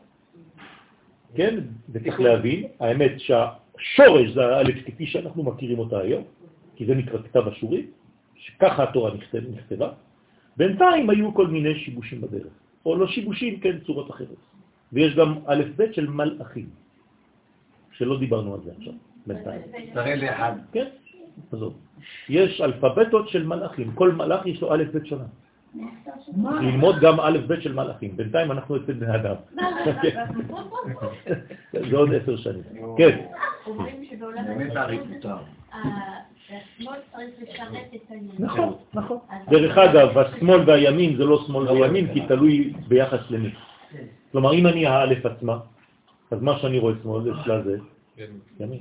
כן? 1.36 1.60
וצריך 1.90 2.20
להבין, 2.20 2.64
האמת 2.80 3.12
שהשורש 3.18 4.30
זה 4.30 4.46
האלף 4.46 4.76
כפי 4.86 5.06
שאנחנו 5.06 5.44
מכירים 5.44 5.80
אותה 5.80 6.00
היום, 6.00 6.24
כי 6.76 6.86
זה 6.86 6.96
נקרא 6.96 7.20
כתב 7.20 7.48
אשורי, 7.48 7.86
שככה 8.36 8.84
התורה 8.84 9.14
נכתב, 9.14 9.42
נכתבה. 9.56 9.90
בינתיים 10.58 11.10
היו 11.10 11.34
כל 11.34 11.48
מיני 11.48 11.76
שיבושים 11.80 12.22
בדרך, 12.22 12.54
או 12.86 12.96
לא 12.96 13.08
שיבושים, 13.08 13.60
כן, 13.60 13.80
צורות 13.86 14.10
אחרות. 14.10 14.57
ויש 14.94 15.16
גם 15.16 15.36
א' 15.46 15.64
ב' 15.78 15.92
של 15.92 16.10
מלאכים, 16.10 16.70
שלא 17.92 18.20
דיברנו 18.20 18.54
על 18.54 18.60
זה 18.66 18.72
עכשיו, 18.78 18.94
בינתיים. 19.28 19.62
תראה 19.94 20.16
לי 20.16 20.30
אחד. 20.30 20.54
כן, 20.72 20.88
עזוב. 21.52 21.74
יש 22.30 22.62
אלפבטות 22.62 23.30
של 23.30 23.46
מלאכים, 23.46 23.92
כל 23.92 24.12
מלאך 24.12 24.46
יש 24.46 24.62
לו 24.62 24.74
א' 24.74 24.84
ב' 24.94 25.06
שונה. 25.06 25.24
ללמוד 26.62 26.96
גם 27.02 27.20
א' 27.20 27.38
ב' 27.48 27.60
של 27.60 27.74
מלאכים. 27.74 28.18
בינתיים 28.18 28.52
אנחנו 28.52 28.76
אצל 28.76 28.94
בני 28.94 29.16
אדם. 29.16 29.36
זה 31.90 31.98
עוד 31.98 32.14
עשר 32.14 32.38
שנים. 32.38 32.64
כן, 32.98 33.26
אומרים 33.68 34.06
שבעולם 34.10 34.46
באמת 34.46 34.76
הארי 34.76 35.00
פוטר. 35.14 35.38
השמאל 36.50 37.00
צריך 37.12 37.30
לשרת 37.42 37.88
את 37.96 38.02
הימין. 38.10 38.36
נכון, 38.40 38.74
נכון. 38.94 39.18
דרך 39.50 39.78
אגב, 39.78 40.18
השמאל 40.18 40.70
והימין 40.70 41.18
זה 41.18 41.26
לא 41.26 41.44
שמאל 41.48 41.72
וימין, 41.72 42.14
כי 42.14 42.22
תלוי 42.28 42.74
ביחס 42.88 43.32
למי. 43.32 43.50
כלומר, 44.32 44.54
אם 44.54 44.68
אני 44.68 44.86
האלף 44.86 45.26
עצמה, 45.26 45.60
אז 46.32 46.42
מה 46.42 46.60
שאני 46.60 46.80
רואה 46.80 46.94
שמאל 47.04 47.24
זה 47.24 47.32
אצלה 47.42 47.64
זה 47.64 47.78
ימין. 48.60 48.80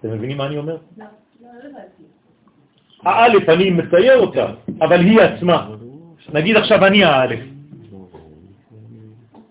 אתם 0.00 0.10
מבינים 0.12 0.36
מה 0.36 0.46
אני 0.46 0.58
אומר? 0.58 0.78
האלף, 3.02 3.48
אני 3.48 3.70
מצייר 3.70 4.18
אותה, 4.18 4.46
אבל 4.80 5.00
היא 5.00 5.20
עצמה. 5.20 5.70
נגיד 6.32 6.56
עכשיו 6.56 6.86
אני 6.86 7.04
האלף. 7.04 7.40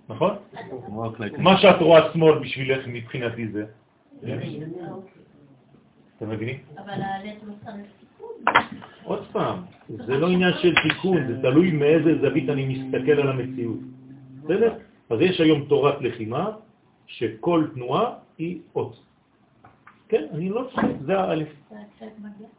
נכון? 0.09 0.35
מה 1.37 1.57
שאת 1.57 1.81
רואה 1.81 2.13
שמאל 2.13 2.39
בשבילך 2.39 2.87
מבחינתי 2.87 3.47
זה. 3.47 3.65
אתם 6.17 6.29
מבינים? 6.29 6.57
אבל 6.77 7.01
האלף 7.01 7.35
לא 7.43 7.53
צריך. 7.65 7.85
עוד 9.03 9.25
פעם, 9.31 9.61
זה 9.89 10.17
לא 10.17 10.27
עניין 10.27 10.53
של 10.61 10.73
תיקון, 10.83 11.27
זה 11.27 11.41
תלוי 11.41 11.71
מאיזה 11.71 12.21
זווית 12.21 12.49
אני 12.49 12.65
מסתכל 12.65 13.11
על 13.11 13.29
המציאות. 13.29 13.79
בסדר? 14.43 14.73
אז 15.09 15.21
יש 15.21 15.41
היום 15.41 15.65
תורת 15.65 16.01
לחימה, 16.01 16.49
שכל 17.07 17.67
תנועה 17.73 18.13
היא 18.37 18.59
אות. 18.75 18.99
כן, 20.09 20.23
אני 20.33 20.49
לא 20.49 20.67
צוחק, 20.71 20.87
זה 21.05 21.19
האלף. 21.19 21.47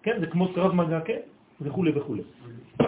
כן, 0.02 0.16
זה 0.20 0.26
כמו 0.26 0.52
קרב 0.54 0.74
מגע, 0.74 1.00
כן, 1.00 1.20
וכו' 1.60 1.84
וכו'. 1.94 2.16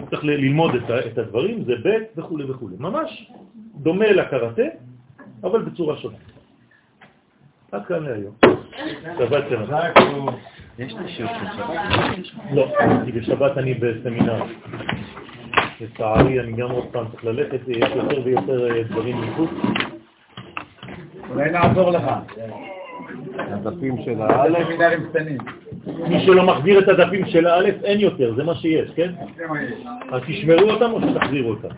צריך 0.09 0.23
ללמוד 0.23 0.71
את 1.11 1.17
הדברים, 1.17 1.63
זה 1.63 1.73
ב' 1.83 2.19
וכו' 2.19 2.37
וכו'. 2.49 2.69
ממש 2.79 3.31
דומה 3.75 4.11
לקראטה, 4.11 4.67
אבל 5.43 5.61
בצורה 5.61 5.97
שונה. 5.97 6.17
עד 7.71 7.85
כאן 7.85 8.03
להיום. 8.03 8.35
שבת 9.19 9.43
שלום. 9.49 10.27
יש 10.79 10.93
לי 10.93 11.11
שיעור 11.11 11.31
של 11.39 11.45
שבת. 11.57 11.75
לא, 12.53 12.67
כי 13.05 13.11
בשבת 13.11 13.57
אני 13.57 13.73
בסמינר. 13.73 14.43
לצערי, 15.81 16.39
אני 16.39 16.51
גם 16.51 16.71
עוד 16.71 16.85
פעם 16.91 17.05
צריך 17.11 17.25
ללכת, 17.25 17.59
יש 17.67 17.91
יותר 17.95 18.21
ויותר 18.25 18.71
אה, 18.71 18.83
דברים 18.83 19.21
מחוץ. 19.21 19.49
אולי 21.29 21.51
נעזור 21.51 21.91
לך. 21.91 22.03
הדפים 23.37 23.95
של 24.05 24.21
האלף. 24.21 24.67
מי 26.09 26.25
שלא 26.25 26.43
מחזיר 26.43 26.79
את 26.79 26.87
הדפים 26.87 27.25
של 27.25 27.47
האלף, 27.47 27.83
אין 27.83 27.99
יותר, 27.99 28.33
זה 28.35 28.43
מה 28.43 28.55
שיש, 28.55 28.91
כן? 28.95 29.11
זה 29.37 29.47
מה 29.47 29.63
יש. 29.63 29.85
אז 30.11 30.21
תשמרו 30.27 30.69
אותם 30.71 30.91
או 30.91 31.01
שתחזירו 31.01 31.49
אותם. 31.49 31.69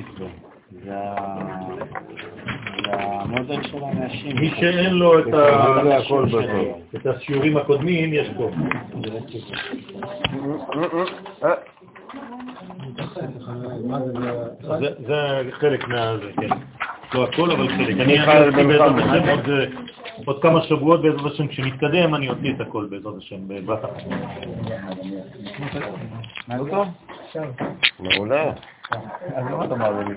תתייצבו. 0.00 0.26
זה 0.84 0.94
המודל 2.92 3.62
של 3.62 3.84
האנשים. 3.84 4.36
מי 4.36 4.50
שאין 4.60 4.94
לו 4.94 5.18
את. 5.18 5.24
את 6.96 7.06
השיעורים 7.06 7.56
הקודמים, 7.56 8.12
יש 8.12 8.28
פה. 8.36 8.50
זה- 15.06 15.50
חלק 15.52 15.88
מה... 15.88 16.16
זה, 16.18 16.30
כן. 16.40 16.48
לא 17.14 17.24
הכל, 17.24 17.50
אבל 17.50 17.68
חלק. 17.68 18.00
אני 18.00 18.18
בעזרת. 18.18 18.54
השם 18.98 19.48
אה, 19.48 19.64
עוד 20.24 20.42
כמה 20.42 20.62
שבועות 20.62 21.02
בעזרת 21.02 21.32
השם, 21.32 21.46
כשנתקדם 21.46 22.14
אני 22.14 22.28
אוציא 22.28 22.52
את 22.54 22.60
הכל 22.60 22.86
בעזרת 22.90 23.14
השם, 23.16 23.48
בבת 23.48 23.84
אחת. 23.84 24.02
מעולה. 27.98 28.52
אז 28.90 29.00
למה 29.50 29.64
אתה 29.64 29.74
מעביר 29.74 30.06
לי? 30.08 30.14